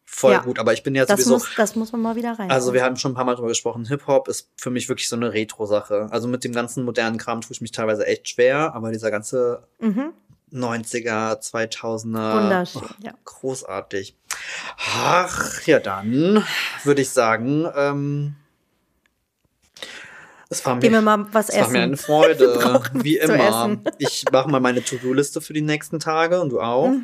Voll 0.09 0.31
Mhm. 0.33 0.37
Ja. 0.39 0.43
gut. 0.45 0.59
Aber 0.59 0.73
ich 0.73 0.83
bin 0.83 0.95
ja 0.95 1.05
Das 1.05 1.21
sowieso. 1.21 1.33
muss, 1.35 1.49
das 1.57 1.77
muss 1.77 1.93
man 1.93 2.01
mal 2.01 2.17
wieder 2.17 2.39
rein. 2.39 2.51
Also 2.51 2.73
wir 2.73 2.83
haben 2.85 2.97
schon 2.97 3.12
ein 3.12 3.14
paar 3.14 3.25
Mal 3.25 3.35
drüber 3.35 3.49
gesprochen, 3.49 3.87
Hip-Hop 3.87 4.29
ist 4.29 4.51
für 4.57 4.71
mich 4.71 4.89
wirklich 4.89 5.09
so 5.09 5.17
eine 5.17 5.33
Retro-Sache. 5.33 6.09
Also 6.11 6.29
mit 6.29 6.45
dem 6.45 6.53
ganzen 6.53 6.85
modernen 6.85 7.19
Kram 7.19 7.41
tue 7.41 7.53
ich 7.53 7.61
mich 7.61 7.73
teilweise 7.73 8.07
echt 8.07 8.29
schwer, 8.29 8.75
aber 8.75 8.93
dieser 8.93 9.11
ganze 9.11 9.67
Mhm. 9.81 10.12
90er, 10.53 11.41
2000er, 11.41 12.35
Wunderschön, 12.45 12.83
oh, 12.85 12.95
ja. 13.03 13.12
großartig. 13.25 14.17
Ach, 14.95 15.62
ja 15.67 15.81
dann 15.81 16.45
würde 16.85 17.03
ich 17.03 17.11
sagen, 17.11 17.67
ähm, 17.75 18.37
es 20.49 20.64
war 20.64 20.74
mir, 20.76 20.80
Gehen 20.80 20.92
wir 20.92 21.01
mal 21.03 21.26
was 21.32 21.49
es 21.49 21.57
war 21.57 21.62
mir 21.70 21.78
essen. 21.78 21.82
eine 21.82 21.97
Freude, 21.97 22.90
wie 22.94 23.16
immer. 23.18 23.34
essen. 23.34 23.80
Ich 23.99 24.24
mache 24.32 24.49
mal 24.51 24.61
meine 24.61 24.82
To-Do-Liste 24.84 25.40
für 25.40 25.53
die 25.53 25.62
nächsten 25.62 25.99
Tage 26.01 26.40
und 26.40 26.51
du 26.51 26.61
auch. 26.61 26.90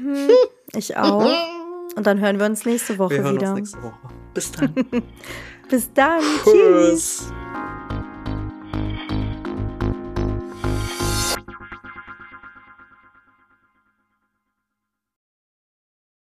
Ich 0.75 0.97
auch. 0.97 1.27
Und 1.97 2.07
dann 2.07 2.19
hören 2.21 2.39
wir 2.39 2.47
uns 2.47 2.65
nächste 2.65 2.97
Woche 2.99 3.17
Wir 3.17 3.23
hören 3.25 3.35
wieder. 3.35 3.51
uns 3.51 3.59
nächste 3.59 3.83
Woche. 3.83 3.99
Bis 4.33 4.51
dann. 4.53 4.75
Bis 5.69 5.93
dann. 5.93 6.21
Tschüss. 6.43 6.53
Tschüss. 7.29 7.33